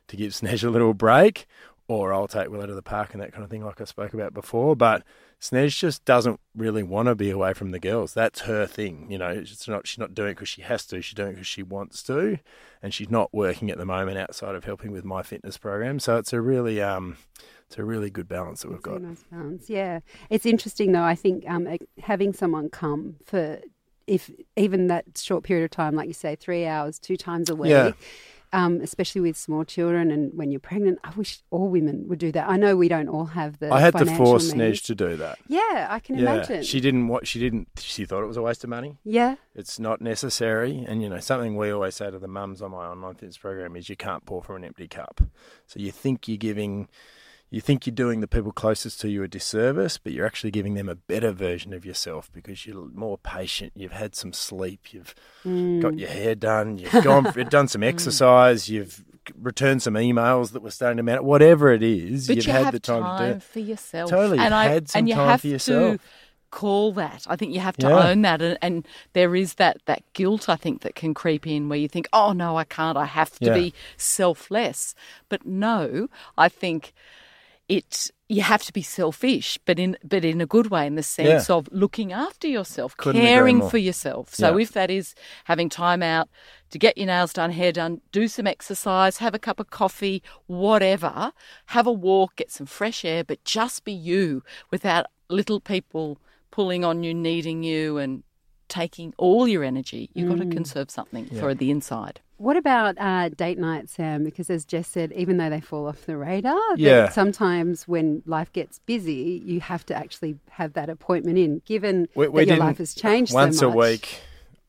to 0.08 0.16
give 0.16 0.32
Snez 0.32 0.64
a 0.64 0.70
little 0.70 0.94
break, 0.94 1.48
or 1.88 2.14
I'll 2.14 2.28
take 2.28 2.50
Willow 2.50 2.68
to 2.68 2.76
the 2.76 2.82
park 2.82 3.14
and 3.14 3.22
that 3.22 3.32
kind 3.32 3.44
of 3.44 3.50
thing, 3.50 3.64
like 3.64 3.82
I 3.82 3.86
spoke 3.86 4.14
about 4.14 4.34
before. 4.34 4.76
But 4.76 5.04
Snez 5.42 5.78
just 5.78 6.04
doesn't 6.04 6.40
really 6.54 6.84
want 6.84 7.08
to 7.08 7.16
be 7.16 7.30
away 7.30 7.54
from 7.54 7.72
the 7.72 7.80
girls. 7.80 8.14
That's 8.14 8.42
her 8.42 8.66
thing, 8.66 9.08
you 9.10 9.18
know. 9.18 9.30
It's 9.30 9.68
not 9.68 9.88
she's 9.88 9.98
not 9.98 10.14
doing 10.14 10.32
it 10.32 10.36
because 10.36 10.50
she 10.50 10.62
has 10.64 10.86
to. 10.88 11.02
She's 11.02 11.14
doing 11.14 11.30
it 11.30 11.34
because 11.36 11.48
she 11.48 11.64
wants 11.64 12.04
to, 12.04 12.40
and 12.84 12.94
she's 12.94 13.10
not 13.10 13.34
working 13.34 13.72
at 13.72 13.78
the 13.78 13.86
moment 13.86 14.18
outside 14.18 14.56
of 14.56 14.66
helping 14.66 14.92
with 14.92 15.06
my 15.06 15.24
fitness 15.24 15.58
program. 15.58 16.00
So 16.00 16.18
it's 16.18 16.34
a 16.34 16.42
really 16.42 16.82
um, 16.82 17.16
it's 17.68 17.78
a 17.78 17.86
really 17.86 18.10
good 18.10 18.28
balance 18.28 18.64
that 18.64 18.72
we've 18.72 18.82
got. 18.82 19.02
Nice 19.02 19.24
balance. 19.32 19.70
Yeah, 19.70 20.02
it's 20.30 20.46
interesting 20.46 20.92
though. 20.92 21.04
I 21.04 21.16
think 21.16 21.50
um, 21.50 21.68
having 22.02 22.34
someone 22.34 22.70
come 22.70 23.16
for 23.26 23.60
if 24.08 24.30
even 24.58 24.88
that 24.88 25.06
short 25.18 25.44
period 25.44 25.64
of 25.64 25.72
time, 25.72 25.96
like 25.96 26.08
you 26.08 26.14
say, 26.14 26.36
three 26.36 26.66
hours, 26.66 27.00
two 27.00 27.16
times 27.16 27.50
a 27.50 27.56
week. 27.56 27.70
Yeah. 27.70 27.92
Um, 28.52 28.82
especially 28.82 29.22
with 29.22 29.38
small 29.38 29.64
children 29.64 30.10
and 30.10 30.36
when 30.36 30.50
you're 30.50 30.60
pregnant, 30.60 30.98
I 31.04 31.12
wish 31.12 31.42
all 31.52 31.68
women 31.70 32.08
would 32.08 32.18
do 32.18 32.32
that. 32.32 32.50
I 32.50 32.58
know 32.58 32.76
we 32.76 32.88
don't 32.88 33.08
all 33.08 33.26
have 33.26 33.60
the. 33.60 33.72
I 33.72 33.80
had 33.80 33.96
to 33.98 34.06
force 34.06 34.56
means. 34.56 34.82
To 34.82 34.96
do 34.96 35.16
that. 35.18 35.38
Yeah, 35.48 35.88
I 35.90 36.00
can 36.00 36.16
yeah, 36.18 36.34
imagine. 36.34 36.64
she 36.64 36.80
didn't. 36.82 37.08
What 37.10 37.28
she 37.28 37.40
didn't. 37.40 37.68
She 37.78 38.06
thought 38.06 38.24
it 38.24 38.28
was 38.28 38.38
a 38.38 38.42
waste 38.42 38.64
of 38.64 38.70
money. 38.72 38.98
Yeah. 39.04 39.36
It's 39.54 39.80
not 39.80 40.02
necessary, 40.02 40.84
and 40.88 41.04
you 41.04 41.10
know 41.10 41.20
something 41.20 41.58
we 41.58 41.70
always 41.70 41.96
say 41.96 42.10
to 42.10 42.18
the 42.18 42.28
mums 42.28 42.62
on 42.62 42.72
my 42.72 42.88
online 42.88 43.16
fitness 43.16 43.38
program 43.38 43.76
is 43.76 43.88
you 43.90 43.96
can't 43.96 44.26
pour 44.26 44.42
from 44.42 44.56
an 44.58 44.64
empty 44.64 44.88
cup. 44.88 45.22
So 45.68 45.80
you 45.80 45.92
think 45.92 46.28
you're 46.28 46.38
giving, 46.38 46.88
you 47.52 47.62
think 47.62 47.86
you're 47.88 47.96
doing 47.96 48.22
the 48.22 48.28
people 48.28 48.52
closest 48.52 49.02
to 49.02 49.10
you 49.10 49.24
a 49.24 49.28
disservice, 49.28 49.98
but 49.98 50.14
you're 50.14 50.26
actually 50.26 50.52
giving 50.52 50.76
them 50.76 50.88
a 50.88 50.96
better 50.96 51.32
version 51.32 51.74
of 51.74 51.86
yourself 51.86 52.30
because 52.32 52.66
you're 52.66 52.90
more 52.94 53.18
patient. 53.18 53.74
You've 53.76 53.92
had 53.92 54.16
some 54.16 54.34
sleep. 54.34 54.94
You've 54.94 55.16
Mm. 55.46 55.82
got 55.82 55.98
your 55.98 56.10
hair 56.10 56.36
done. 56.36 56.78
You've 56.78 57.04
gone. 57.04 57.32
you've 57.36 57.50
done 57.50 57.68
some 57.68 57.82
exercise. 57.94 58.70
You've 58.70 59.04
returned 59.40 59.82
some 59.82 59.94
emails 59.96 60.52
that 60.54 60.62
were 60.62 60.72
starting 60.72 60.98
to 60.98 61.04
matter. 61.04 61.22
Whatever 61.24 61.72
it 61.72 61.82
is, 61.84 62.28
But 62.28 62.36
you've 62.38 62.48
you 62.48 62.54
had 62.54 62.72
the 62.74 62.80
time, 62.80 63.20
to 63.20 63.26
do 63.32 63.38
it. 63.38 63.44
for 63.44 63.60
yourself. 63.60 64.10
Totally, 64.10 64.38
and 64.38 64.46
you've 64.46 64.54
I, 64.54 64.66
had 64.66 64.90
some 64.90 65.00
and 65.00 65.10
you 65.10 65.16
time 65.16 65.28
have 65.30 65.42
for 65.42 65.48
yourself. 65.48 65.94
to 65.98 66.00
call 66.52 66.92
that. 66.94 67.26
I 67.30 67.36
think 67.36 67.54
you 67.54 67.60
have 67.60 67.78
to 67.78 67.88
Yeah. 67.88 68.10
own 68.10 68.24
that, 68.24 68.42
and, 68.42 68.58
and 68.62 68.88
there 69.14 69.36
is 69.36 69.56
that 69.56 69.78
that 69.86 70.02
guilt. 70.14 70.50
I 70.50 70.56
think 70.56 70.82
that 70.82 70.96
can 70.96 71.14
creep 71.14 71.46
in 71.46 71.70
where 71.70 71.78
you 71.78 71.88
think, 71.88 72.08
"Oh 72.12 72.32
no, 72.34 72.58
I 72.58 72.64
can't. 72.64 72.98
I 72.98 73.06
have 73.06 73.38
to 73.40 73.46
Yeah. 73.46 73.54
be 73.54 73.74
selfless." 73.98 74.96
But 75.30 75.46
no, 75.46 76.10
I 76.38 76.50
think 76.50 76.94
it. 77.70 78.12
You 78.28 78.42
have 78.44 78.62
to 78.64 78.74
be 78.74 78.82
selfish, 78.84 79.58
but 79.66 79.80
in 79.80 79.98
but 80.04 80.24
in 80.26 80.40
a 80.42 80.46
good 80.46 80.68
way, 80.70 80.86
in 80.86 80.96
the 80.96 81.02
sense 81.04 81.50
Yeah. 81.50 81.56
of 81.56 81.68
looking 81.72 82.12
after 82.14 82.48
yourself, 82.48 82.96
Couldn't 82.98 83.22
caring 83.22 83.68
for 83.70 83.78
yourself. 83.78 84.36
So 84.36 84.56
Yeah. 84.58 84.62
if 84.64 84.72
that 84.74 84.92
is 84.92 85.16
having 85.46 85.70
time 85.70 86.04
out 86.04 86.30
to 86.72 86.78
get 86.78 86.98
your 86.98 87.08
nails 87.08 87.34
done, 87.34 87.52
hair 87.52 87.72
done, 87.72 88.02
do 88.12 88.28
some 88.28 88.46
exercise, 88.46 89.18
have 89.18 89.34
a 89.34 89.40
cup 89.40 89.60
of 89.60 89.70
coffee, 89.72 90.22
whatever, 90.48 91.32
have 91.68 91.88
a 91.88 91.92
walk, 91.92 92.36
get 92.36 92.52
some 92.52 92.68
fresh 92.68 93.04
air, 93.06 93.24
but 93.24 93.44
just 93.46 93.84
be 93.84 93.94
you 93.94 94.44
without 94.70 95.06
little 95.30 95.60
people 95.60 96.20
pulling 96.52 96.84
on 96.84 97.04
you, 97.04 97.14
needing 97.14 97.64
you, 97.64 97.98
and 97.98 98.24
taking 98.68 99.14
all 99.18 99.48
your 99.48 99.64
energy. 99.64 100.10
You've 100.14 100.30
got 100.30 100.38
to 100.38 100.46
Mm. 100.46 100.52
conserve 100.52 100.92
something 100.92 101.30
Yeah. 101.32 101.40
for 101.40 101.56
the 101.56 101.72
inside. 101.72 102.20
What 102.40 102.56
about 102.56 102.96
uh, 102.98 103.30
date 103.30 103.58
night, 103.58 103.90
Sam? 103.90 104.24
Because 104.24 104.50
as 104.50 104.64
Jess 104.64 104.88
said, 104.88 105.12
even 105.12 105.36
though 105.38 105.50
they 105.50 105.60
fall 105.60 105.88
off 105.88 106.06
the 106.06 106.16
radar, 106.18 106.58
Yeah. 106.78 107.10
sometimes 107.10 107.86
when 107.88 108.24
life 108.26 108.52
gets 108.54 108.80
busy, 108.80 109.42
you 109.46 109.60
have 109.60 109.86
to 109.88 109.96
actually 109.96 110.38
have 110.52 110.72
that 110.74 110.90
appointment 110.90 111.38
in. 111.38 111.62
Given 111.66 112.08
We, 112.16 112.28
that 112.28 112.48
your 112.48 112.58
life 112.58 112.78
has 112.78 112.94
changed 112.94 113.34
once 113.34 113.60
so 113.60 113.68
much. 113.68 113.76
a 113.76 113.78
week. 113.78 114.20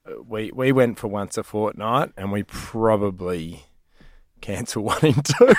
uh, 0.05 0.23
We 0.27 0.51
we 0.53 0.73
went 0.73 0.99
for 0.99 1.07
once 1.09 1.39
a 1.39 1.45
fortnight, 1.45 2.11
and 2.17 2.33
we 2.33 2.43
probably 2.43 3.67
cancel 4.41 4.83
one 4.93 4.99
in 5.07 5.15
two. 5.15 5.33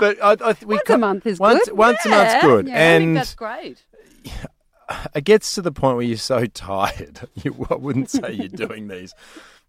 but 0.00 0.16
I, 0.22 0.36
I, 0.40 0.56
we 0.66 0.74
Once 0.74 0.90
a 0.90 0.98
month 0.98 1.26
is 1.26 1.38
once, 1.38 1.64
good. 1.68 1.76
Once 1.78 2.04
a 2.04 2.08
month's 2.08 2.42
good, 2.44 2.66
yeah, 2.66 2.74
I 2.74 2.78
and 2.78 3.02
think 3.04 3.14
that's 3.14 3.34
great. 3.34 3.84
it 5.14 5.24
gets 5.24 5.54
to 5.54 5.62
the 5.62 5.72
point 5.72 5.96
where 5.96 6.04
you're 6.04 6.16
so 6.16 6.46
tired. 6.46 7.28
You, 7.42 7.66
I 7.70 7.74
wouldn't 7.76 8.10
say 8.10 8.32
you're 8.32 8.48
doing 8.48 8.88
these. 8.88 9.14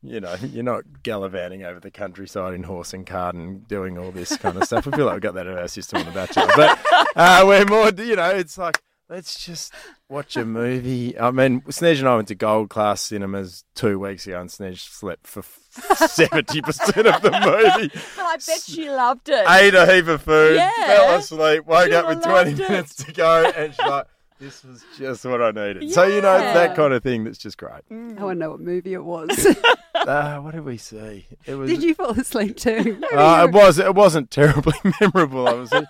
You 0.03 0.19
know, 0.19 0.35
you're 0.51 0.63
not 0.63 0.83
gallivanting 1.03 1.63
over 1.63 1.79
the 1.79 1.89
countryside 1.91 2.53
in 2.53 2.63
horse 2.63 2.93
and 2.93 3.05
cart 3.07 3.35
and 3.35 3.65
doing 3.67 3.97
all 3.97 4.11
this 4.11 4.35
kind 4.37 4.57
of 4.57 4.65
stuff. 4.65 4.85
I 4.87 4.91
feel 4.91 5.05
like 5.05 5.13
we've 5.15 5.21
got 5.21 5.35
that 5.35 5.47
in 5.47 5.57
our 5.57 5.67
system 5.69 5.99
on 5.99 6.05
The 6.07 6.11
Bachelor. 6.11 6.47
But 6.55 6.79
uh, 7.15 7.43
we're 7.45 7.65
more, 7.65 7.89
you 7.91 8.15
know, 8.17 8.29
it's 8.31 8.57
like, 8.57 8.81
let's 9.09 9.45
just 9.45 9.73
watch 10.09 10.35
a 10.35 10.43
movie. 10.45 11.17
I 11.17 11.31
mean, 11.31 11.61
Snez 11.61 11.99
and 11.99 12.09
I 12.09 12.15
went 12.17 12.27
to 12.29 12.35
Gold 12.35 12.69
Class 12.69 12.99
Cinemas 13.01 13.63
two 13.75 13.97
weeks 13.97 14.27
ago 14.27 14.41
and 14.41 14.49
Snez 14.49 14.79
slept 14.79 15.25
for 15.25 15.41
70% 15.41 17.15
of 17.15 17.21
the 17.21 17.31
movie. 17.31 17.91
But 18.15 18.25
I 18.25 18.37
bet 18.45 18.61
she 18.65 18.89
loved 18.89 19.29
it. 19.29 19.45
Ate 19.49 19.73
a 19.75 19.85
heap 19.93 20.07
of 20.07 20.21
food, 20.21 20.55
Yeah. 20.55 20.71
fell 20.87 21.15
asleep, 21.15 21.65
woke 21.65 21.85
She'd 21.85 21.93
up 21.93 22.07
with 22.07 22.23
20 22.23 22.49
loved 22.51 22.59
it. 22.59 22.69
minutes 22.69 22.95
to 22.95 23.11
go, 23.13 23.51
and 23.55 23.73
she's 23.73 23.85
like, 23.85 24.05
this 24.43 24.63
was 24.63 24.84
just 24.97 25.23
what 25.25 25.41
I 25.41 25.51
needed. 25.51 25.91
So, 25.91 26.03
you 26.03 26.21
know, 26.21 26.38
that 26.38 26.75
kind 26.75 26.93
of 26.93 27.01
thing 27.01 27.23
that's 27.23 27.38
just 27.38 27.58
great. 27.58 27.84
I 27.89 27.95
want 27.95 28.17
to 28.17 28.36
know 28.36 28.51
what 28.51 28.60
movie 28.60 28.93
it 28.93 29.03
was. 29.03 29.29
Uh, 29.95 30.39
what 30.41 30.53
did 30.53 30.65
we 30.65 30.77
see? 30.77 31.25
It 31.45 31.56
was. 31.56 31.69
Did 31.69 31.82
you 31.82 31.95
fall 31.95 32.12
asleep 32.12 32.58
too? 32.58 33.01
Uh, 33.13 33.45
it 33.47 33.53
was. 33.53 33.77
It 33.77 33.93
wasn't 33.93 34.32
terribly 34.32 34.73
memorable. 34.99 35.47
I 35.47 35.53
was. 35.53 35.69
There 35.69 35.86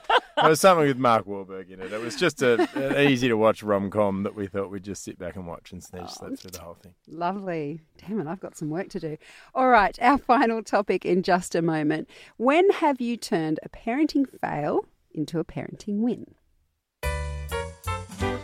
was 0.49 0.59
something 0.59 0.85
with 0.85 0.97
Mark 0.97 1.25
Wahlberg 1.25 1.69
in 1.69 1.79
it. 1.79 1.93
It 1.93 2.01
was 2.01 2.17
just 2.17 2.41
a, 2.41 2.67
an 2.75 3.09
easy 3.09 3.29
to 3.29 3.37
watch 3.37 3.63
rom 3.63 3.89
com 3.89 4.23
that 4.23 4.35
we 4.35 4.47
thought 4.47 4.69
we'd 4.69 4.83
just 4.83 5.03
sit 5.03 5.17
back 5.17 5.37
and 5.37 5.47
watch, 5.47 5.71
and 5.71 5.81
Snez 5.81 6.11
slept 6.11 6.39
through 6.39 6.51
the 6.51 6.59
whole 6.59 6.73
thing. 6.73 6.93
Lovely. 7.07 7.79
Damn 7.97 8.19
it, 8.19 8.27
I've 8.27 8.41
got 8.41 8.57
some 8.57 8.69
work 8.69 8.89
to 8.89 8.99
do. 8.99 9.17
All 9.55 9.69
right, 9.69 9.97
our 10.01 10.17
final 10.17 10.61
topic 10.63 11.05
in 11.05 11.23
just 11.23 11.55
a 11.55 11.61
moment. 11.61 12.09
When 12.35 12.69
have 12.71 12.99
you 12.99 13.15
turned 13.15 13.61
a 13.63 13.69
parenting 13.69 14.27
fail 14.27 14.85
into 15.13 15.39
a 15.39 15.45
parenting 15.45 15.99
win? 15.99 16.35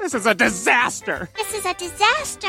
This 0.09 0.21
is 0.21 0.25
a 0.25 0.33
disaster. 0.33 1.29
This 1.37 1.53
is 1.53 1.65
a 1.67 1.73
disaster. 1.75 2.47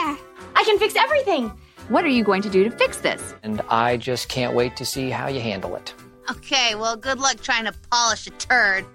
I 0.56 0.64
can 0.64 0.78
fix 0.78 0.96
everything. 0.96 1.52
What 1.90 2.06
are 2.06 2.08
you 2.08 2.24
going 2.24 2.40
to 2.40 2.48
do 2.48 2.64
to 2.64 2.70
fix 2.70 2.96
this? 2.96 3.34
And 3.42 3.60
I 3.68 3.98
just 3.98 4.30
can't 4.30 4.54
wait 4.54 4.76
to 4.76 4.86
see 4.86 5.10
how 5.10 5.28
you 5.28 5.40
handle 5.40 5.76
it. 5.76 5.92
Okay, 6.30 6.74
well, 6.74 6.96
good 6.96 7.18
luck 7.18 7.38
trying 7.42 7.66
to 7.66 7.74
polish 7.90 8.26
a 8.26 8.30
turd. 8.30 8.86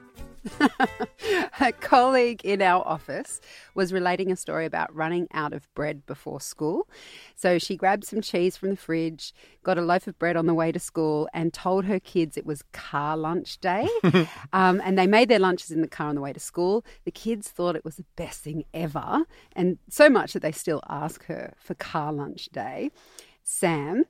a 1.59 1.71
colleague 1.73 2.41
in 2.43 2.61
our 2.61 2.85
office 2.87 3.41
was 3.73 3.91
relating 3.91 4.31
a 4.31 4.35
story 4.35 4.65
about 4.65 4.93
running 4.95 5.27
out 5.33 5.53
of 5.53 5.73
bread 5.73 6.05
before 6.05 6.39
school. 6.41 6.87
So 7.35 7.57
she 7.59 7.75
grabbed 7.75 8.05
some 8.05 8.21
cheese 8.21 8.57
from 8.57 8.69
the 8.69 8.75
fridge, 8.75 9.33
got 9.63 9.77
a 9.77 9.81
loaf 9.81 10.07
of 10.07 10.17
bread 10.19 10.35
on 10.35 10.45
the 10.45 10.53
way 10.53 10.71
to 10.71 10.79
school, 10.79 11.27
and 11.33 11.53
told 11.53 11.85
her 11.85 11.99
kids 11.99 12.37
it 12.37 12.45
was 12.45 12.63
car 12.73 13.17
lunch 13.17 13.59
day. 13.59 13.87
um, 14.53 14.81
and 14.83 14.97
they 14.97 15.07
made 15.07 15.29
their 15.29 15.39
lunches 15.39 15.71
in 15.71 15.81
the 15.81 15.87
car 15.87 16.07
on 16.07 16.15
the 16.15 16.21
way 16.21 16.33
to 16.33 16.39
school. 16.39 16.85
The 17.03 17.11
kids 17.11 17.49
thought 17.49 17.75
it 17.75 17.85
was 17.85 17.95
the 17.95 18.05
best 18.15 18.41
thing 18.41 18.65
ever, 18.73 19.25
and 19.53 19.77
so 19.89 20.09
much 20.09 20.33
that 20.33 20.41
they 20.41 20.51
still 20.51 20.81
ask 20.89 21.25
her 21.25 21.53
for 21.59 21.73
car 21.75 22.13
lunch 22.13 22.45
day. 22.51 22.91
Sam, 23.43 24.05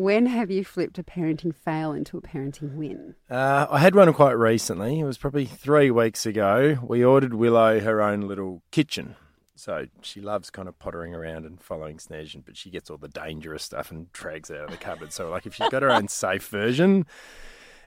when 0.00 0.26
have 0.26 0.50
you 0.50 0.64
flipped 0.64 0.98
a 0.98 1.02
parenting 1.02 1.54
fail 1.54 1.92
into 1.92 2.16
a 2.16 2.20
parenting 2.20 2.74
win? 2.74 3.14
Uh, 3.28 3.66
I 3.70 3.78
had 3.78 3.94
one 3.94 4.12
quite 4.12 4.32
recently. 4.32 5.00
It 5.00 5.04
was 5.04 5.18
probably 5.18 5.46
three 5.46 5.90
weeks 5.90 6.26
ago. 6.26 6.78
We 6.82 7.04
ordered 7.04 7.34
Willow 7.34 7.80
her 7.80 8.00
own 8.00 8.22
little 8.22 8.62
kitchen. 8.70 9.16
So 9.54 9.86
she 10.00 10.22
loves 10.22 10.48
kind 10.48 10.68
of 10.68 10.78
pottering 10.78 11.14
around 11.14 11.44
and 11.44 11.60
following 11.60 11.98
Snez, 11.98 12.34
but 12.44 12.56
she 12.56 12.70
gets 12.70 12.88
all 12.88 12.96
the 12.96 13.08
dangerous 13.08 13.62
stuff 13.62 13.90
and 13.90 14.10
drags 14.12 14.50
out 14.50 14.64
of 14.64 14.70
the 14.70 14.78
cupboard. 14.78 15.12
So, 15.12 15.28
like, 15.28 15.44
if 15.44 15.54
she's 15.54 15.68
got 15.68 15.82
her 15.82 15.90
own 15.90 16.08
safe 16.08 16.48
version, 16.48 17.04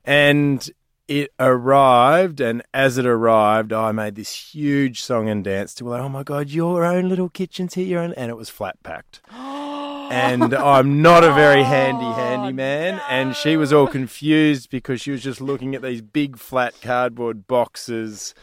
and 0.05 0.69
it 1.07 1.31
arrived, 1.39 2.39
and 2.39 2.61
as 2.75 2.99
it 2.99 3.07
arrived, 3.07 3.73
I 3.73 3.91
made 3.91 4.13
this 4.13 4.53
huge 4.53 5.01
song 5.01 5.27
and 5.29 5.43
dance 5.43 5.73
to 5.75 5.85
Willow. 5.85 6.01
Oh 6.01 6.09
my 6.09 6.21
God, 6.21 6.49
your 6.49 6.85
own 6.85 7.09
little 7.09 7.29
kitchen's 7.29 7.73
here, 7.73 7.87
your 7.87 8.01
own, 8.01 8.13
and 8.13 8.29
it 8.29 8.37
was 8.37 8.49
flat 8.49 8.81
packed. 8.83 9.21
and 10.13 10.53
I'm 10.53 11.01
not 11.01 11.23
a 11.23 11.33
very 11.33 11.63
handy 11.63 12.05
handy 12.05 12.21
handyman. 12.21 13.01
And 13.09 13.35
she 13.35 13.57
was 13.57 13.73
all 13.73 13.87
confused 13.87 14.69
because 14.69 15.01
she 15.01 15.11
was 15.11 15.23
just 15.23 15.41
looking 15.41 15.75
at 15.75 15.81
these 15.81 16.01
big 16.01 16.37
flat 16.37 16.73
cardboard 16.81 17.47
boxes. 17.47 18.33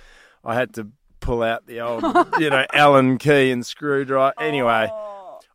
I 0.45 0.55
had 0.55 0.75
to 0.75 0.89
pull 1.21 1.43
out 1.43 1.67
the 1.67 1.81
old, 1.81 2.03
you 2.39 2.51
know, 2.51 2.67
Allen 2.73 3.19
key 3.19 3.51
and 3.51 3.65
screwdriver. 3.65 4.33
Anyway, 4.41 4.89
oh. 4.91 5.10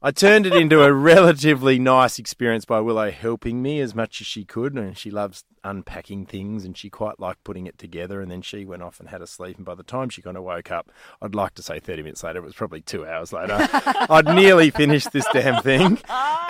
I 0.06 0.12
turned 0.12 0.46
it 0.46 0.54
into 0.54 0.84
a 0.84 0.94
relatively 0.94 1.80
nice 1.80 2.20
experience 2.20 2.64
by 2.64 2.80
Willow 2.80 3.10
helping 3.10 3.64
me 3.64 3.80
as 3.80 3.96
much 3.96 4.22
as 4.22 4.28
she 4.28 4.46
could. 4.46 4.76
And 4.76 4.96
she 4.96 5.10
loves 5.10 5.44
unpacking 5.64 6.28
things 6.28 6.64
and 6.64 6.78
she 6.78 6.92
quite 6.92 7.20
liked 7.20 7.44
putting 7.44 7.66
it 7.66 7.80
together. 7.80 8.22
And 8.22 8.30
then 8.30 8.44
she 8.44 8.66
went 8.66 8.84
off 8.84 9.00
and 9.00 9.10
had 9.10 9.24
a 9.24 9.26
sleep. 9.26 9.58
And 9.58 9.66
by 9.66 9.74
the 9.74 9.82
time 9.82 10.10
she 10.10 10.22
kind 10.22 10.38
of 10.38 10.44
woke 10.44 10.70
up, 10.70 10.92
I'd 11.24 11.34
like 11.34 11.56
to 11.56 11.64
say 11.64 11.80
30 11.80 12.04
minutes 12.04 12.24
later, 12.24 12.38
it 12.38 12.44
was 12.44 12.54
probably 12.54 12.82
two 12.82 13.04
hours 13.04 13.34
later, 13.34 13.58
I'd 13.74 14.28
nearly 14.28 14.70
finished 14.70 15.12
this 15.12 15.26
damn 15.34 15.64
thing. 15.64 15.98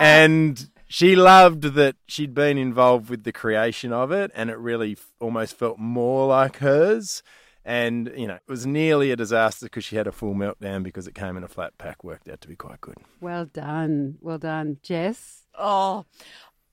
And 0.00 0.68
she 0.86 1.16
loved 1.16 1.62
that 1.62 1.96
she'd 2.06 2.34
been 2.34 2.58
involved 2.58 3.08
with 3.08 3.24
the 3.24 3.32
creation 3.32 3.90
of 3.90 4.12
it. 4.12 4.30
And 4.34 4.50
it 4.50 4.58
really 4.58 4.98
almost 5.18 5.56
felt 5.56 5.78
more 5.78 6.26
like 6.26 6.58
hers. 6.58 7.22
And, 7.66 8.12
you 8.16 8.28
know, 8.28 8.36
it 8.36 8.48
was 8.48 8.64
nearly 8.64 9.10
a 9.10 9.16
disaster 9.16 9.66
because 9.66 9.84
she 9.84 9.96
had 9.96 10.06
a 10.06 10.12
full 10.12 10.34
meltdown 10.34 10.84
because 10.84 11.08
it 11.08 11.16
came 11.16 11.36
in 11.36 11.42
a 11.42 11.48
flat 11.48 11.76
pack, 11.78 12.04
worked 12.04 12.28
out 12.28 12.40
to 12.42 12.48
be 12.48 12.54
quite 12.54 12.80
good. 12.80 12.94
Well 13.20 13.44
done. 13.44 14.18
Well 14.20 14.38
done. 14.38 14.78
Jess? 14.84 15.46
Oh, 15.58 16.04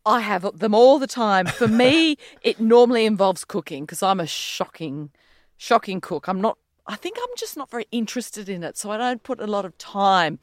I 0.06 0.20
have 0.20 0.60
them 0.60 0.76
all 0.76 1.00
the 1.00 1.08
time. 1.08 1.48
For 1.48 1.68
me, 1.68 2.18
it 2.44 2.60
normally 2.60 3.08
involves 3.08 3.44
cooking 3.44 3.86
because 3.86 4.04
I'm 4.04 4.20
a 4.20 4.28
shocking, 4.28 5.10
shocking 5.58 6.00
cook. 6.00 6.28
I'm 6.28 6.40
not. 6.40 6.60
I 6.86 6.96
think 6.96 7.18
I'm 7.18 7.36
just 7.38 7.58
not 7.58 7.72
very 7.72 7.88
interested 7.92 8.48
in 8.48 8.62
it, 8.62 8.78
so 8.78 8.92
I 8.92 8.98
don't 8.98 9.24
put 9.24 9.40
a 9.40 9.48
lot 9.48 9.66
of 9.66 9.76
time. 9.80 10.38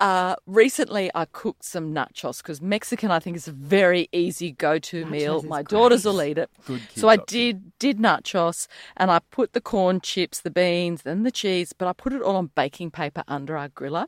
Uh, 0.00 0.36
recently, 0.46 1.10
I 1.12 1.24
cooked 1.24 1.64
some 1.64 1.92
nachos 1.92 2.38
because 2.38 2.60
Mexican, 2.60 3.10
I 3.10 3.18
think, 3.18 3.36
is 3.36 3.48
a 3.48 3.52
very 3.52 4.08
easy 4.12 4.52
go-to 4.52 5.04
meal. 5.04 5.42
My 5.42 5.62
great. 5.62 5.76
daughters 5.76 6.04
will 6.04 6.22
eat 6.22 6.38
it. 6.38 6.50
So 6.94 7.08
I 7.08 7.16
did 7.16 7.76
did 7.80 7.98
nachos, 7.98 8.68
and 8.96 9.10
I 9.10 9.18
put 9.18 9.54
the 9.54 9.60
corn 9.60 10.00
chips, 10.00 10.40
the 10.40 10.50
beans, 10.50 11.02
then 11.02 11.24
the 11.24 11.32
cheese, 11.32 11.72
but 11.72 11.88
I 11.88 11.92
put 11.92 12.12
it 12.12 12.22
all 12.22 12.36
on 12.36 12.50
baking 12.54 12.92
paper 12.92 13.24
under 13.26 13.56
our 13.56 13.68
griller, 13.68 14.06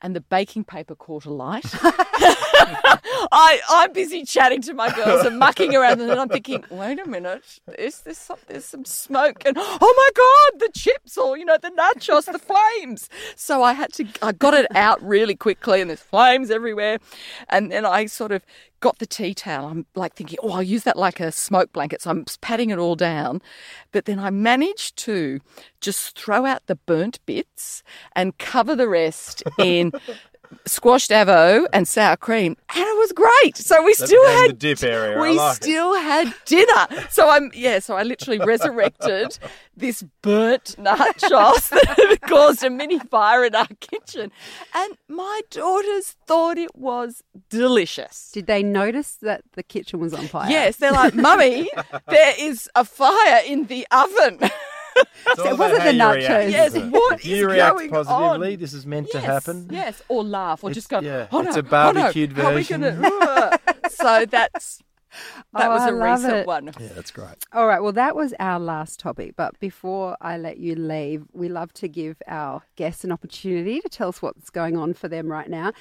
and 0.00 0.16
the 0.16 0.22
baking 0.22 0.64
paper 0.64 0.94
caught 0.94 1.26
alight. 1.26 1.66
I 3.32 3.60
I'm 3.68 3.92
busy 3.92 4.24
chatting 4.24 4.62
to 4.62 4.74
my 4.74 4.90
girls 4.94 5.26
and 5.26 5.38
mucking 5.38 5.74
around, 5.74 6.00
and 6.00 6.08
then 6.08 6.18
I'm 6.18 6.28
thinking, 6.28 6.64
wait 6.70 6.98
a 6.98 7.06
minute, 7.06 7.60
is 7.78 8.00
this 8.00 8.18
some, 8.18 8.38
there's 8.46 8.64
some 8.64 8.86
smoke, 8.86 9.42
and 9.44 9.56
oh 9.58 9.94
my 9.96 10.10
god, 10.14 10.60
the 10.60 10.72
chips, 10.78 11.18
or 11.18 11.36
you 11.36 11.44
know, 11.44 11.58
the 11.60 11.70
nachos, 11.70 12.24
the 12.30 12.38
flames. 12.38 13.10
So 13.34 13.62
I 13.62 13.74
had 13.74 13.92
to, 13.94 14.06
I 14.22 14.32
got 14.32 14.54
it 14.54 14.66
out 14.74 15.02
really 15.02 15.25
quickly, 15.34 15.80
and 15.80 15.90
there's 15.90 16.00
flames 16.00 16.50
everywhere, 16.50 16.98
and 17.48 17.72
then 17.72 17.84
I 17.84 18.06
sort 18.06 18.32
of 18.32 18.42
got 18.80 18.98
the 18.98 19.06
tea 19.06 19.34
towel. 19.34 19.68
I'm 19.68 19.86
like 19.94 20.14
thinking, 20.14 20.38
oh, 20.42 20.52
I'll 20.52 20.62
use 20.62 20.84
that 20.84 20.96
like 20.96 21.18
a 21.18 21.32
smoke 21.32 21.72
blanket. 21.72 22.02
So 22.02 22.10
I'm 22.10 22.24
patting 22.40 22.70
it 22.70 22.78
all 22.78 22.94
down. 22.94 23.40
But 23.90 24.04
then 24.04 24.18
I 24.18 24.30
managed 24.30 24.96
to 24.98 25.40
just 25.80 26.18
throw 26.18 26.44
out 26.44 26.66
the 26.66 26.76
burnt 26.76 27.18
bits 27.26 27.82
and 28.14 28.36
cover 28.38 28.76
the 28.76 28.88
rest 28.88 29.42
in 29.58 29.92
squashed 30.66 31.10
avo 31.10 31.66
and 31.72 31.86
sour 31.86 32.16
cream. 32.16 32.56
And 32.74 32.84
it 32.84 32.96
was 32.98 33.12
great. 33.12 33.56
So 33.56 33.82
we 33.82 33.94
That 33.94 34.06
still 34.06 34.22
became 34.22 34.36
had 34.42 34.50
the 34.50 34.54
dip 34.54 34.82
area. 34.82 35.20
We 35.20 35.32
like 35.32 35.52
it. 35.52 35.62
still 35.62 35.94
had 35.94 36.34
dinner. 36.44 36.86
So 37.10 37.28
I'm 37.30 37.50
yeah, 37.54 37.78
so 37.78 37.96
I 37.96 38.02
literally 38.02 38.38
resurrected 38.44 39.38
this 39.76 40.02
burnt 40.22 40.76
nachos 40.78 41.68
that 41.70 42.18
caused 42.28 42.62
a 42.64 42.70
mini 42.70 42.98
fire 42.98 43.44
in 43.44 43.54
our 43.54 43.66
kitchen. 43.80 44.32
And 44.74 44.96
my 45.08 45.40
daughters 45.50 46.16
thought 46.26 46.58
it 46.58 46.74
was 46.76 47.22
delicious. 47.50 48.30
Did 48.32 48.46
they 48.46 48.62
notice 48.62 49.16
that 49.22 49.42
the 49.52 49.62
kitchen 49.62 50.00
was 50.00 50.14
on 50.14 50.26
fire? 50.28 50.50
Yes, 50.50 50.76
they're 50.76 50.92
like, 50.92 51.14
Mummy, 51.14 51.70
there 52.08 52.34
is 52.38 52.68
a 52.74 52.84
fire 52.84 53.42
in 53.46 53.66
the 53.66 53.86
oven. 53.90 54.40
It's 55.28 55.38
all 55.40 55.46
it 55.46 55.58
wasn't 55.58 55.82
the 55.84 55.92
you 55.94 55.98
nachos. 56.00 56.14
react, 56.16 56.50
Yes, 56.50 56.68
isn't 56.74 56.88
it? 56.88 56.92
what 56.92 57.24
you 57.24 57.36
is 57.36 57.44
react 57.54 57.76
going 57.76 57.90
positively, 57.90 58.52
on? 58.54 58.60
this 58.60 58.72
is 58.72 58.86
meant 58.86 59.10
to 59.10 59.20
happen. 59.20 59.68
Yes, 59.70 60.02
or 60.08 60.22
laugh, 60.24 60.62
or 60.64 60.70
It's- 60.70 60.74
just 60.76 60.88
go. 60.88 61.00
yeah, 61.00 61.26
oh, 61.32 61.40
it's 61.42 61.54
no, 61.56 61.60
a 61.60 61.62
barbecued 61.62 62.32
oh, 62.32 62.36
no, 62.36 62.42
how 62.42 62.48
are 62.50 62.54
we 62.54 62.62
version." 62.62 62.80
gonna-" 62.80 63.58
so 63.90 64.24
that's 64.26 64.82
that 65.54 65.66
Oh, 65.66 65.70
was 65.70 65.86
a 65.88 65.94
recent 65.94 66.34
it. 66.34 66.46
one. 66.46 66.66
Yeah, 66.78 66.88
that's 66.94 67.10
great. 67.10 67.36
All 67.54 67.66
right, 67.66 67.82
well, 67.82 67.92
that 67.92 68.14
was 68.14 68.34
our 68.38 68.60
last 68.60 69.00
topic. 69.00 69.34
But 69.34 69.58
before 69.58 70.14
I 70.20 70.36
let 70.36 70.58
you 70.58 70.74
leave, 70.74 71.24
we 71.32 71.48
love 71.48 71.72
to 71.74 71.88
give 71.88 72.20
our 72.28 72.62
guests 72.76 73.02
an 73.02 73.12
opportunity 73.12 73.80
to 73.80 73.88
tell 73.88 74.08
us 74.10 74.20
what's 74.20 74.50
going 74.50 74.76
on 74.76 74.92
for 74.92 75.08
them 75.08 75.28
right 75.28 75.48
now. 75.48 75.72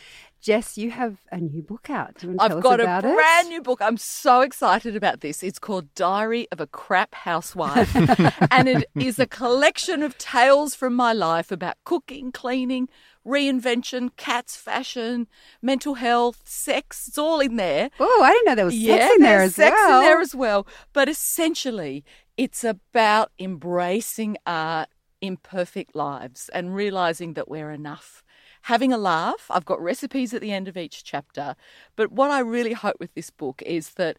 Jess, 0.41 0.77
you 0.77 0.91
have 0.91 1.21
a 1.31 1.37
new 1.37 1.63
book 1.63 1.89
out. 1.89 2.15
Do 2.19 2.27
you 2.27 2.33
want 2.33 2.51
to 2.51 2.57
I've 2.57 2.63
got 2.63 2.79
a 2.79 2.83
about 2.83 3.05
it? 3.05 3.15
brand 3.15 3.49
new 3.49 3.61
book. 3.61 3.81
I'm 3.81 3.97
so 3.97 4.41
excited 4.41 4.95
about 4.95 5.21
this. 5.21 5.41
It's 5.41 5.57
called 5.57 5.93
Diary 5.95 6.47
of 6.51 6.59
a 6.61 6.67
Crap 6.67 7.15
Housewife. 7.15 7.95
and 8.51 8.69
it 8.69 8.85
is 8.95 9.17
a 9.17 9.25
collection 9.25 10.03
of 10.03 10.17
tales 10.19 10.75
from 10.75 10.93
my 10.93 11.13
life 11.13 11.51
about 11.51 11.77
cooking, 11.83 12.31
cleaning, 12.31 12.89
reinvention, 13.25 14.11
cats, 14.17 14.55
fashion, 14.55 15.27
mental 15.61 15.95
health, 15.95 16.41
sex. 16.45 17.07
It's 17.07 17.17
all 17.17 17.39
in 17.39 17.55
there. 17.55 17.89
Oh, 17.99 18.21
I 18.23 18.31
didn't 18.31 18.45
know 18.45 18.55
there 18.55 18.65
was 18.65 18.79
sex 18.79 19.15
in 19.15 19.23
there 19.23 19.41
as 19.41 19.55
sex 19.55 19.73
well. 19.75 19.99
in 20.01 20.05
there 20.05 20.21
as 20.21 20.35
well. 20.35 20.67
But 20.93 21.09
essentially, 21.09 22.05
it's 22.37 22.63
about 22.63 23.31
embracing 23.39 24.37
our 24.45 24.85
imperfect 25.21 25.95
lives 25.95 26.49
and 26.53 26.75
realizing 26.75 27.33
that 27.33 27.49
we're 27.49 27.71
enough 27.71 28.23
having 28.65 28.91
a 28.93 28.97
laugh. 28.97 29.45
I've 29.49 29.65
got 29.65 29.81
recipes 29.81 30.33
at 30.33 30.41
the 30.41 30.51
end 30.51 30.67
of 30.67 30.75
each 30.77 31.03
chapter. 31.03 31.55
But 31.95 32.11
what 32.11 32.31
I 32.31 32.39
really 32.39 32.73
hope 32.73 32.97
with 32.99 33.13
this 33.13 33.29
book 33.29 33.61
is 33.65 33.91
that 33.95 34.17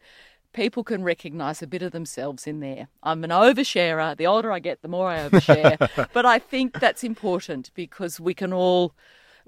people 0.53 0.83
can 0.85 1.03
recognise 1.03 1.63
a 1.63 1.67
bit 1.67 1.83
of 1.83 1.93
themselves 1.93 2.47
in 2.47 2.61
there. 2.61 2.89
I'm 3.03 3.23
an 3.25 3.31
oversharer. 3.31 4.17
The 4.17 4.27
older 4.27 4.51
I 4.53 4.59
get, 4.59 4.83
the 4.83 4.89
more 4.89 5.09
I 5.11 5.29
overshare. 5.29 6.09
but 6.13 6.25
I 6.25 6.39
think 6.39 6.79
that's 6.81 7.05
important 7.05 7.71
because 7.75 8.19
we 8.21 8.35
can 8.35 8.53
all 8.53 8.95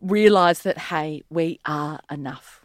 realise 0.01 0.61
that, 0.63 0.79
hey, 0.79 1.23
we 1.31 1.59
are 1.67 2.01
enough. 2.11 2.65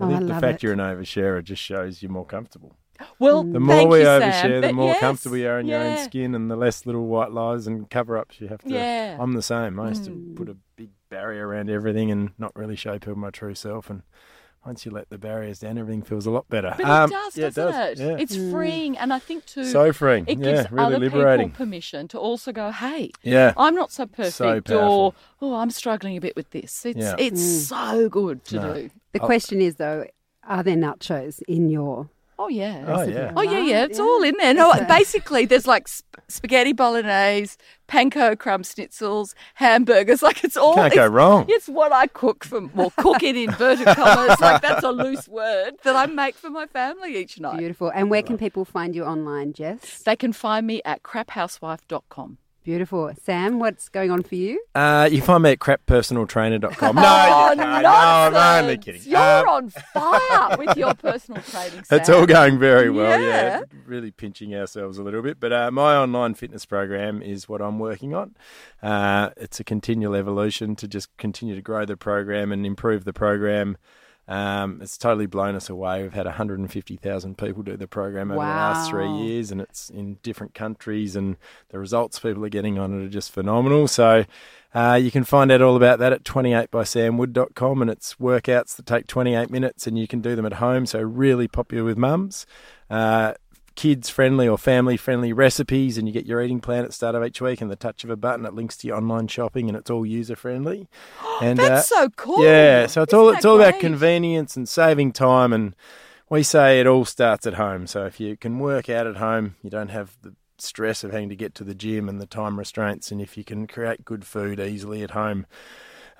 I 0.00 0.06
think 0.08 0.20
Oh, 0.20 0.24
I 0.24 0.34
the 0.34 0.40
fact 0.40 0.56
it. 0.56 0.62
you're 0.64 0.72
an 0.72 0.78
oversharer 0.78 1.42
just 1.44 1.62
shows 1.62 2.02
you're 2.02 2.10
more 2.10 2.26
comfortable. 2.26 2.76
Well, 3.18 3.42
The 3.42 3.58
more 3.60 3.76
thank 3.76 3.90
we 3.90 4.00
you, 4.00 4.06
overshare, 4.06 4.40
Sam. 4.42 4.60
the 4.60 4.72
more 4.72 4.86
yes, 4.90 5.00
comfortable 5.00 5.36
you 5.36 5.48
are 5.48 5.58
in 5.58 5.66
your 5.66 5.80
own 5.80 5.98
skin, 5.98 6.34
and 6.36 6.48
the 6.50 6.54
less 6.56 6.86
little 6.86 7.06
white 7.06 7.32
lies 7.32 7.66
and 7.66 7.90
cover 7.90 8.16
ups 8.16 8.40
you 8.40 8.46
have 8.48 8.62
to. 8.62 8.70
Yeah. 8.70 9.16
I'm 9.18 9.32
the 9.32 9.42
same. 9.42 9.80
I 9.80 9.88
used 9.88 10.04
Mm. 10.04 10.06
to 10.06 10.34
put 10.36 10.48
a 10.48 10.56
big 10.76 10.90
barrier 11.12 11.46
around 11.46 11.68
everything 11.70 12.10
and 12.10 12.30
not 12.38 12.56
really 12.56 12.74
show 12.76 12.94
people 12.98 13.16
my 13.16 13.30
true 13.30 13.54
self. 13.54 13.90
And 13.90 14.02
once 14.64 14.86
you 14.86 14.92
let 14.92 15.10
the 15.10 15.18
barriers 15.18 15.58
down, 15.58 15.76
everything 15.76 16.02
feels 16.02 16.24
a 16.24 16.30
lot 16.30 16.48
better. 16.48 16.72
But 16.76 16.86
Um, 16.86 17.10
it 17.10 17.12
does, 17.12 17.36
yeah, 17.36 17.44
doesn't 17.50 17.72
does. 17.72 18.00
it? 18.00 18.04
Yeah. 18.04 18.16
It's 18.18 18.36
freeing, 18.52 18.96
and 18.96 19.12
I 19.12 19.18
think 19.18 19.44
too. 19.44 19.64
So 19.64 19.92
freeing. 19.92 20.24
It 20.26 20.38
Yeah, 20.38 20.44
gives 20.62 20.72
really 20.72 20.86
other 20.86 20.98
liberating. 20.98 21.48
people 21.50 21.66
permission 21.66 22.08
to 22.08 22.18
also 22.18 22.50
go, 22.52 22.70
"Hey, 22.70 23.10
Yeah. 23.22 23.52
I'm 23.56 23.74
not 23.74 23.90
so 23.92 24.06
perfect," 24.06 24.70
or 24.70 25.14
"Oh, 25.42 25.54
I'm 25.56 25.70
struggling 25.70 26.16
a 26.16 26.20
bit 26.20 26.34
with 26.36 26.50
this." 26.50 26.86
It's 26.86 26.98
Yeah. 26.98 27.16
it's 27.18 27.42
Mm. 27.42 27.68
so 27.68 28.08
good 28.08 28.44
to 28.46 28.56
No. 28.56 28.74
do. 28.74 28.90
The 29.12 29.20
Oh. 29.20 29.26
question 29.26 29.60
is, 29.60 29.76
though, 29.76 30.06
are 30.44 30.62
there 30.62 30.76
nachos 30.76 31.42
in 31.48 31.68
your 31.68 32.08
Oh 32.42 32.48
yeah. 32.48 32.84
Oh, 32.88 33.02
yeah. 33.02 33.32
Oh 33.36 33.42
yeah, 33.42 33.60
yeah. 33.60 33.84
It's 33.84 34.00
all 34.00 34.22
in 34.22 34.34
there. 34.38 34.52
No, 34.52 34.72
basically, 34.88 35.46
there's 35.46 35.66
like 35.66 35.86
sp- 35.86 36.18
spaghetti 36.26 36.72
bolognese, 36.72 37.56
panko 37.88 38.36
crumb 38.38 38.62
schnitzels, 38.62 39.34
hamburgers. 39.54 40.22
Like 40.22 40.42
it's 40.44 40.56
all. 40.56 40.74
Can't 40.74 40.92
go 40.92 41.02
it's- 41.02 41.10
wrong. 41.10 41.44
It's 41.48 41.68
what 41.68 41.92
I 41.92 42.06
cook 42.08 42.44
for. 42.44 42.66
Well, 42.74 42.90
cook 42.96 43.22
it 43.22 43.36
in 43.36 43.50
inverted 43.50 43.86
commas. 43.86 44.40
like 44.40 44.60
that's 44.62 44.82
a 44.82 44.90
loose 44.90 45.28
word 45.28 45.74
that 45.84 45.94
I 45.94 46.06
make 46.06 46.34
for 46.34 46.50
my 46.50 46.66
family 46.66 47.16
each 47.16 47.38
night. 47.38 47.58
Beautiful. 47.58 47.90
And 47.94 48.10
where 48.10 48.22
can 48.22 48.38
people 48.38 48.64
find 48.64 48.94
you 48.94 49.04
online, 49.04 49.52
Jess? 49.52 50.02
They 50.02 50.16
can 50.16 50.32
find 50.32 50.66
me 50.66 50.82
at 50.84 51.02
craphousewife.com. 51.02 52.38
Beautiful. 52.64 53.10
Sam, 53.20 53.58
what's 53.58 53.88
going 53.88 54.12
on 54.12 54.22
for 54.22 54.36
you? 54.36 54.62
Uh, 54.74 55.08
you 55.10 55.18
can 55.18 55.26
find 55.26 55.42
me 55.42 55.50
at 55.50 55.58
crappersonaltrainer.com. 55.58 56.94
No, 57.02 57.02
oh, 57.02 57.54
can't. 57.56 57.82
no, 57.82 57.88
I'm 57.90 58.62
only 58.64 58.78
kidding. 58.78 59.02
You're 59.04 59.18
Um, 59.18 59.48
on 59.48 59.70
fire 59.70 60.56
with 60.56 60.76
your 60.76 60.94
personal 61.08 61.42
training. 61.42 61.82
It's 61.90 62.06
Sam. 62.06 62.14
all 62.16 62.26
going 62.26 62.60
very 62.60 62.88
well, 62.88 63.20
yeah. 63.20 63.28
Yeah. 63.58 63.62
Really 63.84 64.12
pinching 64.12 64.54
ourselves 64.54 64.96
a 64.98 65.02
little 65.02 65.22
bit. 65.22 65.40
But 65.40 65.52
uh, 65.52 65.70
my 65.72 65.96
online 65.96 66.34
fitness 66.34 66.64
program 66.64 67.20
is 67.20 67.48
what 67.48 67.60
I'm 67.60 67.80
working 67.80 68.14
on. 68.14 68.36
Uh, 68.80 69.30
it's 69.36 69.58
a 69.58 69.64
continual 69.64 70.14
evolution 70.14 70.76
to 70.76 70.86
just 70.86 71.08
continue 71.16 71.56
to 71.56 71.62
grow 71.62 71.84
the 71.84 71.96
program 71.96 72.52
and 72.52 72.64
improve 72.64 73.04
the 73.04 73.12
program. 73.12 73.76
Um, 74.28 74.80
it's 74.80 74.96
totally 74.96 75.26
blown 75.26 75.56
us 75.56 75.68
away. 75.68 76.02
We've 76.02 76.12
had 76.12 76.26
150,000 76.26 77.38
people 77.38 77.62
do 77.62 77.76
the 77.76 77.88
program 77.88 78.30
over 78.30 78.40
the 78.40 78.46
last 78.46 78.90
three 78.90 79.10
years, 79.10 79.50
and 79.50 79.60
it's 79.60 79.90
in 79.90 80.14
different 80.22 80.54
countries, 80.54 81.16
and 81.16 81.36
the 81.70 81.78
results 81.78 82.18
people 82.20 82.44
are 82.44 82.48
getting 82.48 82.78
on 82.78 83.00
it 83.00 83.04
are 83.04 83.10
just 83.10 83.32
phenomenal. 83.32 83.88
So 83.88 84.24
uh, 84.74 84.98
you 85.02 85.10
can 85.10 85.24
find 85.24 85.50
out 85.50 85.60
all 85.60 85.76
about 85.76 85.98
that 85.98 86.12
at 86.12 86.22
28bysamwood.com, 86.24 87.82
and 87.82 87.90
it's 87.90 88.14
workouts 88.14 88.76
that 88.76 88.86
take 88.86 89.06
28 89.06 89.50
minutes, 89.50 89.86
and 89.86 89.98
you 89.98 90.06
can 90.06 90.20
do 90.20 90.36
them 90.36 90.46
at 90.46 90.54
home. 90.54 90.86
So 90.86 91.00
really 91.00 91.48
popular 91.48 91.84
with 91.84 91.98
mums. 91.98 92.46
Uh, 92.88 93.34
kids 93.74 94.08
friendly 94.08 94.46
or 94.46 94.56
family 94.58 94.96
friendly 94.96 95.32
recipes 95.32 95.98
and 95.98 96.06
you 96.06 96.12
get 96.12 96.26
your 96.26 96.40
eating 96.42 96.60
plan 96.60 96.82
at 96.84 96.88
the 96.88 96.92
start 96.92 97.14
of 97.14 97.24
each 97.24 97.40
week 97.40 97.60
and 97.60 97.70
the 97.70 97.76
touch 97.76 98.04
of 98.04 98.10
a 98.10 98.16
button 98.16 98.44
it 98.46 98.54
links 98.54 98.76
to 98.76 98.86
your 98.86 98.96
online 98.96 99.26
shopping 99.26 99.68
and 99.68 99.76
it's 99.76 99.90
all 99.90 100.04
user 100.06 100.36
friendly 100.36 100.88
and 101.42 101.58
uh, 101.60 101.68
That's 101.68 101.88
so 101.88 102.08
cool. 102.10 102.44
yeah 102.44 102.86
so 102.86 103.02
it's 103.02 103.12
all 103.14 103.28
Isn't 103.28 103.36
it's 103.36 103.42
that 103.44 103.48
all 103.48 103.60
about 103.60 103.80
convenience 103.80 104.56
and 104.56 104.68
saving 104.68 105.12
time 105.12 105.52
and 105.52 105.74
we 106.30 106.42
say 106.42 106.80
it 106.80 106.86
all 106.86 107.04
starts 107.04 107.46
at 107.46 107.54
home 107.54 107.86
so 107.86 108.06
if 108.06 108.18
you 108.20 108.36
can 108.36 108.58
work 108.58 108.88
out 108.88 109.06
at 109.06 109.16
home 109.16 109.56
you 109.62 109.70
don't 109.70 109.90
have 109.90 110.16
the 110.22 110.34
stress 110.58 111.02
of 111.02 111.10
having 111.10 111.28
to 111.28 111.36
get 111.36 111.54
to 111.56 111.64
the 111.64 111.74
gym 111.74 112.08
and 112.08 112.20
the 112.20 112.26
time 112.26 112.58
restraints 112.58 113.10
and 113.10 113.20
if 113.20 113.36
you 113.36 113.44
can 113.44 113.66
create 113.66 114.04
good 114.04 114.24
food 114.24 114.60
easily 114.60 115.02
at 115.02 115.10
home 115.12 115.46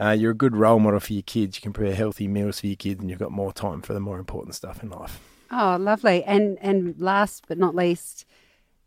uh, 0.01 0.11
you're 0.11 0.33
a 0.33 0.35
good 0.35 0.57
role 0.57 0.81
model 0.81 0.99
for 0.99 1.13
your 1.13 1.23
kids. 1.23 1.57
You 1.59 1.61
can 1.61 1.73
prepare 1.73 1.95
healthy 1.95 2.27
meals 2.27 2.59
for 2.59 2.67
your 2.67 2.75
kids 2.77 3.01
and 3.01 3.09
you've 3.11 3.21
got 3.21 3.31
more 3.31 3.53
time 3.53 3.83
for 3.83 3.93
the 3.93 4.01
more 4.01 4.19
important 4.19 4.55
stuff 4.57 4.83
in 4.83 4.89
life 4.91 5.21
Oh, 5.53 5.77
lovely. 5.79 6.25
And 6.25 6.59
and 6.61 6.99
last 6.99 7.45
but 7.47 7.59
not 7.59 7.75
least, 7.75 8.25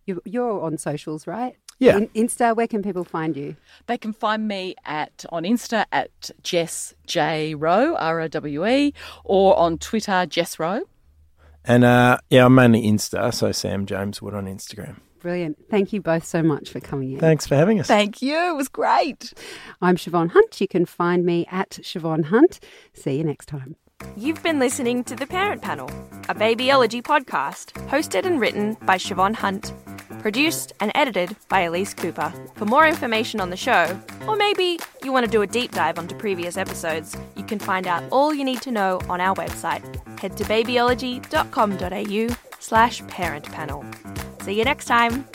you, 0.05 0.21
you're 0.25 0.61
on 0.61 0.77
socials, 0.77 1.27
right? 1.27 1.55
Yeah. 1.77 1.97
In, 1.97 2.07
Insta, 2.09 2.55
where 2.55 2.67
can 2.67 2.81
people 2.81 3.03
find 3.03 3.35
you? 3.35 3.55
They 3.87 3.97
can 3.97 4.13
find 4.13 4.47
me 4.47 4.75
at 4.85 5.25
on 5.29 5.43
Insta 5.43 5.85
at 5.91 6.31
Jess 6.41 6.93
J 7.05 7.53
Rowe 7.53 7.95
R 7.95 8.21
O 8.21 8.27
W 8.27 8.65
E 8.65 8.93
or 9.23 9.57
on 9.57 9.77
Twitter 9.77 10.25
Jess 10.25 10.57
Rowe. 10.57 10.81
And 11.63 11.83
uh, 11.83 12.17
yeah, 12.29 12.45
I'm 12.45 12.55
mainly 12.55 12.83
Insta, 12.83 13.33
so 13.33 13.51
Sam 13.51 13.85
James 13.85 14.21
Wood 14.21 14.33
on 14.33 14.45
Instagram. 14.45 14.97
Brilliant. 15.19 15.57
Thank 15.71 15.91
you 15.91 16.01
both 16.01 16.23
so 16.23 16.43
much 16.43 16.69
for 16.69 16.79
coming 16.79 17.13
in. 17.13 17.19
Thanks 17.19 17.47
for 17.47 17.55
having 17.55 17.79
us. 17.79 17.87
Thank 17.87 18.21
you. 18.21 18.35
It 18.35 18.55
was 18.55 18.67
great. 18.67 19.33
I'm 19.81 19.95
Shevonne 19.95 20.29
Hunt. 20.29 20.61
You 20.61 20.67
can 20.67 20.85
find 20.85 21.25
me 21.25 21.47
at 21.49 21.71
Shevonne 21.81 22.25
Hunt. 22.25 22.59
See 22.93 23.17
you 23.17 23.23
next 23.23 23.47
time. 23.47 23.75
You've 24.17 24.41
been 24.43 24.59
listening 24.59 25.03
to 25.05 25.15
The 25.15 25.27
Parent 25.27 25.61
Panel, 25.61 25.89
a 26.29 26.35
babyology 26.35 27.01
podcast 27.01 27.73
hosted 27.89 28.25
and 28.25 28.39
written 28.39 28.77
by 28.85 28.97
Shevonne 28.97 29.35
Hunt, 29.35 29.73
produced 30.19 30.73
and 30.79 30.91
edited 30.95 31.35
by 31.49 31.61
Elise 31.61 31.93
Cooper. 31.93 32.33
For 32.55 32.65
more 32.65 32.87
information 32.87 33.39
on 33.39 33.49
the 33.49 33.57
show, 33.57 33.99
or 34.27 34.35
maybe 34.35 34.79
you 35.03 35.11
want 35.11 35.25
to 35.25 35.31
do 35.31 35.41
a 35.41 35.47
deep 35.47 35.71
dive 35.71 35.99
onto 35.99 36.15
previous 36.15 36.57
episodes, 36.57 37.15
you 37.35 37.43
can 37.43 37.59
find 37.59 37.87
out 37.87 38.03
all 38.09 38.33
you 38.33 38.43
need 38.43 38.61
to 38.61 38.71
know 38.71 39.01
on 39.09 39.21
our 39.21 39.35
website. 39.35 39.83
Head 40.19 40.37
to 40.37 40.43
babyology.com.au 40.45 42.35
slash 42.59 43.07
parent 43.07 43.45
panel. 43.51 43.85
See 44.41 44.57
you 44.57 44.63
next 44.63 44.85
time. 44.85 45.25